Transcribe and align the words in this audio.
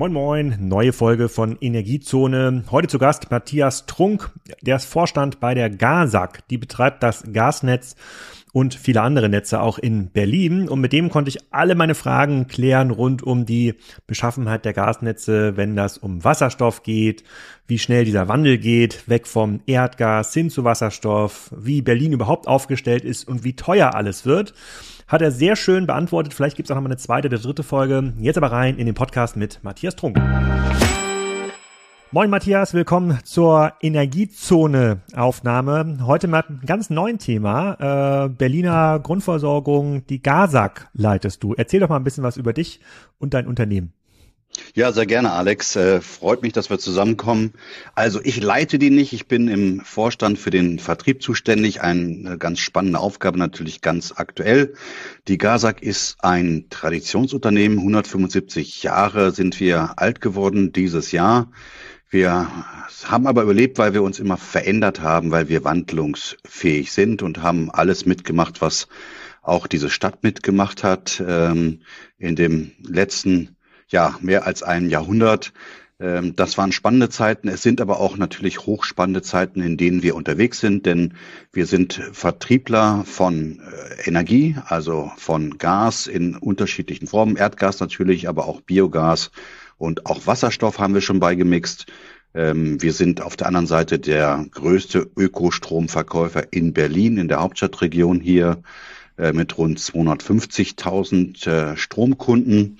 Moin 0.00 0.14
Moin, 0.14 0.56
neue 0.58 0.94
Folge 0.94 1.28
von 1.28 1.58
Energiezone. 1.60 2.64
Heute 2.70 2.88
zu 2.88 2.98
Gast 2.98 3.30
Matthias 3.30 3.84
Trunk, 3.84 4.30
der 4.62 4.76
ist 4.76 4.86
Vorstand 4.86 5.40
bei 5.40 5.52
der 5.52 5.68
GASAG. 5.68 6.38
Die 6.48 6.56
betreibt 6.56 7.02
das 7.02 7.22
Gasnetz 7.34 7.96
und 8.54 8.72
viele 8.72 9.02
andere 9.02 9.28
Netze 9.28 9.60
auch 9.60 9.76
in 9.76 10.08
Berlin. 10.08 10.70
Und 10.70 10.80
mit 10.80 10.94
dem 10.94 11.10
konnte 11.10 11.28
ich 11.28 11.40
alle 11.50 11.74
meine 11.74 11.94
Fragen 11.94 12.46
klären 12.46 12.90
rund 12.90 13.22
um 13.22 13.44
die 13.44 13.74
Beschaffenheit 14.06 14.64
der 14.64 14.72
Gasnetze, 14.72 15.58
wenn 15.58 15.76
das 15.76 15.98
um 15.98 16.24
Wasserstoff 16.24 16.82
geht, 16.82 17.22
wie 17.66 17.78
schnell 17.78 18.06
dieser 18.06 18.26
Wandel 18.26 18.56
geht, 18.56 19.06
weg 19.06 19.26
vom 19.26 19.60
Erdgas 19.66 20.32
hin 20.32 20.48
zu 20.48 20.64
Wasserstoff, 20.64 21.50
wie 21.54 21.82
Berlin 21.82 22.12
überhaupt 22.12 22.48
aufgestellt 22.48 23.04
ist 23.04 23.28
und 23.28 23.44
wie 23.44 23.54
teuer 23.54 23.94
alles 23.94 24.24
wird. 24.24 24.54
Hat 25.10 25.20
er 25.22 25.32
sehr 25.32 25.56
schön 25.56 25.88
beantwortet. 25.88 26.32
Vielleicht 26.32 26.56
gibt 26.56 26.68
es 26.68 26.70
auch 26.70 26.76
noch 26.76 26.82
mal 26.82 26.88
eine 26.88 26.96
zweite 26.96 27.26
oder 27.26 27.38
dritte 27.38 27.64
Folge. 27.64 28.12
Jetzt 28.20 28.36
aber 28.36 28.52
rein 28.52 28.78
in 28.78 28.86
den 28.86 28.94
Podcast 28.94 29.36
mit 29.36 29.58
Matthias 29.64 29.96
Trunk. 29.96 30.16
Moin 32.12 32.30
Matthias, 32.30 32.74
willkommen 32.74 33.18
zur 33.24 33.72
Energiezone-Aufnahme. 33.80 35.98
Heute 36.06 36.28
mit 36.28 36.46
einem 36.46 36.60
ganz 36.60 36.90
neuen 36.90 37.18
Thema. 37.18 38.26
Äh, 38.26 38.28
Berliner 38.28 39.00
Grundversorgung, 39.00 40.06
die 40.06 40.22
GASAG 40.22 40.88
leitest 40.92 41.42
du. 41.42 41.54
Erzähl 41.54 41.80
doch 41.80 41.88
mal 41.88 41.96
ein 41.96 42.04
bisschen 42.04 42.22
was 42.22 42.36
über 42.36 42.52
dich 42.52 42.78
und 43.18 43.34
dein 43.34 43.48
Unternehmen. 43.48 43.92
Ja, 44.74 44.92
sehr 44.92 45.06
gerne, 45.06 45.32
Alex. 45.32 45.76
Äh, 45.76 46.00
freut 46.00 46.42
mich, 46.42 46.52
dass 46.52 46.70
wir 46.70 46.78
zusammenkommen. 46.78 47.52
Also 47.94 48.20
ich 48.22 48.40
leite 48.40 48.78
die 48.78 48.90
nicht. 48.90 49.12
Ich 49.12 49.26
bin 49.26 49.48
im 49.48 49.80
Vorstand 49.80 50.38
für 50.38 50.50
den 50.50 50.78
Vertrieb 50.78 51.22
zuständig. 51.22 51.80
Eine 51.82 52.36
ganz 52.38 52.58
spannende 52.60 52.98
Aufgabe, 52.98 53.38
natürlich 53.38 53.80
ganz 53.80 54.12
aktuell. 54.16 54.74
Die 55.28 55.38
GASAG 55.38 55.82
ist 55.82 56.24
ein 56.24 56.66
Traditionsunternehmen. 56.70 57.78
175 57.78 58.82
Jahre 58.82 59.32
sind 59.32 59.60
wir 59.60 59.98
alt 59.98 60.20
geworden 60.20 60.72
dieses 60.72 61.12
Jahr. 61.12 61.50
Wir 62.08 62.48
haben 63.04 63.28
aber 63.28 63.42
überlebt, 63.42 63.78
weil 63.78 63.94
wir 63.94 64.02
uns 64.02 64.18
immer 64.18 64.36
verändert 64.36 65.00
haben, 65.00 65.30
weil 65.30 65.48
wir 65.48 65.62
wandlungsfähig 65.62 66.90
sind 66.90 67.22
und 67.22 67.40
haben 67.40 67.70
alles 67.70 68.04
mitgemacht, 68.04 68.60
was 68.60 68.88
auch 69.42 69.68
diese 69.68 69.90
Stadt 69.90 70.24
mitgemacht 70.24 70.82
hat. 70.82 71.22
Ähm, 71.24 71.82
in 72.18 72.34
dem 72.34 72.72
letzten, 72.82 73.56
ja, 73.90 74.16
mehr 74.20 74.46
als 74.46 74.62
ein 74.62 74.88
Jahrhundert. 74.88 75.52
Ähm, 76.00 76.34
das 76.34 76.56
waren 76.56 76.72
spannende 76.72 77.10
Zeiten. 77.10 77.48
Es 77.48 77.62
sind 77.62 77.80
aber 77.80 78.00
auch 78.00 78.16
natürlich 78.16 78.66
hochspannende 78.66 79.22
Zeiten, 79.22 79.60
in 79.60 79.76
denen 79.76 80.02
wir 80.02 80.16
unterwegs 80.16 80.60
sind, 80.60 80.86
denn 80.86 81.14
wir 81.52 81.66
sind 81.66 82.00
Vertriebler 82.12 83.04
von 83.04 83.60
äh, 83.60 84.08
Energie, 84.08 84.56
also 84.66 85.12
von 85.16 85.58
Gas 85.58 86.06
in 86.06 86.36
unterschiedlichen 86.36 87.06
Formen. 87.06 87.36
Erdgas 87.36 87.80
natürlich, 87.80 88.28
aber 88.28 88.46
auch 88.46 88.60
Biogas 88.62 89.30
und 89.76 90.06
auch 90.06 90.26
Wasserstoff 90.26 90.78
haben 90.78 90.94
wir 90.94 91.00
schon 91.00 91.20
beigemixt. 91.20 91.86
Ähm, 92.32 92.80
wir 92.80 92.92
sind 92.92 93.20
auf 93.20 93.36
der 93.36 93.48
anderen 93.48 93.66
Seite 93.66 93.98
der 93.98 94.46
größte 94.50 95.10
Ökostromverkäufer 95.16 96.52
in 96.52 96.72
Berlin, 96.72 97.18
in 97.18 97.28
der 97.28 97.40
Hauptstadtregion 97.40 98.20
hier, 98.20 98.62
äh, 99.18 99.32
mit 99.32 99.58
rund 99.58 99.78
250.000 99.78 101.46
äh, 101.46 101.76
Stromkunden. 101.76 102.78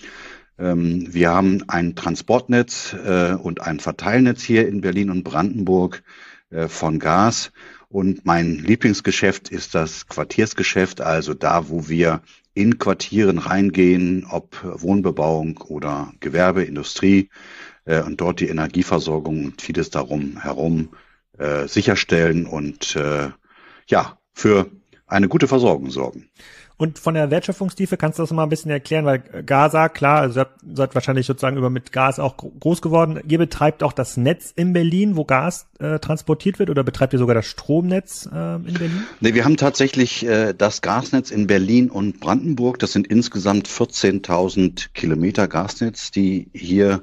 Ähm, 0.60 1.12
wir 1.12 1.30
haben 1.30 1.64
ein 1.68 1.96
Transportnetz 1.96 2.94
äh, 2.94 3.32
und 3.32 3.62
ein 3.62 3.80
Verteilnetz 3.80 4.42
hier 4.42 4.68
in 4.68 4.80
Berlin 4.80 5.10
und 5.10 5.24
Brandenburg 5.24 6.02
von 6.66 6.98
Gas. 6.98 7.52
Und 7.88 8.26
mein 8.26 8.56
Lieblingsgeschäft 8.56 9.50
ist 9.50 9.76
das 9.76 10.08
Quartiersgeschäft, 10.08 11.00
also 11.00 11.32
da, 11.32 11.68
wo 11.68 11.88
wir 11.88 12.22
in 12.54 12.78
Quartieren 12.78 13.38
reingehen, 13.38 14.26
ob 14.28 14.58
Wohnbebauung 14.62 15.58
oder 15.58 16.12
Gewerbe, 16.20 16.64
Industrie 16.64 17.30
äh, 17.84 18.02
und 18.02 18.20
dort 18.20 18.40
die 18.40 18.48
Energieversorgung 18.48 19.44
und 19.44 19.62
vieles 19.62 19.90
darum 19.90 20.42
herum 20.42 20.90
äh, 21.38 21.66
sicherstellen 21.66 22.46
und 22.46 22.96
äh, 22.96 23.30
ja, 23.86 24.18
für 24.32 24.70
eine 25.06 25.28
gute 25.28 25.48
Versorgung 25.48 25.90
sorgen. 25.90 26.28
Und 26.80 26.98
von 26.98 27.12
der 27.12 27.30
Wertschöpfungstiefe 27.30 27.98
kannst 27.98 28.18
du 28.18 28.22
das 28.22 28.30
mal 28.30 28.44
ein 28.44 28.48
bisschen 28.48 28.70
erklären, 28.70 29.04
weil 29.04 29.18
Gaza, 29.18 29.90
klar, 29.90 30.22
also 30.22 30.40
ihr 30.40 30.46
seid 30.72 30.94
wahrscheinlich 30.94 31.26
sozusagen 31.26 31.58
über 31.58 31.68
mit 31.68 31.92
Gas 31.92 32.18
auch 32.18 32.38
groß 32.38 32.80
geworden. 32.80 33.20
Ihr 33.28 33.36
betreibt 33.36 33.82
auch 33.82 33.92
das 33.92 34.16
Netz 34.16 34.50
in 34.56 34.72
Berlin, 34.72 35.14
wo 35.14 35.26
Gas 35.26 35.66
äh, 35.78 35.98
transportiert 35.98 36.58
wird, 36.58 36.70
oder 36.70 36.82
betreibt 36.82 37.12
ihr 37.12 37.18
sogar 37.18 37.34
das 37.34 37.44
Stromnetz 37.44 38.26
äh, 38.32 38.54
in 38.54 38.62
Berlin? 38.62 39.02
Nee, 39.20 39.34
wir 39.34 39.44
haben 39.44 39.58
tatsächlich 39.58 40.24
äh, 40.24 40.54
das 40.56 40.80
Gasnetz 40.80 41.30
in 41.30 41.46
Berlin 41.46 41.90
und 41.90 42.18
Brandenburg. 42.18 42.78
Das 42.78 42.92
sind 42.92 43.06
insgesamt 43.06 43.68
14.000 43.68 44.94
Kilometer 44.94 45.48
Gasnetz, 45.48 46.10
die 46.10 46.48
hier 46.54 47.02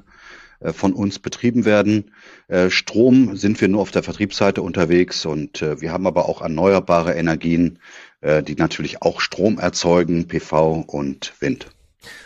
äh, 0.59 0.73
von 0.73 0.94
uns 0.94 1.19
betrieben 1.19 1.65
werden. 1.65 2.11
Äh, 2.47 2.71
Strom 2.71 3.38
sind 3.38 3.61
wir 3.61 3.67
nur 3.67 3.81
auf 3.81 3.91
der 3.91 4.01
Vertriebsseite 4.01 4.63
unterwegs 4.63 5.25
und 5.25 5.61
äh, 5.61 5.81
wir 5.81 5.91
haben 5.91 6.07
aber 6.07 6.27
auch 6.27 6.41
erneuerbare 6.41 7.13
Energien, 7.13 7.77
die 8.22 8.55
natürlich 8.55 9.01
auch 9.01 9.22
Strom 9.22 9.59
erzeugen, 9.59 10.28
PV 10.28 10.85
und 10.88 11.33
Wind. 11.39 11.67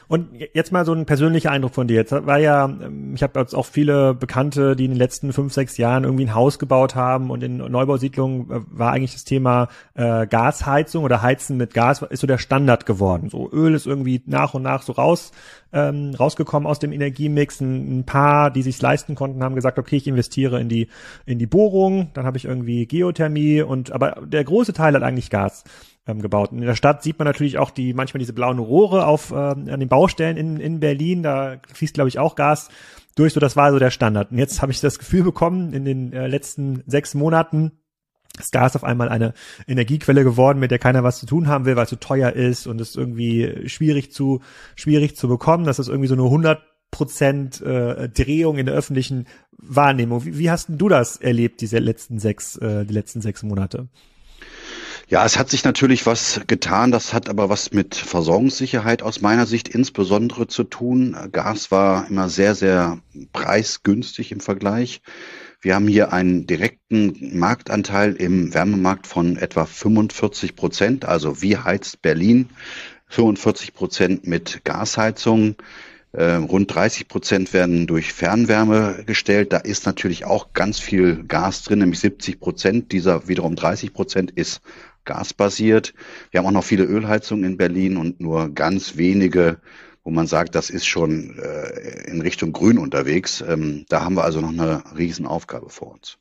Und 0.07 0.29
jetzt 0.53 0.71
mal 0.71 0.85
so 0.85 0.93
ein 0.93 1.05
persönlicher 1.05 1.51
Eindruck 1.51 1.73
von 1.73 1.87
dir. 1.87 1.95
Jetzt 1.95 2.11
war 2.11 2.37
ja, 2.37 2.65
ähm, 2.65 3.13
ich 3.15 3.23
habe 3.23 3.39
jetzt 3.39 3.55
auch 3.55 3.65
viele 3.65 4.13
Bekannte, 4.13 4.75
die 4.75 4.85
in 4.85 4.91
den 4.91 4.97
letzten 4.97 5.31
fünf, 5.31 5.53
sechs 5.53 5.77
Jahren 5.77 6.03
irgendwie 6.03 6.25
ein 6.25 6.35
Haus 6.35 6.59
gebaut 6.59 6.95
haben 6.95 7.29
und 7.29 7.43
in 7.43 7.57
Neubausiedlungen 7.57 8.51
äh, 8.51 8.61
war 8.69 8.91
eigentlich 8.91 9.13
das 9.13 9.23
Thema 9.23 9.69
äh, 9.93 10.27
Gasheizung 10.27 11.03
oder 11.03 11.21
Heizen 11.21 11.57
mit 11.57 11.73
Gas 11.73 12.01
ist 12.01 12.19
so 12.19 12.27
der 12.27 12.37
Standard 12.37 12.85
geworden. 12.85 13.29
So 13.29 13.49
Öl 13.51 13.73
ist 13.73 13.87
irgendwie 13.87 14.21
nach 14.25 14.53
und 14.53 14.63
nach 14.63 14.81
so 14.81 14.93
raus 14.93 15.31
ähm, 15.73 16.13
rausgekommen 16.19 16.67
aus 16.67 16.79
dem 16.79 16.91
Energiemix. 16.91 17.61
Ein, 17.61 17.99
ein 17.99 18.05
paar, 18.05 18.51
die 18.51 18.61
sich 18.63 18.81
leisten 18.81 19.15
konnten, 19.15 19.43
haben 19.43 19.55
gesagt, 19.55 19.79
okay, 19.79 19.95
ich 19.95 20.07
investiere 20.07 20.59
in 20.59 20.67
die 20.67 20.89
in 21.25 21.39
die 21.39 21.47
Bohrung, 21.47 22.11
dann 22.13 22.25
habe 22.25 22.38
ich 22.38 22.45
irgendwie 22.45 22.85
Geothermie 22.85 23.61
und 23.61 23.91
aber 23.91 24.21
der 24.25 24.43
große 24.43 24.73
Teil 24.73 24.93
hat 24.93 25.03
eigentlich 25.03 25.29
Gas 25.29 25.63
ähm, 26.11 26.22
gebaut. 26.22 26.51
In 26.51 26.61
der 26.61 26.75
Stadt 26.75 27.03
sieht 27.03 27.17
man 27.17 27.25
natürlich 27.25 27.57
auch 27.57 27.72
die 27.72 27.94
manchmal 27.94 28.19
diese 28.19 28.33
blauen 28.33 28.59
Rohre 28.59 29.05
auf 29.05 29.31
äh, 29.31 29.35
an 29.35 29.79
den 29.79 29.89
Baustellen 29.89 30.38
in, 30.38 30.57
in 30.57 30.79
Berlin. 30.79 31.23
Da 31.23 31.57
fließt, 31.73 31.94
glaube 31.94 32.09
ich, 32.09 32.19
auch 32.19 32.35
Gas 32.35 32.69
durch. 33.16 33.33
So, 33.33 33.39
das 33.39 33.55
war 33.55 33.72
so 33.72 33.79
der 33.79 33.91
Standard. 33.91 34.31
Und 34.31 34.38
jetzt 34.38 34.61
habe 34.61 34.71
ich 34.71 34.81
das 34.81 35.00
Gefühl 35.00 35.23
bekommen, 35.23 35.73
in 35.73 35.85
den 35.85 36.13
äh, 36.13 36.27
letzten 36.27 36.83
sechs 36.85 37.13
Monaten 37.13 37.71
ist 38.39 38.53
Gas 38.53 38.75
auf 38.75 38.83
einmal 38.83 39.09
eine 39.09 39.33
Energiequelle 39.67 40.23
geworden, 40.23 40.59
mit 40.59 40.71
der 40.71 40.79
keiner 40.79 41.03
was 41.03 41.19
zu 41.19 41.25
tun 41.25 41.47
haben 41.47 41.66
will, 41.66 41.75
weil 41.75 41.83
es 41.83 41.89
zu 41.89 42.00
teuer 42.00 42.31
ist 42.31 42.66
und 42.66 42.79
es 42.79 42.95
irgendwie 42.95 43.67
schwierig 43.67 44.11
zu 44.11 44.41
schwierig 44.75 45.17
zu 45.17 45.27
bekommen. 45.27 45.66
Das 45.66 45.79
ist 45.79 45.89
irgendwie 45.89 46.07
so 46.07 46.13
eine 46.13 46.23
100 46.23 46.61
Prozent 46.91 47.61
äh, 47.61 48.09
Drehung 48.09 48.57
in 48.57 48.66
der 48.66 48.75
öffentlichen 48.75 49.25
Wahrnehmung. 49.57 50.25
Wie, 50.25 50.38
wie 50.38 50.51
hast 50.51 50.67
denn 50.67 50.77
du 50.77 50.89
das 50.89 51.17
erlebt, 51.17 51.61
diese 51.61 51.79
letzten 51.79 52.19
sechs, 52.19 52.57
äh, 52.57 52.85
die 52.85 52.94
letzten 52.94 53.21
sechs 53.21 53.44
Monate? 53.44 53.88
Ja, 55.07 55.25
es 55.25 55.38
hat 55.38 55.50
sich 55.50 55.63
natürlich 55.63 56.06
was 56.06 56.41
getan. 56.47 56.91
Das 56.91 57.13
hat 57.13 57.29
aber 57.29 57.50
was 57.50 57.72
mit 57.72 57.96
Versorgungssicherheit 57.96 59.03
aus 59.03 59.22
meiner 59.22 59.46
Sicht 59.46 59.68
insbesondere 59.68 60.47
zu 60.47 60.63
tun. 60.63 61.16
Gas 61.31 61.72
war 61.72 62.07
immer 62.09 62.29
sehr, 62.29 62.56
sehr 62.56 63.00
preisgünstig 63.34 64.31
im 64.31 64.40
Vergleich. 64.40 65.01
Wir 65.62 65.75
haben 65.75 65.88
hier 65.88 66.12
einen 66.12 66.47
direkten 66.47 67.38
Marktanteil 67.38 68.16
im 68.16 68.53
Wärmemarkt 68.53 69.06
von 69.06 69.38
etwa 69.38 69.66
45 69.66 70.56
Prozent. 70.56 71.06
Also 71.06 71.41
wie 71.41 71.57
heizt 71.57 72.01
Berlin? 72.01 72.50
45 73.09 73.74
Prozent 73.74 74.25
mit 74.25 74.62
Gasheizung. 74.63 75.56
Äh, 76.13 76.33
rund 76.33 76.73
30 76.73 77.07
Prozent 77.07 77.53
werden 77.53 77.88
durch 77.88 78.11
Fernwärme 78.11 79.03
gestellt. 79.05 79.53
Da 79.53 79.57
ist 79.57 79.85
natürlich 79.85 80.25
auch 80.25 80.51
ganz 80.53 80.79
viel 80.79 81.23
Gas 81.23 81.63
drin, 81.63 81.79
nämlich 81.79 82.01
70 82.01 82.39
Prozent. 82.39 82.91
Dieser 82.91 83.29
wiederum 83.29 83.55
30 83.55 83.94
Prozent 83.94 84.31
ist 84.31 84.61
gasbasiert. 85.05 85.94
Wir 86.29 86.39
haben 86.39 86.47
auch 86.47 86.51
noch 86.51 86.65
viele 86.65 86.83
Ölheizungen 86.83 87.45
in 87.45 87.57
Berlin 87.57 87.97
und 87.97 88.19
nur 88.19 88.50
ganz 88.50 88.97
wenige, 88.97 89.62
wo 90.03 90.12
man 90.12 90.27
sagt, 90.27 90.56
das 90.56 90.69
ist 90.69 90.86
schon 90.86 91.39
äh, 91.39 92.09
in 92.09 92.21
Richtung 92.21 92.51
Grün 92.51 92.77
unterwegs. 92.77 93.41
Ähm, 93.47 93.86
da 93.88 94.03
haben 94.03 94.15
wir 94.15 94.25
also 94.25 94.41
noch 94.41 94.50
eine 94.50 94.83
Riesenaufgabe 94.97 95.69
vor 95.69 95.94
uns. 95.94 96.18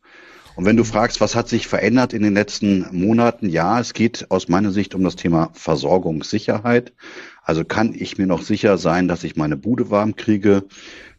Und 0.56 0.64
wenn 0.64 0.76
du 0.76 0.84
fragst, 0.84 1.20
was 1.20 1.34
hat 1.34 1.48
sich 1.48 1.66
verändert 1.66 2.12
in 2.12 2.22
den 2.22 2.34
letzten 2.34 2.86
Monaten? 2.92 3.48
Ja, 3.48 3.80
es 3.80 3.94
geht 3.94 4.30
aus 4.30 4.48
meiner 4.48 4.72
Sicht 4.72 4.94
um 4.94 5.04
das 5.04 5.16
Thema 5.16 5.50
Versorgungssicherheit. 5.54 6.92
Also 7.42 7.64
kann 7.64 7.94
ich 7.94 8.18
mir 8.18 8.26
noch 8.26 8.42
sicher 8.42 8.78
sein, 8.78 9.08
dass 9.08 9.24
ich 9.24 9.36
meine 9.36 9.56
Bude 9.56 9.90
warm 9.90 10.16
kriege? 10.16 10.64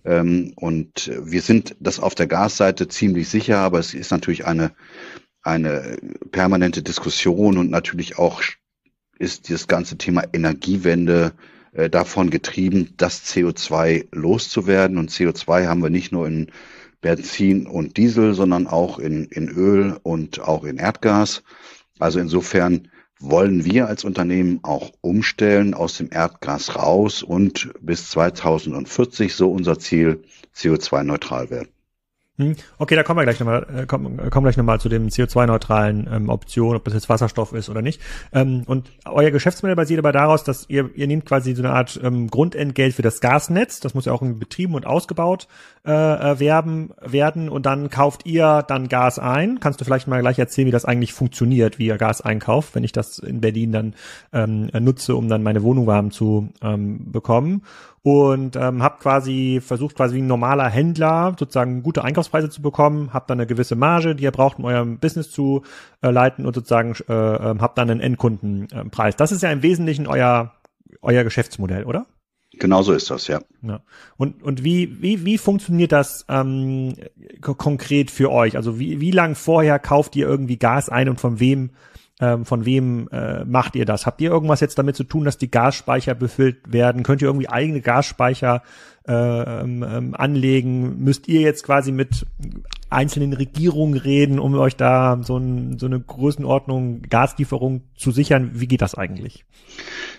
Ähm, 0.04 0.54
und 0.56 1.12
wir 1.24 1.42
sind 1.42 1.76
das 1.80 2.00
auf 2.00 2.16
der 2.16 2.28
Gasseite 2.28 2.88
ziemlich 2.88 3.30
sicher, 3.30 3.58
aber 3.60 3.80
es 3.80 3.94
ist 3.94 4.12
natürlich 4.12 4.46
eine 4.46 4.72
eine 5.44 5.98
permanente 6.32 6.84
Diskussion 6.84 7.58
und 7.58 7.72
natürlich 7.72 8.18
auch 8.18 8.42
ist 9.18 9.50
das 9.50 9.68
ganze 9.68 9.98
Thema 9.98 10.24
Energiewende 10.34 11.34
äh, 11.74 11.90
davon 11.90 12.30
getrieben, 12.30 12.94
das 12.98 13.24
CO2 13.26 14.08
loszuwerden. 14.12 14.98
Und 14.98 15.12
CO2 15.12 15.68
haben 15.68 15.84
wir 15.84 15.90
nicht 15.90 16.12
nur 16.12 16.28
in 16.28 16.52
Benzin 17.02 17.68
und 17.68 17.98
Diesel, 17.98 18.34
sondern 18.34 18.68
auch 18.68 19.00
in, 19.00 19.26
in 19.26 19.50
Öl 19.50 19.98
und 20.04 20.40
auch 20.40 20.64
in 20.64 20.78
Erdgas. 20.78 21.44
Also 22.00 22.20
insofern 22.20 22.88
wollen 23.20 23.66
wir 23.66 23.88
als 23.88 24.04
Unternehmen 24.04 24.60
auch 24.64 24.92
umstellen 25.02 25.74
aus 25.74 25.98
dem 25.98 26.10
Erdgas 26.12 26.76
raus 26.76 27.22
und 27.24 27.72
bis 27.80 28.10
2040, 28.10 29.36
so 29.36 29.52
unser 29.52 29.78
Ziel, 29.78 30.24
CO2-neutral 30.56 31.50
werden. 31.50 31.70
Hm. 32.38 32.56
Okay, 32.78 32.96
da 32.96 33.04
kommen 33.04 33.20
wir 33.20 33.24
gleich 33.26 33.40
nochmal, 33.42 33.68
äh, 33.76 33.86
kommen, 33.86 34.18
kommen 34.30 34.46
gleich 34.46 34.56
nochmal 34.56 34.80
zu 34.80 34.88
dem 34.88 35.10
CO2-neutralen 35.10 36.10
ähm, 36.12 36.30
Option, 36.30 36.78
ob 36.78 36.86
das 36.86 36.94
jetzt 36.94 37.10
Wasserstoff 37.10 37.52
ist 37.52 37.70
oder 37.70 37.82
nicht. 37.82 38.02
Ähm, 38.32 38.64
und 38.68 38.90
euer 39.06 39.32
Geschäftsmodell 39.32 39.76
basiert 39.76 40.00
aber 40.00 40.14
daraus, 40.14 40.46
dass 40.46 40.70
ihr, 40.70 40.90
ihr 40.96 41.08
nehmt 41.08 41.26
quasi 41.26 41.54
so 41.54 41.62
eine 41.62 41.74
Art 41.74 42.00
ähm, 42.02 42.30
Grundentgelt 42.30 42.96
für 42.96 43.02
das 43.02 43.20
Gasnetz, 43.20 43.82
das 43.82 43.94
muss 43.94 44.06
ja 44.06 44.14
auch 44.14 44.22
betrieben 44.22 44.76
und 44.76 44.88
ausgebaut 44.88 45.50
äh, 45.86 45.92
äh, 45.92 46.40
werden, 46.40 46.94
werden 47.02 47.50
und 47.50 47.66
dann 47.66 47.90
kauft 47.90 48.26
ihr 48.26 48.64
dann 48.66 48.88
Gas 48.88 49.20
ein. 49.20 49.60
Kannst 49.60 49.82
du 49.82 49.86
vielleicht 49.86 50.08
mal 50.08 50.22
gleich 50.22 50.40
erzählen, 50.40 50.68
wie 50.68 50.72
das 50.72 50.86
eigentlich 50.86 51.14
funktioniert, 51.14 51.80
wie 51.80 51.88
ihr 51.88 51.98
Gas 51.98 52.22
einkauft, 52.22 52.76
wenn 52.76 52.86
ich 52.86 52.94
das 52.94 53.20
in 53.20 53.42
Berlin 53.42 53.74
dann 53.74 53.96
ähm, 54.32 54.70
nutze, 54.80 55.18
um 55.18 55.28
dann 55.28 55.44
meine 55.44 55.64
Wohnung 55.64 55.86
warm 55.86 56.12
zu 56.12 56.50
ähm, 56.62 57.12
bekommen? 57.12 57.64
Und 58.04 58.56
ähm, 58.56 58.82
habe 58.82 59.00
quasi 59.00 59.62
versucht, 59.64 59.96
quasi 59.96 60.16
wie 60.16 60.22
ein 60.22 60.28
normaler 60.28 60.68
Händler 60.68 61.36
sozusagen 61.38 61.84
gute 61.84 62.04
Einkaufspreise 62.04 62.50
zu 62.50 62.62
bekommen, 62.62 63.14
habt 63.14 63.30
dann 63.30 63.40
eine 63.40 63.48
gewisse 63.48 63.76
Marge, 63.76 64.16
die 64.16 64.24
ihr 64.24 64.32
braucht, 64.32 64.58
um 64.58 64.66
eurem 64.66 64.98
Business 64.98 65.30
zu 65.30 65.64
äh, 66.02 66.10
leiten 66.10 66.46
und 66.46 66.56
sozusagen 66.56 66.96
äh, 67.08 67.14
äh, 67.14 67.60
habt 67.60 67.78
dann 67.78 67.90
einen 67.90 68.02
Endkundenpreis. 68.02 69.16
Das 69.16 69.32
ist 69.32 69.44
ja 69.44 69.52
im 69.52 69.62
Wesentlichen 69.62 70.08
euer 70.08 70.52
euer 71.02 71.24
Geschäftsmodell, 71.24 71.86
oder? 71.86 72.06
Genau 72.54 72.82
so 72.82 72.94
ist 72.94 73.10
das, 73.10 73.28
ja. 73.28 73.40
ja. 73.62 73.82
Und, 74.18 74.44
und 74.44 74.64
wie, 74.64 75.02
wie, 75.02 75.26
wie 75.26 75.38
funktioniert 75.38 75.92
das 75.92 76.26
ähm, 76.28 76.96
konkret 77.40 78.12
für 78.12 78.30
euch? 78.30 78.58
Also 78.58 78.78
wie, 78.78 79.00
wie 79.00 79.12
lang 79.12 79.36
vorher 79.36 79.80
kauft 79.80 80.16
ihr 80.16 80.28
irgendwie 80.28 80.58
Gas 80.58 80.90
ein 80.90 81.08
und 81.08 81.20
von 81.20 81.40
wem 81.40 81.72
ähm, 82.22 82.46
von 82.46 82.66
wem 82.66 83.10
äh, 83.12 83.44
macht 83.44 83.76
ihr 83.76 83.86
das? 83.86 84.06
Habt 84.06 84.22
ihr 84.22 84.30
irgendwas 84.30 84.60
jetzt 84.60 84.78
damit 84.78 84.96
zu 84.96 85.04
tun, 85.04 85.26
dass 85.26 85.38
die 85.38 85.52
Gasspeicher 85.52 86.14
befüllt 86.14 86.72
werden? 86.72 87.04
Könnt 87.04 87.22
ihr 87.22 87.28
irgendwie 87.28 87.50
eigene 87.50 87.82
Gasspeicher 87.82 88.62
äh, 89.08 89.14
ähm, 89.14 89.84
ähm, 89.88 90.16
anlegen? 90.16 91.04
Müsst 91.04 91.28
ihr 91.28 91.42
jetzt 91.42 91.64
quasi 91.64 91.92
mit 91.92 92.26
einzelnen 92.90 93.34
Regierungen 93.34 93.98
reden, 93.98 94.38
um 94.38 94.54
euch 94.56 94.76
da 94.76 95.20
so, 95.24 95.38
ein, 95.38 95.80
so 95.80 95.86
eine 95.86 96.00
Größenordnung 96.00 97.04
Gaslieferung 97.04 97.84
zu 97.96 98.12
sichern? 98.12 98.52
Wie 98.54 98.68
geht 98.68 98.82
das 98.82 98.96
eigentlich? 98.96 99.46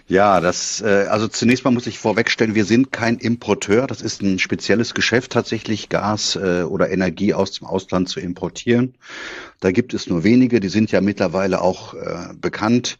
Ja, 0.08 0.40
das 0.40 0.80
äh, 0.80 1.06
also 1.08 1.28
zunächst 1.28 1.64
mal 1.64 1.70
muss 1.70 1.86
ich 1.86 1.98
vorwegstellen, 1.98 2.54
wir 2.54 2.64
sind 2.64 2.90
kein 2.90 3.18
Importeur. 3.18 3.86
Das 3.86 4.02
ist 4.02 4.22
ein 4.22 4.38
spezielles 4.38 4.94
Geschäft 4.94 5.32
tatsächlich, 5.32 5.88
Gas 5.90 6.36
äh, 6.36 6.62
oder 6.62 6.90
Energie 6.90 7.34
aus 7.34 7.52
dem 7.52 7.66
Ausland 7.66 8.08
zu 8.08 8.20
importieren. 8.20 8.94
Da 9.60 9.70
gibt 9.70 9.94
es 9.94 10.08
nur 10.08 10.24
wenige, 10.24 10.58
die 10.60 10.68
sind 10.68 10.90
ja 10.90 11.00
mittlerweile 11.00 11.60
auch 11.60 11.94
äh, 11.94 12.34
bekannt. 12.40 12.98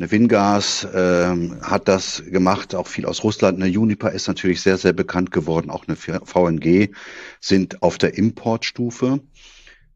Eine 0.00 0.10
Wingas 0.12 0.84
äh, 0.84 1.36
hat 1.60 1.86
das 1.86 2.22
gemacht, 2.24 2.74
auch 2.74 2.86
viel 2.86 3.04
aus 3.04 3.22
Russland. 3.22 3.60
Eine 3.60 3.70
Juniper 3.70 4.10
ist 4.10 4.28
natürlich 4.28 4.62
sehr, 4.62 4.78
sehr 4.78 4.94
bekannt 4.94 5.30
geworden. 5.30 5.68
Auch 5.68 5.84
eine 5.86 5.94
VNG 5.94 6.88
sind 7.38 7.82
auf 7.82 7.98
der 7.98 8.16
Importstufe. 8.16 9.20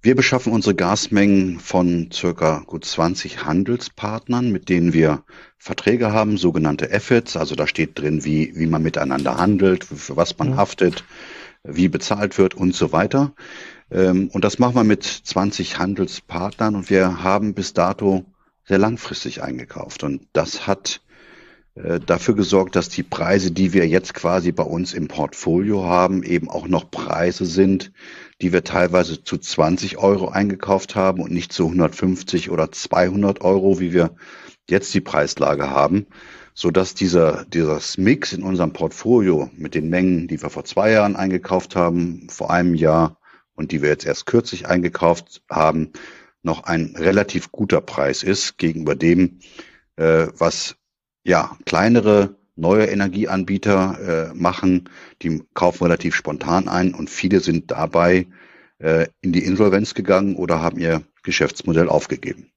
Wir 0.02 0.14
beschaffen 0.14 0.52
unsere 0.52 0.74
Gasmengen 0.74 1.58
von 1.58 2.10
circa 2.12 2.64
gut 2.66 2.84
20 2.84 3.46
Handelspartnern, 3.46 4.52
mit 4.52 4.68
denen 4.68 4.92
wir 4.92 5.24
Verträge 5.56 6.12
haben, 6.12 6.36
sogenannte 6.36 6.90
EFITs. 6.90 7.38
Also 7.38 7.54
da 7.54 7.66
steht 7.66 7.98
drin, 7.98 8.26
wie, 8.26 8.52
wie 8.56 8.66
man 8.66 8.82
miteinander 8.82 9.38
handelt, 9.38 9.84
für 9.84 10.18
was 10.18 10.36
man 10.36 10.50
mhm. 10.50 10.56
haftet, 10.58 11.04
wie 11.62 11.88
bezahlt 11.88 12.36
wird 12.36 12.52
und 12.52 12.74
so 12.74 12.92
weiter. 12.92 13.32
Ähm, 13.90 14.28
und 14.34 14.44
das 14.44 14.58
machen 14.58 14.74
wir 14.74 14.84
mit 14.84 15.02
20 15.02 15.78
Handelspartnern 15.78 16.76
und 16.76 16.90
wir 16.90 17.22
haben 17.24 17.54
bis 17.54 17.72
dato 17.72 18.26
sehr 18.66 18.78
langfristig 18.78 19.42
eingekauft. 19.42 20.02
Und 20.02 20.28
das 20.32 20.66
hat 20.66 21.00
äh, 21.74 21.98
dafür 21.98 22.34
gesorgt, 22.34 22.76
dass 22.76 22.88
die 22.88 23.02
Preise, 23.02 23.50
die 23.50 23.72
wir 23.72 23.86
jetzt 23.86 24.14
quasi 24.14 24.52
bei 24.52 24.62
uns 24.62 24.94
im 24.94 25.08
Portfolio 25.08 25.84
haben, 25.84 26.22
eben 26.22 26.48
auch 26.48 26.68
noch 26.68 26.90
Preise 26.90 27.46
sind, 27.46 27.92
die 28.40 28.52
wir 28.52 28.64
teilweise 28.64 29.24
zu 29.24 29.38
20 29.38 29.98
Euro 29.98 30.28
eingekauft 30.28 30.94
haben 30.94 31.20
und 31.20 31.32
nicht 31.32 31.52
zu 31.52 31.64
150 31.64 32.50
oder 32.50 32.70
200 32.70 33.40
Euro, 33.40 33.80
wie 33.80 33.92
wir 33.92 34.14
jetzt 34.70 34.94
die 34.94 35.00
Preislage 35.00 35.68
haben, 35.68 36.06
so 36.54 36.70
dass 36.70 36.94
dieser, 36.94 37.44
dieses 37.46 37.98
Mix 37.98 38.32
in 38.32 38.44
unserem 38.44 38.72
Portfolio 38.72 39.50
mit 39.56 39.74
den 39.74 39.88
Mengen, 39.88 40.28
die 40.28 40.40
wir 40.40 40.50
vor 40.50 40.64
zwei 40.64 40.92
Jahren 40.92 41.16
eingekauft 41.16 41.74
haben, 41.74 42.28
vor 42.30 42.50
einem 42.50 42.74
Jahr 42.74 43.18
und 43.54 43.72
die 43.72 43.82
wir 43.82 43.88
jetzt 43.88 44.06
erst 44.06 44.26
kürzlich 44.26 44.66
eingekauft 44.66 45.42
haben, 45.50 45.92
noch 46.44 46.64
ein 46.64 46.94
relativ 46.96 47.50
guter 47.52 47.80
Preis 47.80 48.22
ist 48.22 48.58
gegenüber 48.58 48.94
dem, 48.94 49.38
äh, 49.96 50.26
was 50.36 50.76
ja 51.24 51.56
kleinere 51.64 52.36
neue 52.56 52.86
Energieanbieter 52.86 54.30
äh, 54.30 54.34
machen. 54.34 54.88
Die 55.22 55.42
kaufen 55.54 55.84
relativ 55.84 56.14
spontan 56.14 56.68
ein 56.68 56.94
und 56.94 57.10
viele 57.10 57.40
sind 57.40 57.70
dabei 57.70 58.26
äh, 58.78 59.06
in 59.20 59.32
die 59.32 59.44
Insolvenz 59.44 59.94
gegangen 59.94 60.36
oder 60.36 60.60
haben 60.60 60.78
ihr 60.78 61.02
Geschäftsmodell 61.22 61.88
aufgegeben. 61.88 62.53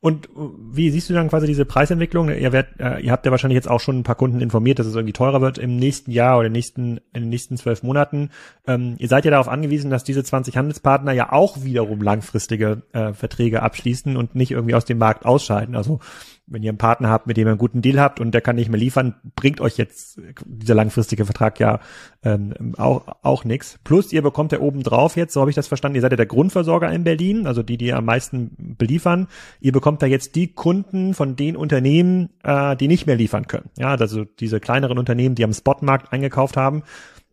Und 0.00 0.28
wie 0.36 0.90
siehst 0.90 1.10
du 1.10 1.14
dann 1.14 1.28
quasi 1.28 1.46
diese 1.46 1.64
Preisentwicklung? 1.64 2.28
Ihr, 2.28 2.52
werdet, 2.52 2.78
äh, 2.78 3.00
ihr 3.00 3.12
habt 3.12 3.26
ja 3.26 3.32
wahrscheinlich 3.32 3.56
jetzt 3.56 3.68
auch 3.68 3.80
schon 3.80 3.98
ein 3.98 4.02
paar 4.04 4.14
Kunden 4.14 4.40
informiert, 4.40 4.78
dass 4.78 4.86
es 4.86 4.94
irgendwie 4.94 5.12
teurer 5.12 5.40
wird 5.40 5.58
im 5.58 5.76
nächsten 5.76 6.10
Jahr 6.10 6.38
oder 6.38 6.46
in 6.46 6.52
den 6.52 6.58
nächsten, 6.58 6.96
in 7.12 7.22
den 7.22 7.28
nächsten 7.28 7.56
zwölf 7.56 7.82
Monaten. 7.82 8.30
Ähm, 8.66 8.94
ihr 8.98 9.08
seid 9.08 9.24
ja 9.24 9.30
darauf 9.30 9.48
angewiesen, 9.48 9.90
dass 9.90 10.04
diese 10.04 10.22
20 10.22 10.56
Handelspartner 10.56 11.12
ja 11.12 11.32
auch 11.32 11.64
wiederum 11.64 12.02
langfristige 12.02 12.82
äh, 12.92 13.12
Verträge 13.12 13.62
abschließen 13.62 14.16
und 14.16 14.34
nicht 14.34 14.52
irgendwie 14.52 14.74
aus 14.74 14.84
dem 14.84 14.98
Markt 14.98 15.26
ausscheiden. 15.26 15.76
Also 15.76 16.00
wenn 16.46 16.62
ihr 16.62 16.70
einen 16.70 16.78
Partner 16.78 17.10
habt, 17.10 17.26
mit 17.26 17.36
dem 17.36 17.46
ihr 17.46 17.50
einen 17.50 17.58
guten 17.58 17.82
Deal 17.82 18.00
habt 18.00 18.20
und 18.20 18.32
der 18.32 18.40
kann 18.40 18.56
nicht 18.56 18.68
mehr 18.68 18.78
liefern, 18.78 19.16
bringt 19.34 19.60
euch 19.60 19.76
jetzt 19.76 20.20
dieser 20.44 20.74
langfristige 20.74 21.24
Vertrag 21.24 21.58
ja 21.58 21.80
ähm, 22.22 22.74
auch, 22.76 23.06
auch 23.22 23.44
nichts. 23.44 23.78
Plus 23.84 24.12
ihr 24.12 24.22
bekommt 24.22 24.52
ja 24.52 24.60
oben 24.60 24.82
drauf 24.82 25.16
jetzt, 25.16 25.32
so 25.32 25.40
habe 25.40 25.50
ich 25.50 25.56
das 25.56 25.66
verstanden, 25.66 25.96
ihr 25.96 26.02
seid 26.02 26.12
ja 26.12 26.16
der 26.16 26.26
Grundversorger 26.26 26.90
in 26.92 27.04
Berlin, 27.04 27.46
also 27.46 27.62
die, 27.62 27.76
die 27.76 27.92
am 27.92 28.04
meisten 28.04 28.76
beliefern. 28.78 29.26
Ihr 29.60 29.72
bekommt 29.72 30.02
da 30.02 30.06
jetzt 30.06 30.36
die 30.36 30.52
Kunden 30.52 31.14
von 31.14 31.36
den 31.36 31.56
Unternehmen, 31.56 32.30
äh, 32.44 32.76
die 32.76 32.88
nicht 32.88 33.06
mehr 33.06 33.16
liefern 33.16 33.46
können. 33.46 33.70
Ja, 33.76 33.94
also 33.94 34.24
diese 34.24 34.60
kleineren 34.60 34.98
Unternehmen, 34.98 35.34
die 35.34 35.44
am 35.44 35.52
Spotmarkt 35.52 36.12
eingekauft 36.12 36.56
haben 36.56 36.82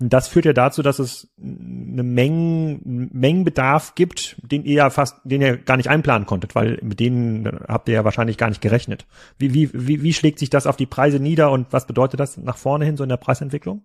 das 0.09 0.27
führt 0.27 0.45
ja 0.45 0.53
dazu, 0.53 0.81
dass 0.81 0.99
es 0.99 1.27
eine 1.39 2.03
Mengen, 2.03 3.09
Mengenbedarf 3.13 3.95
gibt, 3.95 4.37
den 4.41 4.65
ihr 4.65 4.75
ja 4.75 4.89
fast, 4.89 5.17
den 5.23 5.41
ihr 5.41 5.57
gar 5.57 5.77
nicht 5.77 5.89
einplanen 5.89 6.25
konntet, 6.25 6.55
weil 6.55 6.79
mit 6.81 6.99
denen 6.99 7.47
habt 7.67 7.87
ihr 7.87 7.95
ja 7.95 8.03
wahrscheinlich 8.03 8.37
gar 8.37 8.49
nicht 8.49 8.61
gerechnet. 8.61 9.05
Wie, 9.37 9.53
wie, 9.53 9.69
wie, 9.73 10.01
wie 10.01 10.13
schlägt 10.13 10.39
sich 10.39 10.49
das 10.49 10.67
auf 10.67 10.77
die 10.77 10.85
Preise 10.85 11.19
nieder 11.19 11.51
und 11.51 11.67
was 11.71 11.85
bedeutet 11.85 12.19
das 12.19 12.37
nach 12.37 12.57
vorne 12.57 12.85
hin 12.85 12.97
so 12.97 13.03
in 13.03 13.09
der 13.09 13.17
Preisentwicklung? 13.17 13.83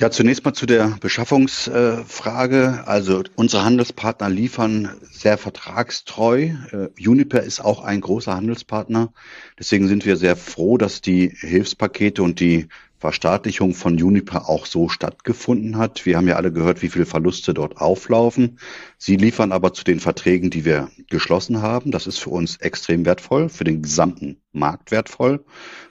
Ja, 0.00 0.10
zunächst 0.10 0.46
mal 0.46 0.54
zu 0.54 0.64
der 0.64 0.96
Beschaffungsfrage. 0.98 2.84
Also 2.86 3.22
unsere 3.36 3.64
Handelspartner 3.64 4.30
liefern 4.30 4.88
sehr 5.10 5.36
vertragstreu. 5.36 6.52
Äh, 6.72 6.88
Uniper 7.06 7.42
ist 7.42 7.60
auch 7.60 7.84
ein 7.84 8.00
großer 8.00 8.34
Handelspartner. 8.34 9.12
Deswegen 9.58 9.88
sind 9.88 10.06
wir 10.06 10.16
sehr 10.16 10.36
froh, 10.36 10.78
dass 10.78 11.02
die 11.02 11.28
Hilfspakete 11.38 12.22
und 12.22 12.40
die 12.40 12.68
Verstaatlichung 13.00 13.72
von 13.72 13.96
Juniper 13.96 14.50
auch 14.50 14.66
so 14.66 14.90
stattgefunden 14.90 15.78
hat. 15.78 16.04
Wir 16.04 16.18
haben 16.18 16.28
ja 16.28 16.36
alle 16.36 16.52
gehört, 16.52 16.82
wie 16.82 16.90
viele 16.90 17.06
Verluste 17.06 17.54
dort 17.54 17.78
auflaufen. 17.78 18.58
Sie 18.98 19.16
liefern 19.16 19.52
aber 19.52 19.72
zu 19.72 19.84
den 19.84 20.00
Verträgen, 20.00 20.50
die 20.50 20.66
wir 20.66 20.90
geschlossen 21.08 21.62
haben. 21.62 21.92
Das 21.92 22.06
ist 22.06 22.18
für 22.18 22.28
uns 22.28 22.58
extrem 22.58 23.06
wertvoll, 23.06 23.48
für 23.48 23.64
den 23.64 23.80
gesamten 23.80 24.42
Markt 24.52 24.90
wertvoll. 24.90 25.42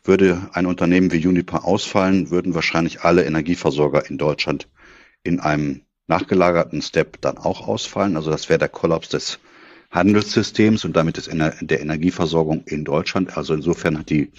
Würde 0.04 0.52
ein 0.54 0.68
Unternehmen 0.68 1.12
wie 1.12 1.18
Juniper 1.18 1.66
ausfallen, 1.66 2.30
würden 2.30 2.54
wahrscheinlich 2.54 3.02
alle 3.02 3.26
Energieversorger 3.26 4.08
in 4.08 4.20
Deutschland 4.20 4.70
in 5.24 5.40
einem 5.40 5.82
nachgelagerten 6.06 6.84
Step 6.84 7.22
dann 7.22 7.40
auch 7.40 7.68
ausfallen. 7.68 8.18
Also 8.18 8.30
das 8.30 8.50
wäre 8.50 8.60
der 8.60 8.70
Kollaps 8.70 9.10
des 9.10 9.40
Handelssystems 9.90 10.86
und 10.86 10.96
damit 10.96 11.18
des, 11.18 11.28
der 11.28 11.82
Energieversorgung 11.82 12.66
in 12.66 12.86
Deutschland. 12.86 13.36
Also 13.36 13.56
insofern 13.56 13.98
hat 13.98 14.12
die 14.12 14.32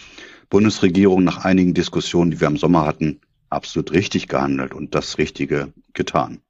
Bundesregierung 0.50 1.24
nach 1.24 1.44
einigen 1.44 1.74
Diskussionen, 1.74 2.32
die 2.32 2.40
wir 2.40 2.48
im 2.48 2.56
Sommer 2.56 2.84
hatten, 2.84 3.20
absolut 3.48 3.92
richtig 3.92 4.28
gehandelt 4.28 4.74
und 4.74 4.94
das 4.94 5.18
Richtige 5.18 5.72
getan. 5.94 6.40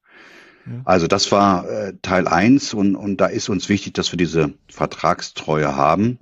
Also 0.84 1.06
das 1.06 1.32
war 1.32 1.68
äh, 1.68 1.94
Teil 2.02 2.28
eins 2.28 2.74
und, 2.74 2.94
und 2.96 3.20
da 3.20 3.26
ist 3.26 3.48
uns 3.48 3.68
wichtig, 3.68 3.94
dass 3.94 4.12
wir 4.12 4.18
diese 4.18 4.54
Vertragstreue 4.68 5.74
haben. 5.74 6.18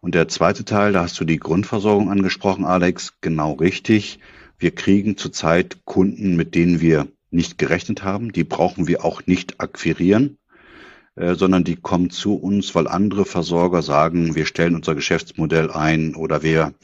Und 0.00 0.14
der 0.14 0.28
zweite 0.28 0.64
Teil, 0.64 0.92
da 0.92 1.02
hast 1.02 1.18
du 1.20 1.24
die 1.24 1.38
Grundversorgung 1.38 2.10
angesprochen, 2.10 2.64
Alex, 2.64 3.14
genau 3.20 3.52
richtig. 3.52 4.18
Wir 4.58 4.74
kriegen 4.74 5.16
zurzeit 5.16 5.84
Kunden, 5.84 6.36
mit 6.36 6.54
denen 6.54 6.80
wir 6.80 7.08
nicht 7.30 7.58
gerechnet 7.58 8.02
haben. 8.02 8.32
Die 8.32 8.44
brauchen 8.44 8.86
wir 8.86 9.04
auch 9.04 9.26
nicht 9.26 9.60
akquirieren, 9.60 10.38
äh, 11.16 11.34
sondern 11.34 11.64
die 11.64 11.76
kommen 11.76 12.10
zu 12.10 12.34
uns, 12.34 12.74
weil 12.74 12.86
andere 12.86 13.24
Versorger 13.24 13.82
sagen, 13.82 14.34
wir 14.34 14.46
stellen 14.46 14.74
unser 14.74 14.94
Geschäftsmodell 14.94 15.70
ein 15.70 16.14
oder 16.14 16.42
wir 16.42 16.74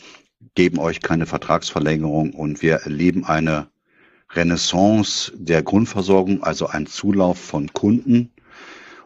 geben 0.55 0.79
euch 0.79 1.01
keine 1.01 1.27
Vertragsverlängerung 1.27 2.33
und 2.35 2.63
wir 2.63 2.77
erleben 2.77 3.25
eine 3.25 3.69
Renaissance 4.31 5.33
der 5.37 5.63
Grundversorgung, 5.63 6.43
also 6.43 6.67
ein 6.67 6.87
Zulauf 6.87 7.39
von 7.39 7.73
Kunden. 7.73 8.33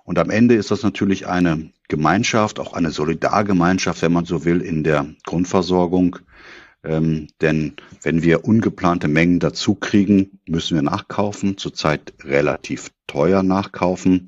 Und 0.04 0.18
am 0.18 0.30
Ende 0.30 0.54
ist 0.54 0.70
das 0.70 0.82
natürlich 0.82 1.26
eine 1.26 1.70
Gemeinschaft, 1.88 2.58
auch 2.58 2.72
eine 2.72 2.90
Solidargemeinschaft, 2.90 4.02
wenn 4.02 4.12
man 4.12 4.24
so 4.24 4.44
will, 4.44 4.60
in 4.60 4.82
der 4.82 5.06
Grundversorgung. 5.24 6.16
Ähm, 6.82 7.28
denn 7.42 7.74
wenn 8.02 8.22
wir 8.22 8.44
ungeplante 8.44 9.06
Mengen 9.06 9.38
dazu 9.38 9.74
kriegen, 9.74 10.40
müssen 10.48 10.76
wir 10.76 10.82
nachkaufen, 10.82 11.58
zurzeit 11.58 12.14
relativ 12.24 12.90
teuer 13.06 13.42
nachkaufen. 13.42 14.26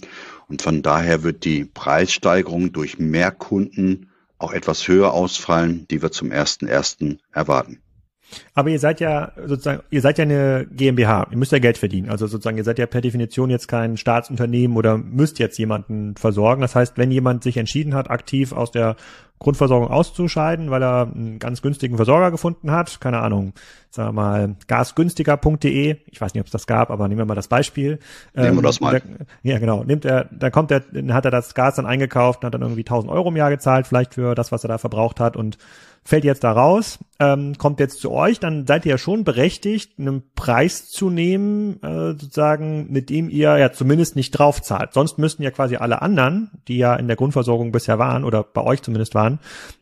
Und 0.49 0.61
von 0.61 0.83
daher 0.83 1.23
wird 1.23 1.45
die 1.45 1.65
Preissteigerung 1.65 2.73
durch 2.73 2.99
mehr 2.99 3.31
Kunden 3.31 4.12
auch 4.43 4.53
etwas 4.53 4.89
höher 4.89 5.13
ausfallen, 5.13 5.87
die 5.91 6.03
wir 6.03 6.11
zum 6.11 6.31
ersten 6.31 6.67
ersten 6.67 7.21
erwarten. 7.33 7.81
Aber 8.55 8.71
ihr 8.71 8.79
seid 8.79 9.01
ja 9.01 9.33
sozusagen, 9.47 9.83
ihr 9.91 10.01
seid 10.01 10.19
ja 10.19 10.23
eine 10.23 10.67
GmbH, 10.71 11.29
ihr 11.31 11.37
müsst 11.37 11.53
ja 11.53 11.59
Geld 11.59 11.79
verdienen. 11.79 12.09
Also 12.09 12.27
sozusagen, 12.27 12.57
ihr 12.57 12.65
seid 12.65 12.79
ja 12.79 12.87
per 12.87 13.01
Definition 13.01 13.51
jetzt 13.51 13.69
kein 13.69 13.97
Staatsunternehmen 13.97 14.77
oder 14.77 14.97
müsst 14.97 15.39
jetzt 15.39 15.59
jemanden 15.59 16.17
versorgen. 16.17 16.63
Das 16.63 16.75
heißt, 16.75 16.97
wenn 16.97 17.11
jemand 17.11 17.43
sich 17.43 17.57
entschieden 17.57 17.95
hat, 17.95 18.11
aktiv 18.11 18.53
aus 18.53 18.71
der 18.71 18.97
Grundversorgung 19.43 19.91
auszuscheiden, 19.91 20.71
weil 20.71 20.83
er 20.83 21.11
einen 21.13 21.39
ganz 21.39 21.63
günstigen 21.63 21.97
Versorger 21.97 22.31
gefunden 22.31 22.71
hat, 22.71 23.01
keine 23.01 23.19
Ahnung, 23.19 23.53
sagen 23.91 24.09
wir 24.09 24.13
mal, 24.13 24.57
gasgünstiger.de, 24.69 25.97
ich 26.07 26.21
weiß 26.21 26.33
nicht, 26.33 26.41
ob 26.41 26.47
es 26.47 26.53
das 26.53 26.67
gab, 26.67 26.91
aber 26.91 27.09
nehmen 27.09 27.19
wir 27.19 27.27
mal 27.27 27.35
das 27.35 27.49
Beispiel. 27.49 27.99
Nehmen 28.35 28.57
wir 28.57 28.63
das 28.63 28.81
ähm, 28.81 28.85
mal. 28.85 29.01
Der, 29.01 29.03
ja, 29.43 29.59
genau, 29.59 29.85
nimmt 29.85 30.05
er, 30.05 30.29
da 30.31 30.51
kommt 30.51 30.71
er, 30.71 30.83
hat 31.13 31.25
er 31.25 31.31
das 31.31 31.55
Gas 31.55 31.77
dann 31.77 31.87
eingekauft, 31.87 32.45
hat 32.45 32.55
dann 32.55 32.63
irgendwie 32.63 32.83
1000 32.83 33.13
Euro 33.13 33.29
im 33.29 33.37
Jahr 33.37 33.51
gezahlt, 33.51 33.87
vielleicht 33.87 34.15
für 34.15 34.35
das, 34.35 34.53
was 34.53 34.65
er 34.65 34.69
da 34.69 34.79
verbraucht 34.79 35.21
hat 35.21 35.37
und 35.37 35.59
fällt 36.05 36.25
jetzt 36.25 36.43
da 36.43 36.53
raus, 36.53 36.99
ähm, 37.21 37.57
kommt 37.59 37.79
jetzt 37.79 38.01
zu 38.01 38.11
euch, 38.11 38.41
dann 38.41 38.67
seid 38.67 38.85
ihr 38.85 38.93
ja 38.93 38.99
schon 38.99 39.25
berechtigt, 39.25 39.99
einen 39.99 40.23
Preis 40.35 40.89
zu 40.89 41.11
nehmen, 41.11 41.81
äh, 41.83 42.13
sozusagen, 42.19 42.91
mit 42.91 43.09
dem 43.09 43.31
ihr 43.31 43.57
ja 43.57 43.73
zumindest 43.73 44.17
nicht 44.17 44.33
drauf 44.33 44.61
zahlt. 44.61 44.95
Sonst 44.95 45.19
müssten 45.19 45.43
ja 45.43 45.51
quasi 45.51 45.77
alle 45.77 46.03
anderen, 46.03 46.51
die 46.67 46.79
ja 46.79 46.97
in 46.97 47.07
der 47.07 47.17
Grundversorgung 47.17 47.71
bisher 47.71 47.99
waren 47.99 48.25
oder 48.25 48.43
bei 48.43 48.63
euch 48.63 48.83
zumindest 48.83 49.15
waren, 49.15 49.32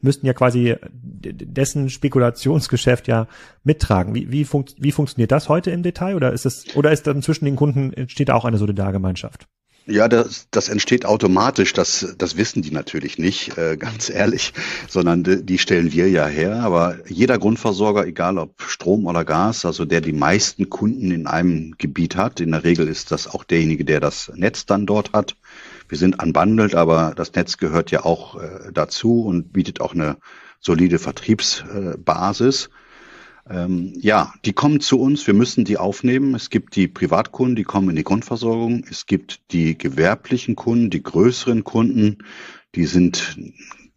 müssten 0.00 0.26
ja 0.26 0.32
quasi 0.32 0.76
dessen 0.92 1.90
Spekulationsgeschäft 1.90 3.08
ja 3.08 3.26
mittragen. 3.64 4.14
Wie, 4.14 4.30
wie, 4.30 4.44
funkt, 4.44 4.74
wie 4.78 4.92
funktioniert 4.92 5.32
das 5.32 5.48
heute 5.48 5.70
im 5.70 5.82
Detail 5.82 6.16
oder 6.16 6.32
ist 6.32 6.46
es 6.46 6.76
oder 6.76 6.92
ist 6.92 7.06
dann 7.06 7.22
zwischen 7.22 7.44
den 7.44 7.56
Kunden 7.56 7.92
entsteht 7.92 8.30
auch 8.30 8.44
eine 8.44 8.58
Solidargemeinschaft? 8.58 9.46
Ja, 9.86 10.08
das, 10.08 10.46
das 10.50 10.68
entsteht 10.68 11.04
automatisch. 11.04 11.72
Das, 11.72 12.14
das 12.16 12.36
wissen 12.36 12.62
die 12.62 12.70
natürlich 12.70 13.18
nicht, 13.18 13.56
äh, 13.58 13.76
ganz 13.76 14.08
ehrlich, 14.08 14.52
sondern 14.88 15.24
die, 15.24 15.44
die 15.44 15.58
stellen 15.58 15.92
wir 15.92 16.08
ja 16.08 16.26
her. 16.26 16.62
Aber 16.62 16.98
jeder 17.08 17.38
Grundversorger, 17.38 18.06
egal 18.06 18.38
ob 18.38 18.62
Strom 18.62 19.06
oder 19.06 19.24
Gas, 19.24 19.64
also 19.64 19.84
der 19.84 20.00
die 20.00 20.12
meisten 20.12 20.70
Kunden 20.70 21.10
in 21.10 21.26
einem 21.26 21.74
Gebiet 21.78 22.14
hat, 22.14 22.40
in 22.40 22.52
der 22.52 22.62
Regel 22.62 22.86
ist 22.88 23.10
das 23.10 23.26
auch 23.26 23.42
derjenige, 23.42 23.84
der 23.84 24.00
das 24.00 24.30
Netz 24.34 24.66
dann 24.66 24.86
dort 24.86 25.12
hat. 25.12 25.34
Wir 25.90 25.98
sind 25.98 26.22
unbundled, 26.22 26.76
aber 26.76 27.14
das 27.16 27.34
Netz 27.34 27.56
gehört 27.56 27.90
ja 27.90 28.04
auch 28.04 28.40
äh, 28.40 28.70
dazu 28.72 29.22
und 29.24 29.52
bietet 29.52 29.80
auch 29.80 29.92
eine 29.92 30.18
solide 30.60 31.00
Vertriebsbasis. 31.00 32.66
Äh, 32.66 33.64
ähm, 33.64 33.94
ja, 33.96 34.32
die 34.44 34.52
kommen 34.52 34.80
zu 34.80 35.00
uns, 35.00 35.26
wir 35.26 35.34
müssen 35.34 35.64
die 35.64 35.78
aufnehmen. 35.78 36.36
Es 36.36 36.48
gibt 36.48 36.76
die 36.76 36.86
Privatkunden, 36.86 37.56
die 37.56 37.64
kommen 37.64 37.90
in 37.90 37.96
die 37.96 38.04
Grundversorgung. 38.04 38.84
Es 38.88 39.06
gibt 39.06 39.40
die 39.50 39.76
gewerblichen 39.76 40.54
Kunden, 40.54 40.90
die 40.90 41.02
größeren 41.02 41.64
Kunden, 41.64 42.18
die 42.76 42.84
sind 42.84 43.36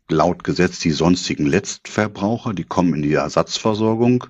laut 0.10 0.44
Gesetz 0.44 0.80
die 0.80 0.92
sonstigen 0.92 1.46
Letztverbraucher, 1.46 2.56
die 2.56 2.64
kommen 2.64 2.96
in 2.96 3.04
die 3.04 3.14
Ersatzversorgung. 3.14 4.26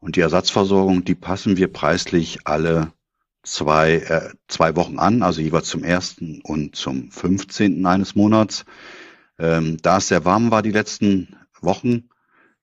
Und 0.00 0.16
die 0.16 0.20
Ersatzversorgung, 0.20 1.04
die 1.04 1.14
passen 1.14 1.56
wir 1.56 1.72
preislich 1.72 2.40
alle 2.44 2.92
zwei, 3.52 3.94
äh, 3.94 4.30
zwei 4.48 4.76
Wochen 4.76 4.98
an, 4.98 5.22
also 5.22 5.40
jeweils 5.40 5.68
zum 5.68 5.84
ersten 5.84 6.40
und 6.42 6.76
zum 6.76 7.10
15. 7.10 7.84
eines 7.86 8.14
Monats. 8.14 8.64
Ähm, 9.38 9.76
da 9.82 9.98
es 9.98 10.08
sehr 10.08 10.24
warm 10.24 10.50
war 10.50 10.62
die 10.62 10.72
letzten 10.72 11.36
Wochen, 11.60 12.08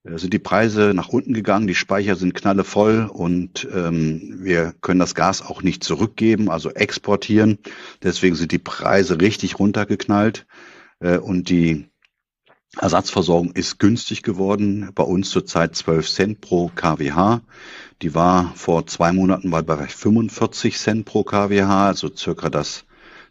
äh, 0.03 0.17
sind 0.17 0.33
die 0.33 0.39
Preise 0.39 0.93
nach 0.93 1.09
unten 1.09 1.33
gegangen, 1.33 1.67
die 1.67 1.75
Speicher 1.75 2.15
sind 2.15 2.33
knallevoll 2.33 3.09
und 3.11 3.67
ähm, 3.73 4.39
wir 4.41 4.73
können 4.81 4.99
das 4.99 5.15
Gas 5.15 5.41
auch 5.41 5.61
nicht 5.61 5.83
zurückgeben, 5.83 6.49
also 6.49 6.69
exportieren. 6.69 7.57
Deswegen 8.03 8.35
sind 8.35 8.51
die 8.51 8.59
Preise 8.59 9.19
richtig 9.21 9.59
runtergeknallt 9.59 10.45
äh, 10.99 11.17
und 11.17 11.49
die 11.49 11.89
Ersatzversorgung 12.77 13.51
ist 13.51 13.79
günstig 13.79 14.21
geworden. 14.21 14.89
Bei 14.93 15.03
uns 15.03 15.29
zurzeit 15.29 15.75
12 15.75 16.09
Cent 16.09 16.41
pro 16.41 16.69
kWh. 16.75 17.39
Die 18.01 18.13
war 18.13 18.53
vor 18.55 18.85
zwei 18.87 19.13
Monaten 19.13 19.49
bei 19.49 19.87
45 19.87 20.77
Cent 20.77 21.05
pro 21.05 21.23
kWh, 21.23 21.61
also 21.61 22.13
circa 22.13 22.49
das 22.49 22.85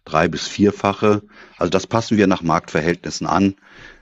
drei- 0.05 0.29
bis 0.29 0.47
vierfache. 0.47 1.23
Also 1.59 1.71
das 1.71 1.87
passen 1.87 2.17
wir 2.17 2.27
nach 2.27 2.43
Marktverhältnissen 2.43 3.27
an. 3.27 3.57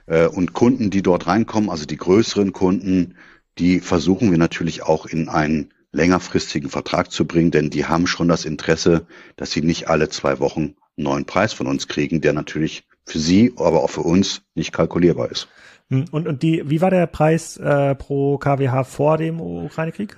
Äh, 0.05 0.27
und 0.27 0.53
Kunden, 0.53 0.89
die 0.89 1.01
dort 1.01 1.27
reinkommen, 1.27 1.69
also 1.69 1.85
die 1.85 1.97
größeren 1.97 2.53
Kunden, 2.53 3.15
die 3.57 3.79
versuchen 3.79 4.31
wir 4.31 4.37
natürlich 4.37 4.83
auch 4.83 5.05
in 5.05 5.29
einen 5.29 5.73
längerfristigen 5.91 6.69
Vertrag 6.69 7.11
zu 7.11 7.25
bringen, 7.25 7.51
denn 7.51 7.69
die 7.69 7.85
haben 7.85 8.07
schon 8.07 8.27
das 8.27 8.45
Interesse, 8.45 9.05
dass 9.35 9.51
sie 9.51 9.61
nicht 9.61 9.89
alle 9.89 10.09
zwei 10.09 10.39
Wochen 10.39 10.75
einen 10.97 11.05
neuen 11.05 11.25
Preis 11.25 11.53
von 11.53 11.67
uns 11.67 11.87
kriegen, 11.87 12.21
der 12.21 12.33
natürlich 12.33 12.83
für 13.05 13.19
sie, 13.19 13.53
aber 13.57 13.83
auch 13.83 13.89
für 13.89 14.01
uns 14.01 14.41
nicht 14.55 14.71
kalkulierbar 14.71 15.31
ist. 15.31 15.47
Hm, 15.89 16.05
und, 16.11 16.27
und 16.27 16.43
die, 16.43 16.63
wie 16.69 16.81
war 16.81 16.89
der 16.89 17.07
Preis 17.07 17.57
äh, 17.57 17.95
pro 17.95 18.37
KWH 18.37 18.83
vor 18.83 19.17
dem 19.17 19.41
Ukraine-Krieg? 19.41 20.17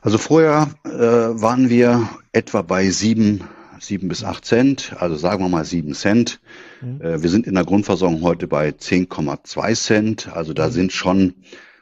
Also 0.00 0.18
vorher 0.18 0.68
äh, 0.84 0.90
waren 0.90 1.68
wir 1.70 2.08
etwa 2.32 2.62
bei 2.62 2.88
sieben 2.90 3.42
sieben 3.80 4.08
bis 4.08 4.24
acht 4.24 4.44
Cent, 4.44 4.94
also 4.98 5.16
sagen 5.16 5.42
wir 5.42 5.48
mal 5.48 5.64
sieben 5.64 5.94
Cent. 5.94 6.40
Mhm. 6.80 7.00
Äh, 7.00 7.22
wir 7.22 7.30
sind 7.30 7.46
in 7.46 7.54
der 7.54 7.64
Grundversorgung 7.64 8.22
heute 8.22 8.46
bei 8.46 8.70
10,2 8.70 9.74
Cent, 9.74 10.28
also 10.34 10.52
da 10.52 10.66
mhm. 10.66 10.72
sind 10.72 10.92
schon 10.92 11.34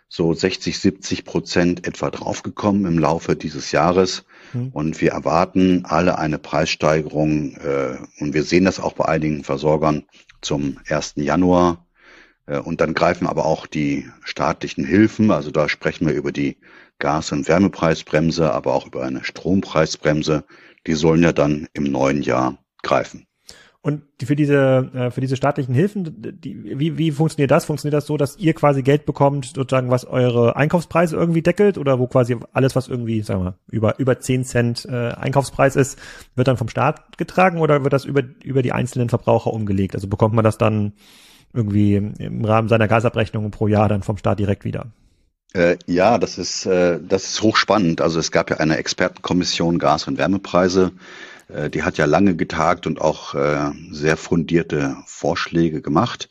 so 0.09 0.33
60, 0.33 0.79
70 0.79 1.25
Prozent 1.25 1.87
etwa 1.87 2.11
draufgekommen 2.11 2.87
im 2.87 2.99
Laufe 2.99 3.37
dieses 3.37 3.73
Jahres. 3.73 4.25
Mhm. 4.53 4.71
Und 4.73 5.01
wir 5.01 5.13
erwarten 5.13 5.85
alle 5.85 6.19
eine 6.19 6.39
Preissteigerung. 6.39 7.57
Äh, 7.57 7.99
und 8.21 8.35
wir 8.35 8.45
sehen 8.45 8.65
das 8.65 8.81
auch 8.81 8.93
bei 8.93 9.07
einigen 9.07 9.43
Versorgern 9.45 10.05
zum 10.41 10.79
1. 10.89 11.15
Januar. 11.17 11.87
Äh, 12.47 12.59
und 12.59 12.81
dann 12.81 12.95
greifen 12.95 13.27
aber 13.27 13.47
auch 13.47 13.67
die 13.67 14.09
staatlichen 14.25 14.85
Hilfen. 14.85 15.31
Also 15.31 15.51
da 15.51 15.69
sprechen 15.69 16.07
wir 16.07 16.15
über 16.15 16.33
die 16.33 16.59
Gas- 16.99 17.33
und 17.33 17.49
Wärmepreisbremse, 17.49 18.53
aber 18.53 18.75
auch 18.75 18.87
über 18.87 19.03
eine 19.03 19.25
Strompreisbremse 19.25 20.45
die 20.87 20.95
sollen 20.95 21.23
ja 21.23 21.33
dann 21.33 21.69
im 21.73 21.85
neuen 21.85 22.23
Jahr 22.23 22.59
greifen. 22.83 23.26
Und 23.87 24.03
für 24.21 24.35
diese, 24.35 24.91
äh, 24.95 25.11
für 25.13 25.21
diese 25.21 25.37
staatlichen 25.37 25.73
Hilfen, 25.73 26.17
die, 26.43 26.77
wie, 26.77 26.99
wie 26.99 27.13
funktioniert 27.13 27.53
das? 27.53 27.67
Funktioniert 27.67 27.95
das 27.95 28.07
so, 28.07 28.17
dass 28.17 28.37
ihr 28.37 28.53
quasi 28.53 28.83
Geld 28.83 29.07
bekommt, 29.07 29.53
sozusagen, 29.55 29.91
was 29.93 30.05
eure 30.05 30.57
Einkaufspreise 30.57 31.15
irgendwie 31.15 31.41
deckelt 31.41 31.79
oder 31.79 32.01
wo 32.01 32.09
quasi 32.09 32.37
alles, 32.53 32.75
was 32.75 32.89
irgendwie, 32.89 33.23
sagen 33.23 33.45
wir, 33.45 33.55
über, 33.71 33.97
über 34.01 34.19
10 34.19 34.43
Cent 34.43 34.87
äh, 34.87 35.13
Einkaufspreis 35.13 35.77
ist, 35.77 36.01
wird 36.35 36.49
dann 36.49 36.57
vom 36.57 36.69
Staat 36.69 37.17
getragen 37.17 37.61
oder 37.61 37.85
wird 37.85 37.93
das 37.93 38.05
über, 38.05 38.25
über 38.43 38.63
die 38.63 38.73
einzelnen 38.73 39.09
Verbraucher 39.09 39.53
umgelegt? 39.53 39.95
Also 39.95 40.09
bekommt 40.09 40.35
man 40.35 40.43
das 40.43 40.59
dann 40.59 40.95
irgendwie 41.55 41.95
im 41.95 42.45
Rahmen 42.45 42.69
seiner 42.69 42.89
Gasabrechnung 42.89 43.53
pro 43.53 43.69
Jahr 43.69 43.89
dann 43.89 44.03
vom 44.03 44.17
Staat 44.17 44.41
direkt 44.41 44.65
wieder? 44.65 44.87
Äh, 45.53 45.77
ja, 45.87 46.19
das 46.19 46.39
ist, 46.39 46.67
äh, 46.67 46.99
das 47.01 47.23
ist 47.27 47.43
hochspannend. 47.43 48.01
Also 48.01 48.19
es 48.19 48.33
gab 48.33 48.51
ja 48.51 48.57
eine 48.57 48.79
Expertenkommission 48.79 49.79
Gas- 49.79 50.09
und 50.09 50.19
Wärmepreise. 50.19 50.91
Äh, 51.49 51.71
die 51.71 51.83
hat 51.83 51.99
ja 51.99 52.05
lange 52.05 52.37
getagt 52.37 52.87
und 52.87 53.01
auch 53.01 53.35
äh, 53.35 53.71
sehr 53.91 54.17
fundierte 54.17 54.97
Vorschläge 55.07 55.81
gemacht. 55.83 56.29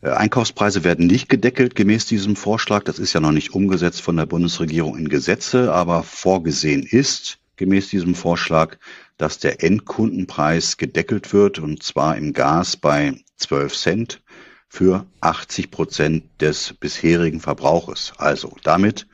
Äh, 0.00 0.10
Einkaufspreise 0.10 0.84
werden 0.84 1.06
nicht 1.06 1.28
gedeckelt 1.28 1.74
gemäß 1.74 2.06
diesem 2.06 2.36
Vorschlag. 2.36 2.84
Das 2.84 2.98
ist 2.98 3.12
ja 3.12 3.20
noch 3.20 3.32
nicht 3.32 3.54
umgesetzt 3.54 4.02
von 4.02 4.16
der 4.16 4.26
Bundesregierung 4.26 4.96
in 4.96 5.08
Gesetze, 5.08 5.72
aber 5.72 6.02
vorgesehen 6.02 6.82
ist 6.82 7.38
gemäß 7.56 7.88
diesem 7.88 8.14
Vorschlag, 8.14 8.76
dass 9.18 9.38
der 9.38 9.62
Endkundenpreis 9.62 10.76
gedeckelt 10.76 11.32
wird 11.32 11.58
und 11.58 11.82
zwar 11.82 12.16
im 12.16 12.32
Gas 12.32 12.76
bei 12.76 13.14
12 13.36 13.76
Cent 13.76 14.22
für 14.68 15.06
80 15.20 15.70
Prozent 15.70 16.24
des 16.40 16.72
bisherigen 16.72 17.40
Verbrauches. 17.40 18.14
Also 18.16 18.56
damit 18.64 19.06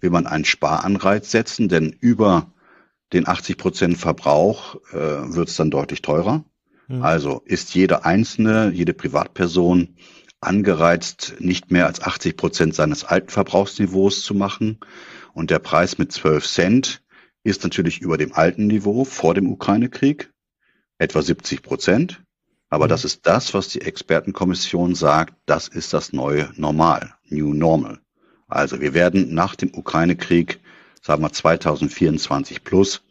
will 0.00 0.10
man 0.10 0.26
einen 0.26 0.44
Sparanreiz 0.44 1.30
setzen, 1.30 1.68
denn 1.68 1.96
über 2.00 2.52
den 3.12 3.28
80 3.28 3.56
Prozent 3.56 3.98
Verbrauch 3.98 4.76
äh, 4.92 5.34
wird 5.34 5.48
es 5.48 5.56
dann 5.56 5.70
deutlich 5.70 6.02
teurer. 6.02 6.44
Mhm. 6.88 7.02
Also 7.02 7.42
ist 7.44 7.74
jede 7.74 8.04
einzelne, 8.04 8.70
jede 8.72 8.94
Privatperson 8.94 9.96
angereizt, 10.40 11.34
nicht 11.38 11.70
mehr 11.70 11.86
als 11.86 12.02
80 12.02 12.36
Prozent 12.36 12.74
seines 12.74 13.04
alten 13.04 13.28
Verbrauchsniveaus 13.28 14.22
zu 14.22 14.34
machen. 14.34 14.78
Und 15.32 15.50
der 15.50 15.58
Preis 15.58 15.98
mit 15.98 16.12
12 16.12 16.46
Cent 16.46 17.02
ist 17.42 17.62
natürlich 17.62 18.00
über 18.00 18.18
dem 18.18 18.32
alten 18.32 18.66
Niveau 18.66 19.04
vor 19.04 19.34
dem 19.34 19.50
Ukraine-Krieg, 19.50 20.32
etwa 20.98 21.22
70 21.22 21.62
Prozent. 21.62 22.22
Aber 22.68 22.86
mhm. 22.86 22.90
das 22.90 23.04
ist 23.04 23.26
das, 23.26 23.54
was 23.54 23.68
die 23.68 23.82
Expertenkommission 23.82 24.94
sagt, 24.94 25.34
das 25.46 25.68
ist 25.68 25.92
das 25.92 26.12
neue 26.12 26.50
Normal, 26.56 27.14
New 27.28 27.54
Normal. 27.54 28.00
Also 28.48 28.80
wir 28.80 28.94
werden 28.94 29.34
nach 29.34 29.56
dem 29.56 29.74
Ukraine-Krieg, 29.74 30.60
sagen 31.06 31.22
wir 31.22 31.32
2024 31.32 32.64
plus, 32.64 33.02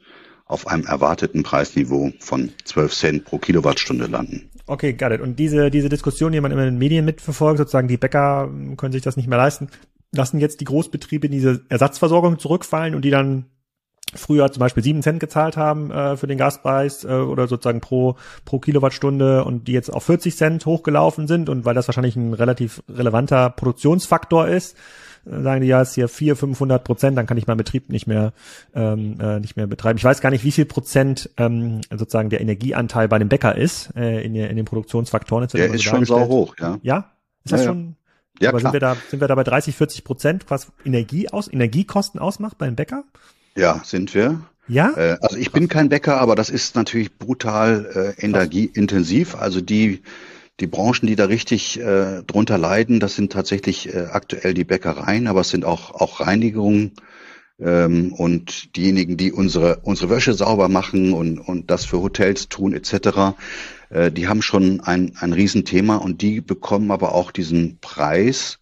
auf 0.48 0.68
einem 0.68 0.86
erwarteten 0.86 1.44
Preisniveau 1.44 2.12
von 2.20 2.52
12 2.66 2.94
Cent 2.94 3.26
pro 3.26 3.40
Kilowattstunde 3.40 4.06
landen. 4.06 4.50
Okay, 4.68 4.94
got 4.94 5.12
it. 5.12 5.22
Und 5.22 5.40
diese, 5.40 5.72
diese 5.72 5.90
Diskussion, 5.90 6.32
die 6.32 6.42
man 6.42 6.52
immer 6.52 6.64
in 6.64 6.74
den 6.74 6.78
Medien 6.78 7.06
mitverfolgt, 7.06 7.58
sozusagen 7.58 7.88
die 7.88 7.98
Bäcker 7.98 8.52
können 8.78 8.92
sich 8.92 9.02
das 9.02 9.18
nicht 9.18 9.28
mehr 9.28 9.38
leisten, 9.38 9.70
lassen 10.12 10.40
jetzt 10.40 10.60
die 10.60 10.66
Großbetriebe 10.66 11.28
in 11.28 11.32
diese 11.32 11.62
Ersatzversorgung 11.70 12.38
zurückfallen 12.38 12.96
und 12.96 13.04
die 13.04 13.12
dann 13.12 13.46
früher 14.14 14.52
zum 14.52 14.60
Beispiel 14.60 14.84
sieben 14.84 15.02
Cent 15.02 15.20
gezahlt 15.20 15.58
haben 15.58 15.90
äh, 15.90 16.16
für 16.16 16.28
den 16.28 16.38
Gaspreis 16.38 17.06
äh, 17.06 17.08
oder 17.08 17.48
sozusagen 17.48 17.82
pro 17.82 18.16
pro 18.46 18.60
Kilowattstunde 18.60 19.44
und 19.44 19.68
die 19.68 19.74
jetzt 19.74 19.92
auf 19.92 20.04
40 20.04 20.38
Cent 20.38 20.66
hochgelaufen 20.66 21.28
sind 21.28 21.50
und 21.50 21.66
weil 21.66 21.74
das 21.74 21.88
wahrscheinlich 21.88 22.16
ein 22.16 22.34
relativ 22.34 22.84
relevanter 22.88 23.50
Produktionsfaktor 23.50 24.48
ist, 24.48 24.78
sagen 25.26 25.62
die 25.62 25.68
ja, 25.68 25.82
ist 25.82 25.96
hier 25.96 26.08
vier 26.08 26.36
500 26.36 26.84
Prozent, 26.84 27.18
dann 27.18 27.26
kann 27.26 27.38
ich 27.38 27.48
meinen 27.48 27.58
Betrieb 27.58 27.90
nicht 27.90 28.08
mehr 28.08 28.34
ähm, 28.74 29.20
äh, 29.20 29.40
nicht 29.40 29.58
mehr 29.58 29.68
betreiben. 29.68 29.98
Ich 29.98 30.04
weiß 30.04 30.22
gar 30.22 30.30
nicht, 30.30 30.44
wie 30.44 30.52
viel 30.52 30.66
Prozent 30.66 31.30
ähm, 31.38 31.82
sozusagen 31.90 32.30
der 32.30 32.42
Energieanteil 32.42 33.08
bei 33.08 33.20
dem 33.20 33.30
Bäcker 33.30 33.56
ist 33.56 33.96
äh, 33.96 34.22
in, 34.24 34.36
in 34.36 34.56
den 34.56 34.66
Produktionsfaktoren. 34.66 35.48
Der 35.48 35.68
ist 35.68 35.84
so 35.84 35.90
schon 35.90 36.06
sau 36.06 36.28
hoch, 36.28 36.56
ja. 36.60 36.80
Ja, 36.84 37.12
ist 37.44 37.52
das 37.52 37.62
ja, 37.62 37.68
schon? 37.68 37.96
Ja, 38.40 38.50
aber 38.50 38.60
klar. 38.60 38.72
sind 38.72 38.74
wir 38.74 38.80
da 38.80 38.98
sind 39.10 39.22
wir 39.22 39.28
da 39.28 39.36
bei 39.36 39.44
30, 39.44 39.76
40 39.76 40.04
Prozent, 40.04 40.46
was 40.50 40.68
Energie 40.84 41.30
aus 41.30 41.52
Energiekosten 41.52 42.20
ausmacht 42.20 42.58
beim 42.58 42.76
Bäcker? 42.76 43.04
Ja, 43.56 43.82
sind 43.84 44.14
wir. 44.14 44.42
Ja? 44.68 44.94
Äh, 44.96 45.18
also 45.22 45.38
ich 45.38 45.52
bin 45.52 45.68
kein 45.68 45.90
Bäcker, 45.90 46.20
aber 46.20 46.36
das 46.36 46.50
ist 46.50 46.76
natürlich 46.76 47.18
brutal 47.18 48.16
äh, 48.18 48.26
energieintensiv. 48.26 49.36
Also 49.36 49.62
die, 49.62 50.02
die 50.60 50.68
Branchen, 50.68 51.08
die 51.08 51.16
da 51.16 51.26
richtig 51.26 51.80
äh, 51.80 52.24
drunter 52.24 52.58
leiden, 52.58 53.00
das 53.00 53.16
sind 53.16 53.32
tatsächlich 53.32 53.94
äh, 53.94 54.08
aktuell 54.12 54.54
die 54.54 54.64
Bäckereien, 54.64 55.28
aber 55.28 55.42
es 55.42 55.50
sind 55.50 55.66
auch, 55.66 55.92
auch 55.92 56.22
Reinigungen 56.22 56.94
ähm, 57.60 58.14
und 58.14 58.76
diejenigen, 58.76 59.18
die 59.18 59.32
unsere, 59.32 59.80
unsere 59.84 60.10
Wäsche 60.10 60.34
sauber 60.34 60.70
machen 60.70 61.14
und, 61.14 61.40
und 61.40 61.72
das 61.72 61.86
für 61.86 62.02
Hotels 62.02 62.48
tun 62.48 62.74
etc., 62.74 63.36
äh, 63.90 64.12
die 64.12 64.28
haben 64.28 64.42
schon 64.42 64.80
ein, 64.82 65.14
ein 65.20 65.34
Riesenthema 65.34 65.98
und 65.98 66.22
die 66.22 66.42
bekommen 66.42 66.92
aber 66.92 67.14
auch 67.14 67.32
diesen 67.32 67.80
Preis 67.80 68.60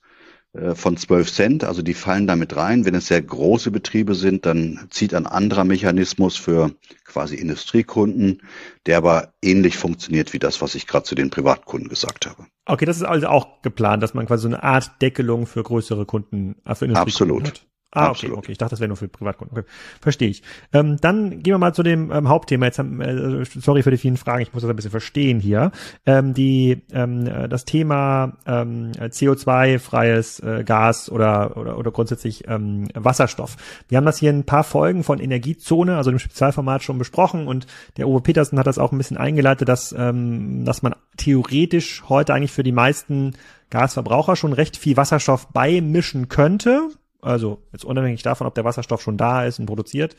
von 0.75 0.97
12 0.97 1.31
Cent, 1.31 1.63
also 1.63 1.81
die 1.81 1.95
fallen 1.95 2.27
damit 2.27 2.55
rein. 2.55 2.85
Wenn 2.85 2.93
es 2.93 3.07
sehr 3.07 3.21
große 3.21 3.71
Betriebe 3.71 4.13
sind, 4.13 4.45
dann 4.45 4.87
zieht 4.91 5.15
ein 5.15 5.25
anderer 5.25 5.63
Mechanismus 5.63 6.37
für 6.37 6.71
quasi 7.05 7.35
Industriekunden, 7.35 8.43
der 8.85 8.97
aber 8.97 9.33
ähnlich 9.41 9.77
funktioniert 9.77 10.31
wie 10.31 10.39
das, 10.39 10.61
was 10.61 10.75
ich 10.75 10.85
gerade 10.85 11.05
zu 11.05 11.15
den 11.15 11.31
Privatkunden 11.31 11.89
gesagt 11.89 12.27
habe. 12.27 12.45
Okay, 12.65 12.85
das 12.85 12.97
ist 12.97 13.03
also 13.03 13.27
auch 13.27 13.63
geplant, 13.63 14.03
dass 14.03 14.13
man 14.13 14.27
quasi 14.27 14.43
so 14.43 14.47
eine 14.49 14.61
Art 14.61 15.01
Deckelung 15.01 15.47
für 15.47 15.63
größere 15.63 16.05
Kunden, 16.05 16.55
äh, 16.65 16.75
für 16.75 16.87
Absolut. 16.95 17.47
Hat. 17.47 17.65
Ah, 17.95 18.09
okay, 18.09 18.31
okay. 18.31 18.51
Ich 18.51 18.57
dachte, 18.57 18.71
das 18.71 18.79
wäre 18.79 18.87
nur 18.87 18.97
für 18.97 19.07
Privatkunden. 19.07 19.55
Okay. 19.55 19.67
Verstehe 20.01 20.29
ich. 20.29 20.41
Ähm, 20.73 20.97
dann 20.99 21.43
gehen 21.43 21.53
wir 21.53 21.59
mal 21.59 21.75
zu 21.75 21.83
dem 21.83 22.11
ähm, 22.11 22.27
Hauptthema. 22.27 22.65
Jetzt 22.65 22.79
haben, 22.79 22.99
äh, 23.01 23.45
sorry 23.45 23.83
für 23.83 23.91
die 23.91 23.97
vielen 23.97 24.17
Fragen, 24.17 24.41
ich 24.41 24.51
muss 24.51 24.63
das 24.63 24.69
ein 24.69 24.75
bisschen 24.75 24.91
verstehen 24.91 25.39
hier. 25.39 25.71
Ähm, 26.05 26.33
die, 26.33 26.81
ähm, 26.91 27.27
äh, 27.27 27.47
das 27.47 27.65
Thema 27.65 28.33
ähm, 28.47 28.93
CO2-freies 28.93 30.39
äh, 30.39 30.63
Gas 30.63 31.11
oder, 31.11 31.55
oder, 31.55 31.77
oder 31.77 31.91
grundsätzlich 31.91 32.47
ähm, 32.47 32.87
Wasserstoff. 32.95 33.57
Wir 33.89 33.97
haben 33.97 34.05
das 34.05 34.17
hier 34.17 34.31
in 34.31 34.39
ein 34.39 34.45
paar 34.45 34.63
Folgen 34.63 35.03
von 35.03 35.19
Energiezone, 35.19 35.95
also 35.95 36.09
dem 36.09 36.19
Spezialformat 36.19 36.81
schon 36.81 36.97
besprochen 36.97 37.47
und 37.47 37.67
der 37.97 38.07
Uwe 38.07 38.21
Petersen 38.21 38.57
hat 38.57 38.65
das 38.65 38.79
auch 38.79 38.91
ein 38.91 38.97
bisschen 38.97 39.17
eingeleitet, 39.17 39.69
dass, 39.69 39.93
ähm, 39.95 40.65
dass 40.65 40.81
man 40.81 40.95
theoretisch 41.17 42.03
heute 42.09 42.33
eigentlich 42.33 42.51
für 42.51 42.63
die 42.63 42.71
meisten 42.71 43.35
Gasverbraucher 43.69 44.35
schon 44.35 44.53
recht 44.53 44.77
viel 44.77 44.97
Wasserstoff 44.97 45.47
beimischen 45.49 46.27
könnte 46.27 46.89
also 47.23 47.63
jetzt 47.71 47.85
unabhängig 47.85 48.23
davon, 48.23 48.47
ob 48.47 48.55
der 48.55 48.65
Wasserstoff 48.65 49.01
schon 49.01 49.17
da 49.17 49.45
ist 49.45 49.59
und 49.59 49.65
produziert 49.65 50.15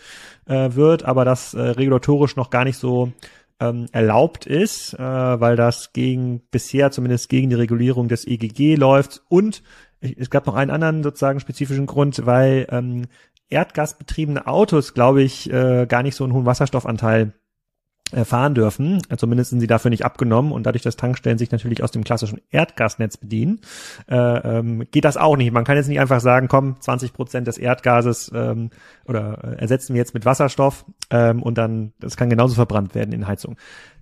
äh, 0.47 0.75
wird, 0.75 1.05
aber 1.05 1.25
das 1.25 1.55
äh, 1.55 1.61
regulatorisch 1.61 2.37
noch 2.37 2.51
gar 2.51 2.65
nicht 2.65 2.79
so 2.79 3.13
ähm, 3.61 3.87
erlaubt 3.93 4.47
ist, 4.47 4.95
äh, 4.95 4.99
weil 4.99 5.57
das 5.57 5.93
gegen 5.93 6.41
bisher 6.51 6.91
zumindest 6.91 7.29
gegen 7.29 7.51
die 7.51 7.57
Regulierung 7.57 8.09
des 8.09 8.27
EGG 8.27 8.77
läuft. 8.77 9.23
Und 9.29 9.63
es 10.01 10.31
gab 10.31 10.47
noch 10.47 10.55
einen 10.55 10.71
anderen 10.71 11.03
sozusagen 11.03 11.41
spezifischen 11.41 11.87
Grund, 11.87 12.27
weil 12.27 12.67
ähm, 12.71 13.07
erdgasbetriebene 13.49 14.47
Autos, 14.47 14.95
glaube 14.95 15.23
ich, 15.23 15.51
äh, 15.53 15.87
gar 15.87 16.03
nicht 16.03 16.17
so 16.17 16.25
einen 16.25 16.33
hohen 16.33 16.47
Wasserstoffanteil 16.47 17.35
fahren 18.25 18.55
dürfen. 18.55 19.03
Zumindest 19.17 19.51
sind 19.51 19.61
sie 19.61 19.67
dafür 19.67 19.91
nicht 19.91 20.05
abgenommen 20.05 20.53
und 20.53 20.65
dadurch, 20.65 20.83
dass 20.83 20.97
Tankstellen 20.97 21.39
sich 21.39 21.51
natürlich 21.51 21.83
aus 21.83 21.91
dem 21.91 22.05
klassischen 22.05 22.41
Erdgasnetz 22.51 23.17
bedienen, 23.17 23.61
äh, 24.09 24.17
ähm, 24.17 24.87
geht 24.91 25.05
das 25.05 25.17
auch 25.17 25.37
nicht. 25.37 25.53
Man 25.53 25.65
kann 25.65 25.77
jetzt 25.77 25.89
nicht 25.89 26.01
einfach 26.01 26.21
sagen, 26.21 26.49
komm, 26.49 26.81
20 26.81 27.13
Prozent 27.13 27.47
des 27.47 27.59
Erdgases 27.59 28.31
ähm, 28.35 28.71
oder 29.07 29.43
äh, 29.43 29.61
ersetzen 29.61 29.95
wir 29.95 30.01
jetzt 30.01 30.15
mit 30.15 30.27
Wasserstoff 30.27 30.85
ähm, 31.11 31.43
und 31.43 31.59
dann, 31.59 31.93
das 31.99 32.17
kann 32.17 32.31
genauso 32.31 32.55
verbrannt 32.55 32.95
werden 32.95 33.13
in 33.13 33.27
Heizung. 33.27 33.57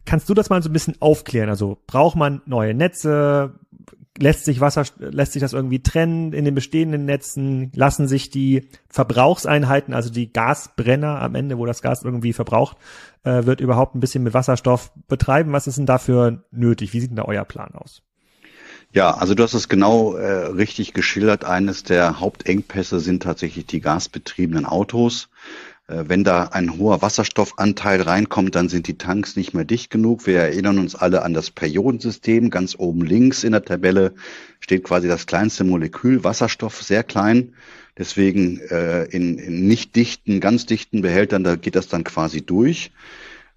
Kannst 0.05 0.29
du 0.29 0.35
das 0.35 0.51
mal 0.51 0.63
so 0.63 0.69
ein 0.69 0.73
bisschen 0.73 0.97
aufklären? 1.01 1.49
Also 1.49 1.79
braucht 1.87 2.17
man 2.17 2.43
neue 2.45 2.75
Netze? 2.75 3.55
Lässt 4.19 4.45
sich 4.45 4.61
Wasser, 4.61 4.85
lässt 4.99 5.33
sich 5.33 5.41
das 5.41 5.53
irgendwie 5.53 5.83
trennen 5.83 6.33
in 6.33 6.45
den 6.45 6.55
bestehenden 6.55 7.05
Netzen? 7.05 7.73
Lassen 7.75 8.09
sich 8.09 8.31
die 8.31 8.69
Verbrauchseinheiten, 8.89 9.95
also 9.95 10.11
die 10.11 10.33
Gasbrenner 10.33 11.21
am 11.21 11.35
Ende, 11.35 11.59
wo 11.59 11.67
das 11.67 11.83
Gas 11.83 12.03
irgendwie 12.03 12.33
verbraucht 12.33 12.77
äh, 13.25 13.45
wird, 13.45 13.61
überhaupt 13.61 13.95
ein 13.95 14.01
bisschen 14.01 14.23
mit 14.23 14.35
Wasserstoff 14.35 14.93
betreiben? 15.09 15.53
Was 15.53 15.67
ist 15.67 15.79
denn 15.79 15.87
dafür 15.87 16.45
nötig? 16.51 16.93
Wie 16.93 17.01
sieht 17.01 17.11
denn 17.11 17.17
da 17.17 17.25
euer 17.25 17.45
Plan 17.45 17.75
aus? 17.75 18.03
Ja, 18.95 19.15
also 19.15 19.35
du 19.35 19.43
hast 19.43 19.55
es 19.55 19.71
genau 19.71 20.17
äh, 20.17 20.47
richtig 20.49 20.93
geschildert. 20.93 21.47
Eines 21.47 21.83
der 21.83 22.21
Hauptengpässe 22.21 23.01
sind 23.01 23.23
tatsächlich 23.23 23.65
die 23.65 23.81
gasbetriebenen 23.81 24.67
Autos. 24.67 25.31
Äh, 25.89 26.05
wenn 26.07 26.25
da 26.25 26.45
ein 26.45 26.79
hoher 26.79 27.03
Wasserstoffanteil 27.03 28.03
reinkommt, 28.03 28.55
dann 28.55 28.69
sind 28.69 28.87
die 28.89 28.99
Tanks 28.99 29.37
nicht 29.37 29.55
mehr 29.55 29.65
dicht 29.65 29.91
genug. 29.91 30.27
Wir 30.27 30.41
erinnern 30.41 30.79
uns 30.79 30.95
alle 30.95 31.23
an 31.23 31.35
das 31.35 31.51
Periodensystem. 31.51 32.51
Ganz 32.51 32.77
oben 32.79 33.03
links 33.03 33.45
in 33.45 33.53
der 33.53 33.65
Tabelle 33.65 34.15
steht 34.61 34.85
quasi 34.85 35.09
das 35.09 35.27
kleinste 35.27 35.65
Molekül 35.65 36.25
Wasserstoff, 36.25 36.83
sehr 36.83 37.03
klein. 37.03 37.55
Deswegen 37.99 38.59
äh, 38.59 39.05
in, 39.05 39.39
in 39.39 39.67
nicht 39.67 39.97
dichten, 39.97 40.41
ganz 40.41 40.65
dichten 40.67 41.03
Behältern, 41.03 41.45
da 41.45 41.57
geht 41.57 41.77
das 41.77 41.89
dann 41.89 42.05
quasi 42.05 42.41
durch. 42.41 42.91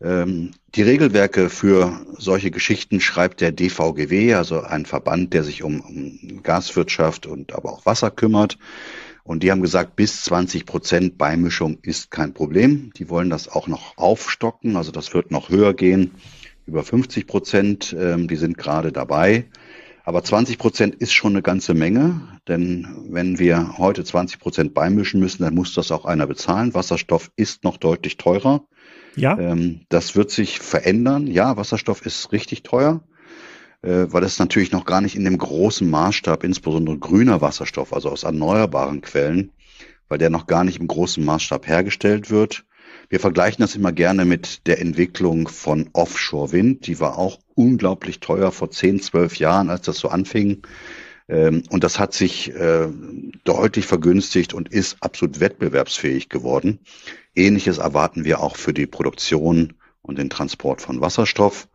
Ähm, 0.01 0.51
die 0.75 0.81
Regelwerke 0.81 1.49
für 1.49 2.05
solche 2.17 2.51
Geschichten 2.51 2.99
schreibt 2.99 3.39
der 3.39 3.53
DVGW, 3.53 4.33
also 4.33 4.61
ein 4.61 4.85
Verband, 4.85 5.33
der 5.33 5.43
sich 5.43 5.63
um, 5.63 5.79
um 5.79 6.43
Gaswirtschaft 6.43 7.27
und 7.27 7.53
aber 7.53 7.71
auch 7.71 7.85
Wasser 7.85 8.11
kümmert. 8.11 8.57
Und 9.25 9.41
die 9.41 9.49
haben 9.49 9.63
gesagt, 9.63 9.95
bis 9.95 10.21
20 10.21 10.67
Prozent 10.67 11.17
Beimischung 11.17 11.79
ist 11.81 12.11
kein 12.11 12.35
Problem. 12.35 12.91
Die 12.95 13.09
wollen 13.09 13.31
das 13.31 13.49
auch 13.49 13.67
noch 13.67 13.97
aufstocken, 13.97 14.77
also 14.77 14.91
das 14.91 15.15
wird 15.15 15.31
noch 15.31 15.49
höher 15.49 15.73
gehen, 15.73 16.11
über 16.67 16.83
50 16.83 17.25
Prozent. 17.25 17.95
Ähm, 17.99 18.27
die 18.27 18.35
sind 18.35 18.55
gerade 18.55 18.91
dabei. 18.91 19.45
Aber 20.03 20.23
20 20.23 20.59
Prozent 20.59 20.93
ist 20.93 21.13
schon 21.13 21.33
eine 21.33 21.41
ganze 21.41 21.73
Menge, 21.73 22.21
denn 22.47 22.87
wenn 23.09 23.39
wir 23.39 23.79
heute 23.79 24.03
20 24.03 24.37
Prozent 24.37 24.73
beimischen 24.75 25.19
müssen, 25.19 25.41
dann 25.41 25.55
muss 25.55 25.73
das 25.73 25.91
auch 25.91 26.05
einer 26.05 26.27
bezahlen. 26.27 26.75
Wasserstoff 26.75 27.31
ist 27.35 27.63
noch 27.63 27.77
deutlich 27.77 28.17
teurer. 28.17 28.63
Ja. 29.15 29.39
Ähm, 29.39 29.81
das 29.89 30.15
wird 30.15 30.29
sich 30.29 30.59
verändern. 30.59 31.25
Ja, 31.25 31.57
Wasserstoff 31.57 32.05
ist 32.05 32.31
richtig 32.31 32.61
teuer 32.61 33.01
weil 33.85 34.23
es 34.23 34.39
natürlich 34.39 34.71
noch 34.71 34.85
gar 34.85 35.01
nicht 35.01 35.15
in 35.15 35.25
dem 35.25 35.37
großen 35.37 35.89
Maßstab, 35.89 36.43
insbesondere 36.43 36.97
grüner 36.97 37.41
Wasserstoff, 37.41 37.93
also 37.93 38.09
aus 38.09 38.23
erneuerbaren 38.23 39.01
Quellen, 39.01 39.51
weil 40.07 40.17
der 40.17 40.29
noch 40.29 40.47
gar 40.47 40.63
nicht 40.63 40.79
im 40.79 40.87
großen 40.87 41.23
Maßstab 41.23 41.67
hergestellt 41.67 42.29
wird. 42.29 42.65
Wir 43.09 43.19
vergleichen 43.19 43.61
das 43.61 43.75
immer 43.75 43.91
gerne 43.91 44.25
mit 44.25 44.65
der 44.67 44.81
Entwicklung 44.81 45.47
von 45.47 45.89
Offshore-Wind. 45.93 46.87
Die 46.87 46.99
war 46.99 47.17
auch 47.17 47.39
unglaublich 47.53 48.19
teuer 48.19 48.51
vor 48.51 48.71
10, 48.71 49.01
12 49.01 49.37
Jahren, 49.37 49.69
als 49.69 49.85
das 49.85 49.99
so 49.99 50.09
anfing. 50.09 50.63
Ähm, 51.27 51.63
und 51.69 51.83
das 51.83 51.99
hat 51.99 52.13
sich 52.13 52.53
äh, 52.53 52.87
deutlich 53.43 53.85
vergünstigt 53.85 54.53
und 54.53 54.69
ist 54.69 54.97
absolut 55.01 55.39
wettbewerbsfähig 55.39 56.29
geworden. 56.29 56.79
Ähnliches 57.35 57.77
erwarten 57.77 58.25
wir 58.25 58.39
auch 58.39 58.55
für 58.55 58.73
die 58.73 58.87
Produktion 58.87 59.73
und 60.01 60.17
den 60.17 60.29
Transport 60.29 60.81
von 60.81 61.01
Wasserstoff. 61.01 61.67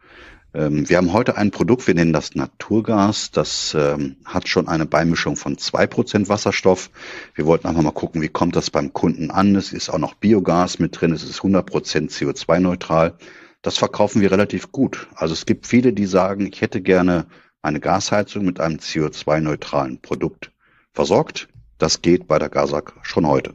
Ähm, 0.52 0.88
wir 0.88 0.96
haben 0.96 1.12
heute 1.12 1.36
ein 1.36 1.50
Produkt, 1.50 1.86
wir 1.86 1.94
nennen 1.94 2.12
das 2.12 2.34
Naturgas. 2.34 3.30
Das 3.30 3.74
ähm, 3.78 4.16
hat 4.24 4.48
schon 4.48 4.68
eine 4.68 4.86
Beimischung 4.86 5.36
von 5.36 5.58
zwei 5.58 5.86
Prozent 5.86 6.28
Wasserstoff. 6.28 6.90
Wir 7.34 7.46
wollten 7.46 7.68
einfach 7.68 7.82
mal 7.82 7.92
gucken, 7.92 8.22
wie 8.22 8.28
kommt 8.28 8.56
das 8.56 8.70
beim 8.70 8.92
Kunden 8.92 9.30
an. 9.30 9.54
Es 9.54 9.72
ist 9.72 9.90
auch 9.90 9.98
noch 9.98 10.14
Biogas 10.14 10.78
mit 10.78 11.00
drin, 11.00 11.12
es 11.12 11.22
ist 11.22 11.38
100 11.38 11.64
Prozent 11.64 12.10
CO2-neutral. 12.10 13.14
Das 13.62 13.78
verkaufen 13.78 14.22
wir 14.22 14.32
relativ 14.32 14.72
gut. 14.72 15.08
Also 15.14 15.34
es 15.34 15.46
gibt 15.46 15.66
viele, 15.66 15.92
die 15.92 16.06
sagen, 16.06 16.46
ich 16.46 16.60
hätte 16.60 16.80
gerne 16.80 17.26
eine 17.62 17.78
Gasheizung 17.78 18.44
mit 18.44 18.58
einem 18.58 18.78
CO2-neutralen 18.78 20.00
Produkt 20.00 20.50
versorgt. 20.92 21.48
Das 21.78 22.02
geht 22.02 22.26
bei 22.26 22.38
der 22.38 22.48
Gasak 22.48 22.94
schon 23.02 23.26
heute. 23.26 23.54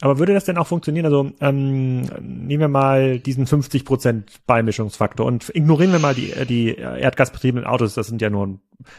Aber 0.00 0.18
würde 0.18 0.34
das 0.34 0.44
denn 0.44 0.58
auch 0.58 0.66
funktionieren? 0.66 1.06
Also 1.06 1.30
ähm, 1.40 2.02
nehmen 2.20 2.60
wir 2.60 2.68
mal 2.68 3.18
diesen 3.18 3.46
50% 3.46 4.24
Beimischungsfaktor 4.46 5.26
und 5.26 5.50
ignorieren 5.54 5.92
wir 5.92 5.98
mal 5.98 6.14
die, 6.14 6.32
die 6.46 6.74
erdgasbetriebenen 6.76 7.66
Autos, 7.66 7.94
das 7.94 8.08
sind 8.08 8.20
ja 8.20 8.30
nur, 8.30 8.58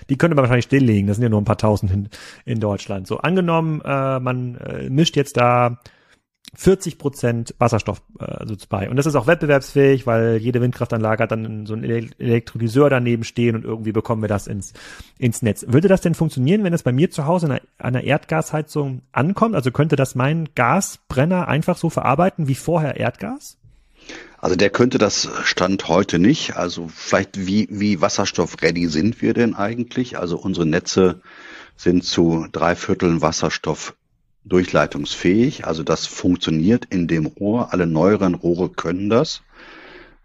die 0.10 0.18
könnte 0.18 0.36
man 0.36 0.44
wahrscheinlich 0.44 0.66
stilllegen, 0.66 1.08
das 1.08 1.18
sind 1.18 1.24
ja 1.24 1.30
nur 1.30 1.42
ein 1.42 1.46
paar 1.46 1.58
tausend 1.58 1.92
in, 1.92 2.10
in 2.46 2.60
Deutschland. 2.60 3.08
So 3.08 3.18
angenommen, 3.18 3.82
äh, 3.82 4.20
man 4.20 4.56
äh, 4.56 4.90
mischt 4.90 5.16
jetzt 5.16 5.38
da 5.38 5.80
40 6.56 6.98
Prozent 6.98 7.56
Wasserstoff 7.60 8.02
äh, 8.20 8.26
also 8.26 8.56
bei. 8.70 8.90
Und 8.90 8.96
das 8.96 9.06
ist 9.06 9.16
auch 9.16 9.28
wettbewerbsfähig, 9.28 10.08
weil 10.08 10.38
jede 10.38 10.62
Windkraftanlage 10.62 11.24
hat 11.24 11.32
dann 11.32 11.66
so 11.66 11.74
einen 11.74 11.84
Elektrolyseur 11.84 12.90
daneben 12.90 13.24
stehen 13.24 13.56
und 13.56 13.66
irgendwie 13.66 13.92
bekommen 13.92 14.22
wir 14.22 14.30
das 14.30 14.48
ins, 14.48 14.74
ins 15.18 15.42
Netz. 15.42 15.66
Würde 15.68 15.88
das 15.88 16.02
denn 16.02 16.16
funktionieren, 16.16 16.64
wenn 16.64 16.74
es 16.74 16.84
bei 16.84 16.92
mir 16.92 17.12
zu 17.12 17.26
Hause 17.26 17.48
an 17.48 17.60
einer 17.78 18.04
Erdgasheizung 18.04 19.02
ankommt? 19.12 19.56
Also 19.56 19.72
könnte 19.72 19.96
das 19.96 20.16
mein 20.16 20.50
Gasbrenner 20.56 21.48
einfach 21.48 21.78
so 21.78 21.90
verarbeiten 21.90 22.48
wie 22.48 22.56
vorher 22.56 22.98
Erdgas? 22.98 23.58
Also 24.38 24.56
der 24.56 24.70
könnte 24.70 24.98
das 24.98 25.28
Stand 25.44 25.88
heute 25.88 26.20
nicht. 26.20 26.56
Also 26.56 26.88
vielleicht 26.94 27.48
wie, 27.48 27.68
wie 27.72 28.02
wasserstoff-ready 28.02 28.88
sind 28.88 29.22
wir 29.22 29.34
denn 29.34 29.56
eigentlich? 29.56 30.18
Also 30.20 30.38
unsere 30.38 30.66
Netze 30.66 31.22
sind 31.76 32.04
zu 32.04 32.48
drei 32.52 32.76
Vierteln 32.76 33.22
Wasserstoff 33.22 33.96
durchleitungsfähig. 34.46 35.66
Also 35.66 35.84
das 35.84 36.06
funktioniert 36.06 36.86
in 36.86 37.08
dem 37.08 37.26
Rohr. 37.26 37.74
Alle 37.74 37.88
neueren 37.88 38.36
Rohre 38.36 38.70
können 38.70 39.10
das. 39.10 39.42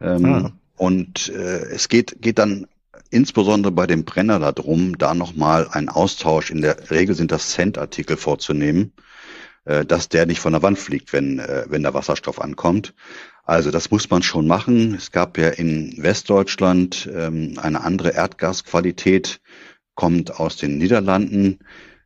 Ähm, 0.00 0.24
ah. 0.24 0.52
Und 0.76 1.28
äh, 1.28 1.64
es 1.66 1.88
geht, 1.88 2.22
geht 2.22 2.38
dann 2.38 2.66
insbesondere 3.10 3.72
bei 3.72 3.86
dem 3.86 4.04
Brenner 4.04 4.38
darum, 4.38 4.96
da 4.96 5.14
nochmal 5.14 5.68
einen 5.70 5.88
Austausch, 5.88 6.50
in 6.50 6.60
der 6.60 6.90
Regel 6.90 7.14
sind 7.14 7.32
das 7.32 7.50
Cent-Artikel 7.50 8.16
vorzunehmen, 8.16 8.92
äh, 9.64 9.84
dass 9.84 10.08
der 10.08 10.26
nicht 10.26 10.40
von 10.40 10.52
der 10.52 10.62
Wand 10.62 10.78
fliegt, 10.78 11.12
wenn, 11.12 11.38
äh, 11.38 11.64
wenn 11.68 11.82
der 11.82 11.94
Wasserstoff 11.94 12.40
ankommt. 12.40 12.94
Also 13.44 13.70
das 13.70 13.90
muss 13.90 14.08
man 14.10 14.22
schon 14.22 14.46
machen. 14.46 14.94
Es 14.94 15.10
gab 15.10 15.36
ja 15.36 15.48
in 15.48 15.94
Westdeutschland 15.98 17.10
ähm, 17.12 17.58
eine 17.60 17.82
andere 17.82 18.10
Erdgasqualität, 18.10 19.40
kommt 19.94 20.38
aus 20.38 20.56
den 20.56 20.78
Niederlanden. 20.78 21.58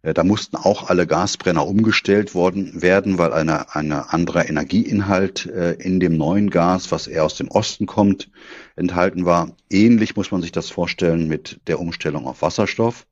Äh, 0.04 0.14
da 0.14 0.22
mussten 0.22 0.56
auch 0.56 0.88
alle 0.88 1.06
Gasbrenner 1.06 1.66
umgestellt 1.66 2.34
worden 2.34 2.82
werden, 2.82 3.18
weil 3.18 3.32
eine, 3.32 3.74
eine 3.74 4.12
andere 4.12 4.44
Energieinhalt 4.46 5.46
äh, 5.46 5.72
in 5.72 5.98
dem 5.98 6.16
neuen 6.16 6.50
Gas, 6.50 6.92
was 6.92 7.06
eher 7.06 7.24
aus 7.24 7.36
dem 7.36 7.48
Osten 7.48 7.86
kommt, 7.86 8.30
enthalten 8.76 9.24
war. 9.24 9.56
Ähnlich 9.70 10.14
muss 10.14 10.30
man 10.30 10.42
sich 10.42 10.52
das 10.52 10.70
vorstellen 10.70 11.26
mit 11.26 11.60
der 11.66 11.80
Umstellung 11.80 12.26
auf 12.26 12.42
Wasserstoff. 12.42 13.06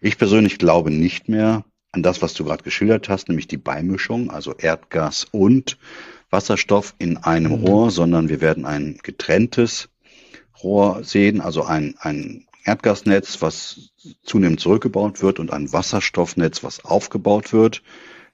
Ich 0.00 0.18
persönlich 0.18 0.58
glaube 0.58 0.90
nicht 0.90 1.28
mehr 1.28 1.64
an 1.92 2.02
das, 2.02 2.20
was 2.20 2.34
du 2.34 2.44
gerade 2.44 2.62
geschildert 2.62 3.08
hast, 3.08 3.28
nämlich 3.28 3.48
die 3.48 3.56
Beimischung, 3.56 4.30
also 4.30 4.54
Erdgas 4.54 5.26
und 5.30 5.78
Wasserstoff 6.28 6.94
in 6.98 7.16
einem 7.16 7.60
mhm. 7.60 7.64
Rohr, 7.64 7.90
sondern 7.90 8.28
wir 8.28 8.42
werden 8.42 8.66
ein 8.66 8.98
getrenntes 9.02 9.88
Rohr 10.62 11.02
sehen, 11.02 11.40
also 11.40 11.64
ein, 11.64 11.94
ein 11.98 12.45
Erdgasnetz, 12.66 13.40
was 13.42 13.92
zunehmend 14.22 14.60
zurückgebaut 14.60 15.22
wird 15.22 15.38
und 15.38 15.52
ein 15.52 15.72
Wasserstoffnetz, 15.72 16.64
was 16.64 16.84
aufgebaut 16.84 17.52
wird. 17.52 17.82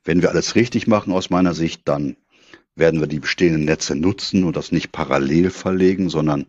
Wenn 0.05 0.23
wir 0.23 0.31
alles 0.31 0.55
richtig 0.55 0.87
machen 0.87 1.13
aus 1.13 1.31
meiner 1.31 1.55
Sicht, 1.55 1.83
dann 1.87 2.17
werden 2.75 3.01
wir 3.01 3.07
die 3.07 3.21
bestehenden 3.21 3.65
Netze 3.65 3.95
nutzen 3.95 4.45
und 4.45 4.57
das 4.57 4.73
nicht 4.73 4.91
parallel 4.91 5.51
verlegen, 5.51 6.09
sondern 6.09 6.47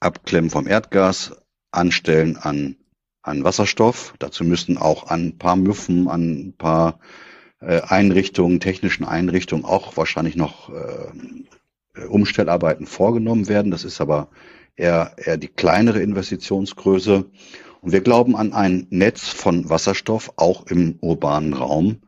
abklemmen 0.00 0.50
vom 0.50 0.66
Erdgas, 0.66 1.36
anstellen 1.70 2.36
an, 2.36 2.76
an 3.22 3.44
Wasserstoff. 3.44 4.14
Dazu 4.18 4.44
müssten 4.44 4.76
auch 4.76 5.06
an 5.06 5.28
ein 5.28 5.38
paar 5.38 5.56
Müffen, 5.56 6.08
an 6.08 6.48
ein 6.48 6.54
paar 6.56 6.98
äh, 7.60 7.80
Einrichtungen, 7.82 8.58
technischen 8.58 9.04
Einrichtungen 9.04 9.64
auch 9.64 9.96
wahrscheinlich 9.96 10.34
noch 10.34 10.70
äh, 10.70 12.06
Umstellarbeiten 12.08 12.86
vorgenommen 12.86 13.48
werden. 13.48 13.70
Das 13.70 13.84
ist 13.84 14.00
aber 14.00 14.28
eher, 14.80 15.12
eher 15.16 15.36
die 15.36 15.48
kleinere 15.48 16.00
Investitionsgröße. 16.00 17.26
Und 17.80 17.92
wir 17.92 18.00
glauben 18.00 18.36
an 18.36 18.52
ein 18.52 18.86
Netz 18.90 19.28
von 19.28 19.68
Wasserstoff 19.68 20.32
auch 20.36 20.66
im 20.66 20.98
urbanen 21.00 21.54
Raum 21.54 22.00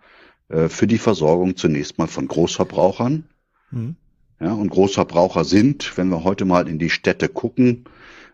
äh, 0.48 0.68
für 0.68 0.86
die 0.86 0.98
Versorgung 0.98 1.56
zunächst 1.56 1.98
mal 1.98 2.08
von 2.08 2.28
Großverbrauchern. 2.28 3.24
Mhm. 3.70 3.96
Ja, 4.40 4.52
und 4.52 4.70
Großverbraucher 4.70 5.44
sind, 5.44 5.96
wenn 5.96 6.08
wir 6.08 6.24
heute 6.24 6.44
mal 6.44 6.68
in 6.68 6.78
die 6.78 6.90
Städte 6.90 7.28
gucken, 7.28 7.84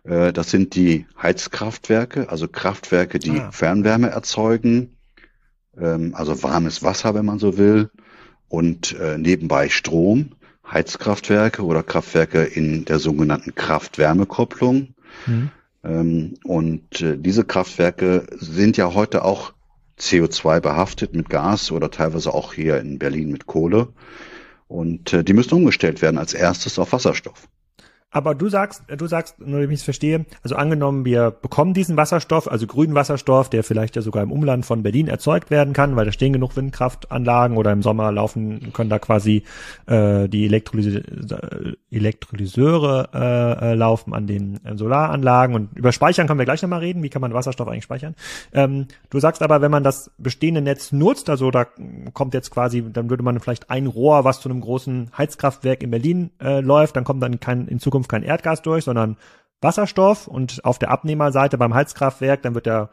äh, 0.04 0.32
das 0.32 0.50
sind 0.50 0.74
die 0.74 1.06
Heizkraftwerke, 1.20 2.30
also 2.30 2.48
Kraftwerke, 2.48 3.18
die 3.18 3.38
ah. 3.38 3.50
Fernwärme 3.52 4.08
erzeugen, 4.08 4.96
ähm, 5.76 6.14
also 6.14 6.42
warmes 6.42 6.82
Wasser, 6.82 7.14
wenn 7.14 7.26
man 7.26 7.38
so 7.38 7.58
will, 7.58 7.90
und 8.48 8.98
äh, 8.98 9.18
nebenbei 9.18 9.68
Strom. 9.68 10.30
Heizkraftwerke 10.70 11.64
oder 11.64 11.82
Kraftwerke 11.82 12.44
in 12.44 12.84
der 12.84 12.98
sogenannten 12.98 13.54
Kraft-Wärme-Kopplung. 13.54 14.94
Mhm. 15.26 15.50
Ähm, 15.84 16.34
und 16.44 17.00
äh, 17.00 17.16
diese 17.16 17.44
Kraftwerke 17.44 18.26
sind 18.38 18.76
ja 18.76 18.94
heute 18.94 19.24
auch 19.24 19.52
CO2 19.98 20.60
behaftet 20.60 21.14
mit 21.14 21.28
Gas 21.28 21.72
oder 21.72 21.90
teilweise 21.90 22.32
auch 22.32 22.52
hier 22.52 22.78
in 22.78 22.98
Berlin 22.98 23.30
mit 23.30 23.46
Kohle. 23.46 23.88
Und 24.68 25.12
äh, 25.12 25.24
die 25.24 25.32
müssen 25.32 25.54
umgestellt 25.54 26.02
werden 26.02 26.18
als 26.18 26.34
erstes 26.34 26.78
auf 26.78 26.92
Wasserstoff. 26.92 27.48
Aber 28.10 28.34
du 28.34 28.48
sagst, 28.48 28.84
du 28.88 29.06
sagst, 29.06 29.38
nur 29.38 29.60
damit 29.60 29.74
ich 29.74 29.80
es 29.80 29.84
verstehe, 29.84 30.24
also 30.42 30.56
angenommen, 30.56 31.04
wir 31.04 31.30
bekommen 31.30 31.74
diesen 31.74 31.98
Wasserstoff, 31.98 32.50
also 32.50 32.66
grünen 32.66 32.94
Wasserstoff, 32.94 33.50
der 33.50 33.62
vielleicht 33.62 33.96
ja 33.96 34.02
sogar 34.02 34.22
im 34.22 34.32
Umland 34.32 34.64
von 34.64 34.82
Berlin 34.82 35.08
erzeugt 35.08 35.50
werden 35.50 35.74
kann, 35.74 35.94
weil 35.94 36.06
da 36.06 36.12
stehen 36.12 36.32
genug 36.32 36.56
Windkraftanlagen 36.56 37.58
oder 37.58 37.70
im 37.70 37.82
Sommer 37.82 38.10
laufen, 38.10 38.72
können 38.72 38.88
da 38.88 38.98
quasi 38.98 39.42
äh, 39.86 40.26
die 40.26 40.46
Elektrolyse, 40.46 41.02
Elektrolyseure 41.90 43.08
äh, 43.14 43.70
äh, 43.70 43.74
laufen 43.74 44.12
an 44.14 44.26
den 44.26 44.62
äh, 44.64 44.76
Solaranlagen. 44.76 45.54
Und 45.54 45.76
über 45.76 45.92
Speichern 45.92 46.26
können 46.26 46.38
wir 46.38 46.44
gleich 46.44 46.62
nochmal 46.62 46.80
reden, 46.80 47.02
wie 47.02 47.08
kann 47.08 47.22
man 47.22 47.32
Wasserstoff 47.32 47.68
eigentlich 47.68 47.84
speichern. 47.84 48.14
Ähm, 48.52 48.86
du 49.08 49.20
sagst 49.20 49.42
aber, 49.42 49.62
wenn 49.62 49.70
man 49.70 49.84
das 49.84 50.10
bestehende 50.18 50.60
Netz 50.60 50.92
nutzt, 50.92 51.30
also 51.30 51.50
da 51.50 51.66
kommt 52.12 52.34
jetzt 52.34 52.50
quasi, 52.50 52.84
dann 52.92 53.08
würde 53.08 53.22
man 53.22 53.40
vielleicht 53.40 53.70
ein 53.70 53.86
Rohr, 53.86 54.24
was 54.24 54.40
zu 54.40 54.50
einem 54.50 54.60
großen 54.60 55.10
Heizkraftwerk 55.16 55.82
in 55.82 55.90
Berlin 55.90 56.30
äh, 56.42 56.60
läuft, 56.60 56.96
dann 56.96 57.04
kommt 57.04 57.22
dann 57.22 57.40
kein 57.40 57.66
in 57.68 57.78
Zukunft 57.78 58.10
kein 58.10 58.22
Erdgas 58.22 58.60
durch, 58.60 58.84
sondern 58.84 59.16
Wasserstoff. 59.62 60.26
Und 60.26 60.64
auf 60.64 60.78
der 60.78 60.90
Abnehmerseite 60.90 61.56
beim 61.56 61.74
Heizkraftwerk, 61.74 62.42
dann 62.42 62.54
wird 62.54 62.66
der 62.66 62.90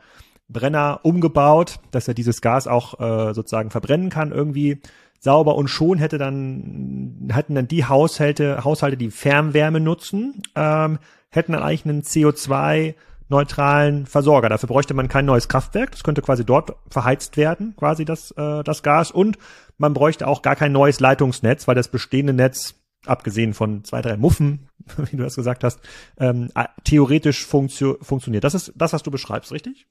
Brenner 0.48 1.00
umgebaut, 1.04 1.80
dass 1.92 2.08
er 2.08 2.14
dieses 2.14 2.40
Gas 2.40 2.68
auch 2.68 3.00
äh, 3.00 3.34
sozusagen 3.34 3.72
verbrennen 3.72 4.10
kann 4.10 4.32
irgendwie 4.32 4.80
sauber 5.20 5.56
und 5.56 5.68
schon 5.68 5.98
hätte 5.98 6.18
dann 6.18 7.30
hätten 7.32 7.56
dann 7.56 7.68
die 7.68 7.86
Haushalte 7.86 8.64
Haushalte 8.64 8.98
die 8.98 9.12
Fernwärme 9.12 9.80
nutzen 9.80 10.44
ähm, 10.56 11.00
hätten 11.30 11.52
dann 11.52 11.64
eigentlich 11.64 11.86
einen 11.86 12.02
CO2 12.02 12.96
neutralen 13.28 14.06
Versorger. 14.06 14.50
Dafür 14.50 14.68
bräuchte 14.68 14.94
man 14.94 15.08
kein 15.08 15.26
neues 15.26 15.48
Kraftwerk. 15.48 15.92
Das 15.92 16.04
könnte 16.04 16.22
quasi 16.22 16.46
dort 16.46 16.76
verheizt 16.90 17.38
werden, 17.38 17.76
quasi 17.76 18.06
das, 18.06 18.32
äh, 18.32 18.64
das 18.64 18.84
Gas. 18.84 19.12
Und 19.12 19.38
man 19.78 19.94
bräuchte 19.94 20.28
auch 20.28 20.42
gar 20.42 20.56
kein 20.56 20.72
neues 20.72 21.00
Leitungsnetz, 21.00 21.68
weil 21.68 21.76
das 21.76 21.88
bestehende 21.88 22.34
Netz 22.34 22.76
abgesehen 23.06 23.54
von 23.54 23.84
zwei, 23.84 24.02
drei 24.02 24.18
Muffen, 24.18 24.70
wie 24.98 25.18
du 25.18 25.24
das 25.24 25.36
gesagt 25.36 25.64
hast, 25.64 25.80
ähm, 26.20 26.50
theoretisch 26.84 27.46
funktio 27.46 27.98
funktioniert. 28.02 28.44
Das 28.44 28.54
ist 28.54 28.74
das, 28.76 28.94
was 28.94 29.04
du 29.04 29.12
beschreibst, 29.12 29.52
richtig? 29.52 29.88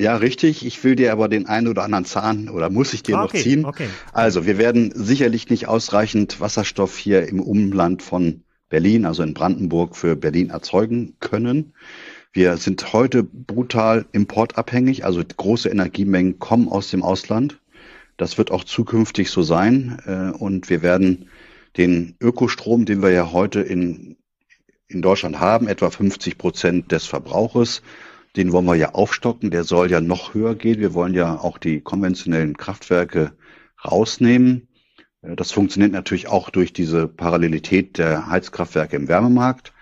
Ja, 0.00 0.16
richtig. 0.16 0.66
Ich 0.66 0.82
will 0.82 0.96
dir 0.96 1.12
aber 1.12 1.28
den 1.28 1.46
einen 1.46 1.68
oder 1.68 1.84
anderen 1.84 2.04
Zahn 2.04 2.48
oder 2.48 2.68
muss 2.68 2.92
ich 2.94 3.04
dir 3.04 3.16
ah, 3.16 3.24
okay, 3.24 3.36
noch 3.36 3.42
ziehen. 3.42 3.64
Okay. 3.64 3.88
Also, 4.12 4.44
wir 4.44 4.58
werden 4.58 4.92
sicherlich 4.94 5.50
nicht 5.50 5.68
ausreichend 5.68 6.40
Wasserstoff 6.40 6.98
hier 6.98 7.28
im 7.28 7.40
Umland 7.40 8.02
von 8.02 8.42
Berlin, 8.68 9.06
also 9.06 9.22
in 9.22 9.34
Brandenburg, 9.34 9.94
für 9.94 10.16
Berlin 10.16 10.50
erzeugen 10.50 11.14
können. 11.20 11.74
Wir 12.32 12.56
sind 12.56 12.92
heute 12.92 13.22
brutal 13.22 14.06
importabhängig, 14.10 15.04
also 15.04 15.22
große 15.24 15.68
Energiemengen 15.68 16.40
kommen 16.40 16.68
aus 16.68 16.90
dem 16.90 17.04
Ausland. 17.04 17.60
Das 18.16 18.38
wird 18.38 18.50
auch 18.50 18.64
zukünftig 18.64 19.30
so 19.30 19.42
sein. 19.42 20.00
Äh, 20.06 20.36
und 20.36 20.70
wir 20.70 20.82
werden 20.82 21.28
den 21.76 22.16
Ökostrom, 22.20 22.84
den 22.84 23.02
wir 23.02 23.10
ja 23.10 23.30
heute 23.30 23.60
in, 23.60 24.16
in 24.88 25.02
Deutschland 25.02 25.38
haben, 25.38 25.68
etwa 25.68 25.90
50 25.90 26.36
Prozent 26.36 26.90
des 26.90 27.06
Verbrauches, 27.06 27.82
den 28.36 28.52
wollen 28.52 28.64
wir 28.64 28.74
ja 28.74 28.94
aufstocken, 28.94 29.50
der 29.50 29.64
soll 29.64 29.90
ja 29.90 30.00
noch 30.00 30.34
höher 30.34 30.54
gehen. 30.54 30.80
Wir 30.80 30.94
wollen 30.94 31.14
ja 31.14 31.38
auch 31.38 31.58
die 31.58 31.80
konventionellen 31.80 32.56
Kraftwerke 32.56 33.32
rausnehmen. 33.84 34.68
Äh, 35.22 35.36
das 35.36 35.52
funktioniert 35.52 35.92
natürlich 35.92 36.28
auch 36.28 36.50
durch 36.50 36.72
diese 36.72 37.06
Parallelität 37.08 37.98
der 37.98 38.28
Heizkraftwerke 38.28 38.96
im 38.96 39.08
Wärmemarkt. 39.08 39.72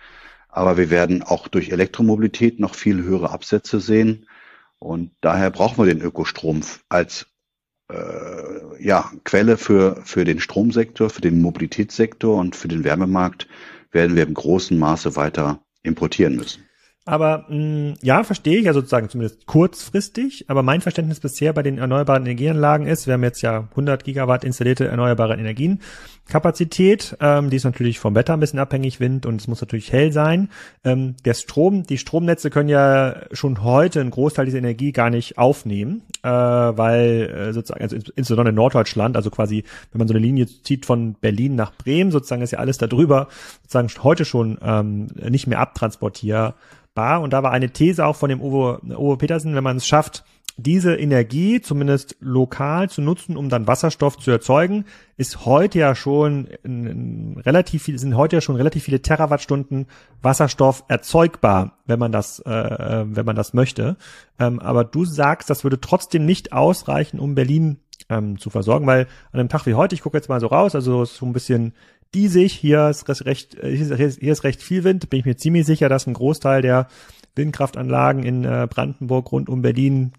Aber 0.49 0.77
wir 0.77 0.91
werden 0.91 1.23
auch 1.23 1.49
durch 1.49 1.71
Elektromobilität 1.71 2.61
noch 2.61 2.75
viel 2.75 3.03
höhere 3.03 3.31
Absätze 3.31 3.81
sehen. 3.81 4.27
Und 4.79 5.13
daher 5.21 5.51
brauchen 5.51 5.79
wir 5.79 5.95
den 5.95 6.03
Ökostrom 6.03 6.61
als 6.91 7.27
äh, 7.89 8.85
ja, 8.85 9.11
Quelle 9.25 9.57
für, 9.57 10.03
für 10.05 10.25
den 10.25 10.41
Stromsektor, 10.41 11.09
für 11.09 11.21
den 11.23 11.41
Mobilitätssektor 11.41 12.37
und 12.37 12.55
für 12.55 12.69
den 12.69 12.85
Wärmemarkt 12.85 13.49
werden 13.93 14.17
wir 14.17 14.25
im 14.25 14.35
großen 14.35 14.79
Maße 14.79 15.17
weiter 15.17 15.63
importieren 15.83 16.37
müssen. 16.37 16.65
Aber 17.05 17.47
mh, 17.49 17.57
mm, 17.57 17.95
ja, 18.03 18.23
verstehe 18.23 18.59
ich 18.59 18.65
ja 18.65 18.73
sozusagen 18.73 19.09
zumindest 19.09 19.47
kurzfristig. 19.47 20.45
Aber 20.49 20.63
mein 20.63 20.81
Verständnis 20.81 21.21
bisher 21.21 21.53
bei 21.53 21.63
den 21.63 21.79
erneuerbaren 21.79 22.23
Energieanlagen 22.23 22.87
ist, 22.87 23.07
wir 23.07 23.15
haben 23.15 23.25
jetzt 23.25 23.43
ja 23.43 23.69
100 23.71 24.05
Gigawatt 24.05 24.45
installierte 24.45 24.87
erneuerbare 24.87 25.35
Energien. 25.35 25.81
Kapazität, 26.29 27.17
ähm, 27.21 27.51
die 27.51 27.57
ist 27.57 27.65
natürlich 27.65 27.99
vom 27.99 28.15
Wetter 28.15 28.33
ein 28.33 28.41
bisschen 28.41 28.59
abhängig, 28.59 29.01
Wind 29.01 29.27
und 29.27 29.41
es 29.41 29.49
muss 29.49 29.61
natürlich 29.61 29.93
hell 29.93 30.13
sein. 30.13 30.49
Ähm, 30.85 31.17
der 31.25 31.35
Strom, 31.35 31.83
die 31.83 31.99
Stromnetze 31.99 32.49
können 32.49 32.69
ja 32.69 33.17
schon 33.33 33.63
heute 33.63 34.01
einen 34.01 34.11
Großteil 34.11 34.47
dieser 34.47 34.59
Energie 34.59 34.93
gar 34.93 35.11
nicht 35.11 35.37
aufnehmen, 35.37 36.03
äh, 36.23 36.29
weil 36.29 37.49
äh, 37.49 37.53
sozusagen, 37.53 37.83
also 37.83 37.97
insbesondere 37.97 38.51
in 38.51 38.55
Norddeutschland, 38.55 39.17
also 39.17 39.31
quasi, 39.31 39.65
wenn 39.91 39.99
man 39.99 40.09
so 40.09 40.15
eine 40.15 40.23
Linie 40.23 40.47
zieht 40.47 40.87
von 40.87 41.15
Berlin 41.15 41.55
nach 41.55 41.73
Bremen, 41.73 42.11
sozusagen 42.11 42.43
ist 42.43 42.53
ja 42.53 42.61
alles 42.61 42.79
darüber, 42.79 43.29
sozusagen 43.63 43.91
heute 44.03 44.25
schon 44.25 44.59
ähm, 44.63 45.09
nicht 45.29 45.49
mehr 45.49 45.59
abtransportierbar. 45.59 47.21
Und 47.21 47.33
da 47.33 47.43
war 47.43 47.51
eine 47.51 47.71
These 47.71 48.07
auch 48.07 48.17
von 48.17 48.31
dem 48.31 48.41
Uwe, 48.41 48.81
Uwe 48.97 49.17
Petersen, 49.17 49.55
wenn 49.55 49.65
man 49.65 49.77
es 49.77 49.87
schafft, 49.87 50.25
diese 50.57 50.95
Energie 50.95 51.61
zumindest 51.61 52.17
lokal 52.21 52.91
zu 52.91 53.01
nutzen, 53.01 53.37
um 53.37 53.49
dann 53.49 53.67
Wasserstoff 53.67 54.19
zu 54.19 54.31
erzeugen, 54.31 54.85
ist 55.17 55.47
heute 55.47 55.79
ja 55.79 55.95
schon 55.95 56.49
relativ 57.45 57.85
viel, 57.85 57.99
sind 57.99 58.17
heute 58.17 58.37
ja 58.37 58.41
schon 58.41 58.57
relativ 58.57 58.85
viele 58.85 59.01
Terawattstunden 59.01 59.87
Wasserstoff 60.21 60.85
erzeugbar, 60.89 61.79
wenn 61.87 61.99
man 61.99 62.13
das, 62.13 62.41
äh, 62.41 62.51
äh, 62.51 63.05
wenn 63.09 63.27
man 63.27 63.37
das 63.37 63.55
möchte. 63.55 63.97
Ähm, 64.39 64.61
aber 64.61 64.85
du 64.85 65.05
sagst, 65.05 65.49
das 65.49 65.65
würde 65.65 65.81
trotzdem 65.81 66.27
nicht 66.27 66.53
ausreichen, 66.53 67.19
um 67.19 67.35
Berlin 67.35 67.79
ähm, 68.09 68.39
zu 68.39 68.51
versorgen, 68.51 68.87
weil 68.87 69.07
an 69.33 69.41
einem 69.41 69.49
Tag 69.49 69.67
wie 69.67 69.75
heute, 69.75 69.95
ich 69.95 70.03
gucke 70.03 70.19
jetzt 70.19 70.29
mal 70.29 70.41
so 70.41 70.49
raus, 70.49 70.75
also 70.75 71.05
so 71.05 71.25
ein 71.25 71.33
bisschen 71.33 71.73
diesig, 72.15 72.53
hier 72.53 72.89
ist 72.89 73.09
recht, 73.25 73.55
äh, 73.55 73.75
hier 73.75 74.33
ist 74.33 74.45
recht 74.45 74.63
viel 74.63 74.85
Wind, 74.85 75.09
bin 75.09 75.21
ich 75.21 75.27
mir 75.27 75.37
ziemlich 75.37 75.65
sicher, 75.65 75.89
dass 75.89 76.07
ein 76.07 76.15
Großteil 76.15 76.61
der 76.61 76.89
Windkraftanlagen 77.35 78.23
in 78.23 78.45
äh, 78.45 78.69
Brandenburg 78.69 79.33
rund 79.33 79.49
um 79.49 79.63
Berlin 79.63 80.13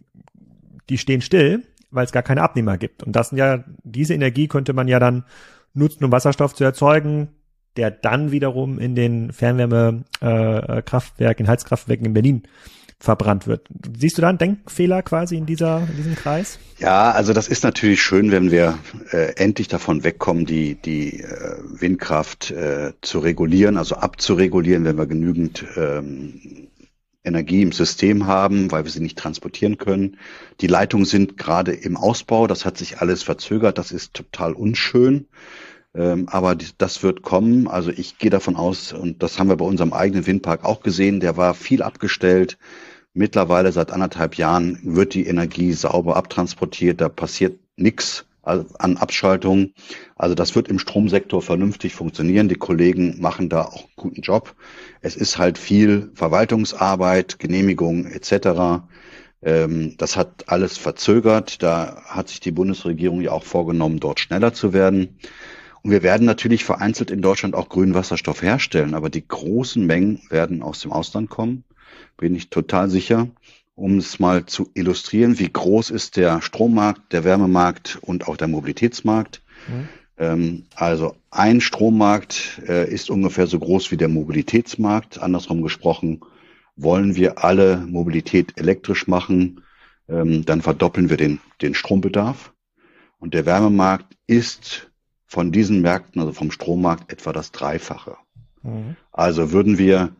die 0.90 0.98
stehen 0.98 1.22
still, 1.22 1.64
weil 1.92 2.06
es 2.06 2.12
gar 2.12 2.24
keine 2.24 2.42
Abnehmer 2.42 2.78
gibt. 2.78 3.04
Und 3.04 3.16
das 3.16 3.30
sind 3.30 3.38
ja, 3.38 3.64
diese 3.84 4.14
Energie 4.14 4.48
könnte 4.48 4.74
man 4.74 4.88
ja 4.88 5.00
dann 5.00 5.26
nutzen, 5.74 6.04
um 6.04 6.12
Wasserstoff 6.12 6.54
zu 6.54 6.64
erzeugen, 6.64 7.30
der 7.78 7.92
dann 7.92 8.32
wiederum 8.32 8.80
in 8.80 8.96
den 8.96 9.32
Fernwärmekraftwerken, 9.32 11.46
äh, 11.46 11.48
in 11.48 11.52
Heizkraftwerken 11.52 12.06
in 12.06 12.14
Berlin 12.14 12.44
verbrannt 13.04 13.48
wird. 13.48 13.68
Siehst 13.98 14.18
du 14.18 14.22
da 14.22 14.30
einen 14.30 14.38
Denkfehler 14.38 15.02
quasi 15.02 15.36
in 15.36 15.46
dieser 15.46 15.86
in 15.90 15.98
diesem 15.98 16.16
Kreis? 16.16 16.58
Ja, 16.80 17.12
also 17.12 17.34
das 17.34 17.50
ist 17.50 17.64
natürlich 17.64 18.02
schön, 18.02 18.32
wenn 18.32 18.50
wir 18.50 18.80
äh, 19.12 19.36
endlich 19.36 19.68
davon 19.68 20.06
wegkommen, 20.06 20.46
die 20.46 20.76
die 20.76 21.20
äh, 21.20 21.58
Windkraft 21.64 22.52
äh, 22.52 22.94
zu 23.02 23.20
regulieren, 23.20 23.76
also 23.76 23.96
abzuregulieren, 23.96 24.86
wenn 24.86 24.98
wir 24.98 25.06
genügend 25.06 25.66
ähm, 25.76 26.63
Energie 27.24 27.62
im 27.62 27.72
System 27.72 28.28
haben, 28.28 28.72
weil 28.72 28.84
wir 28.84 28.92
sie 28.92 29.00
nicht 29.00 29.18
transportieren 29.18 29.78
können. 29.78 30.18
Die 30.62 30.68
Leitungen 30.68 31.06
sind 31.06 31.38
gerade 31.38 31.72
im 31.72 31.96
Ausbau, 31.98 32.48
das 32.48 32.66
hat 32.66 32.78
sich 32.78 33.00
alles 33.00 33.24
verzögert, 33.24 33.78
das 33.78 33.92
ist 33.92 34.14
total 34.14 34.54
unschön. 34.54 35.28
Ähm, 35.96 36.28
aber 36.28 36.56
das 36.56 37.04
wird 37.04 37.22
kommen. 37.22 37.68
Also 37.68 37.92
ich 37.92 38.18
gehe 38.18 38.32
davon 38.32 38.56
aus, 38.56 38.94
und 38.94 39.22
das 39.24 39.40
haben 39.40 39.50
wir 39.50 39.58
bei 39.58 39.66
unserem 39.66 39.94
eigenen 39.94 40.26
Windpark 40.26 40.66
auch 40.66 40.82
gesehen, 40.82 41.20
der 41.20 41.38
war 41.38 41.54
viel 41.54 41.82
abgestellt. 41.82 42.58
Mittlerweile 43.14 43.72
seit 43.72 43.92
anderthalb 43.92 44.36
Jahren 44.38 44.80
wird 44.84 45.14
die 45.14 45.28
Energie 45.28 45.74
sauber 45.74 46.16
abtransportiert, 46.16 47.00
da 47.00 47.10
passiert 47.10 47.60
nichts 47.78 48.26
an 48.44 48.98
Abschaltung. 48.98 49.74
Also 50.16 50.36
das 50.36 50.56
wird 50.56 50.68
im 50.68 50.80
Stromsektor 50.80 51.42
vernünftig 51.42 51.96
funktionieren. 51.96 52.50
Die 52.50 52.56
Kollegen 52.56 53.20
machen 53.22 53.50
da 53.50 53.64
auch 53.64 53.86
einen 53.86 53.96
guten 53.96 54.22
Job. 54.22 54.56
Es 55.02 55.16
ist 55.16 55.38
halt 55.38 55.58
viel 55.58 56.12
Verwaltungsarbeit, 56.14 57.40
Genehmigung 57.40 58.06
etc. 58.06 58.84
Ähm, 59.42 59.96
das 59.98 60.18
hat 60.18 60.50
alles 60.50 60.78
verzögert. 60.78 61.64
Da 61.64 62.04
hat 62.06 62.30
sich 62.30 62.42
die 62.42 62.52
Bundesregierung 62.52 63.22
ja 63.22 63.32
auch 63.32 63.44
vorgenommen, 63.44 64.00
dort 64.00 64.20
schneller 64.20 64.54
zu 64.54 64.74
werden. 64.74 65.18
Und 65.82 65.92
wir 65.92 66.04
werden 66.04 66.26
natürlich 66.26 66.64
vereinzelt 66.64 67.12
in 67.12 67.22
Deutschland 67.22 67.56
auch 67.56 67.68
grünen 67.68 67.94
Wasserstoff 67.94 68.42
herstellen, 68.42 68.94
aber 68.94 69.10
die 69.10 69.28
großen 69.28 69.86
Mengen 69.86 70.22
werden 70.30 70.62
aus 70.64 70.80
dem 70.80 70.94
Ausland 70.94 71.30
kommen, 71.30 71.66
bin 72.16 72.36
ich 72.36 72.50
total 72.50 72.90
sicher 72.90 73.28
um 73.76 73.98
es 73.98 74.20
mal 74.20 74.46
zu 74.46 74.70
illustrieren, 74.74 75.40
wie 75.40 75.52
groß 75.52 75.90
ist 75.90 76.18
der 76.18 76.42
Strommarkt, 76.42 77.14
der 77.14 77.24
Wärmemarkt 77.24 77.98
und 78.02 78.28
auch 78.28 78.38
der 78.38 78.48
Mobilitätsmarkt. 78.48 79.42
Mhm. 79.68 79.90
Ähm, 80.18 80.64
also 80.76 81.16
ein 81.32 81.62
Strommarkt 81.62 82.62
äh, 82.68 82.92
ist 82.92 83.10
ungefähr 83.10 83.48
so 83.48 83.60
groß 83.60 83.92
wie 83.92 83.98
der 83.98 84.10
Mobilitätsmarkt. 84.10 85.20
Andersrum 85.20 85.62
gesprochen, 85.62 86.22
wollen 86.76 87.16
wir 87.16 87.44
alle 87.44 87.78
Mobilität 87.78 88.58
elektrisch 88.58 89.08
machen, 89.08 89.64
ähm, 90.08 90.46
dann 90.46 90.62
verdoppeln 90.62 91.10
wir 91.10 91.18
den, 91.18 91.40
den 91.62 91.76
Strombedarf. 91.76 92.54
Und 93.20 93.34
der 93.34 93.46
Wärmemarkt 93.46 94.18
ist 94.28 94.92
von 95.26 95.52
diesen 95.52 95.82
Märkten, 95.82 96.22
also 96.22 96.34
vom 96.34 96.52
Strommarkt, 96.52 97.12
etwa 97.12 97.34
das 97.34 97.52
Dreifache. 97.52 98.18
Mhm. 98.62 98.96
Also 99.12 99.52
würden 99.52 99.78
wir 99.78 100.16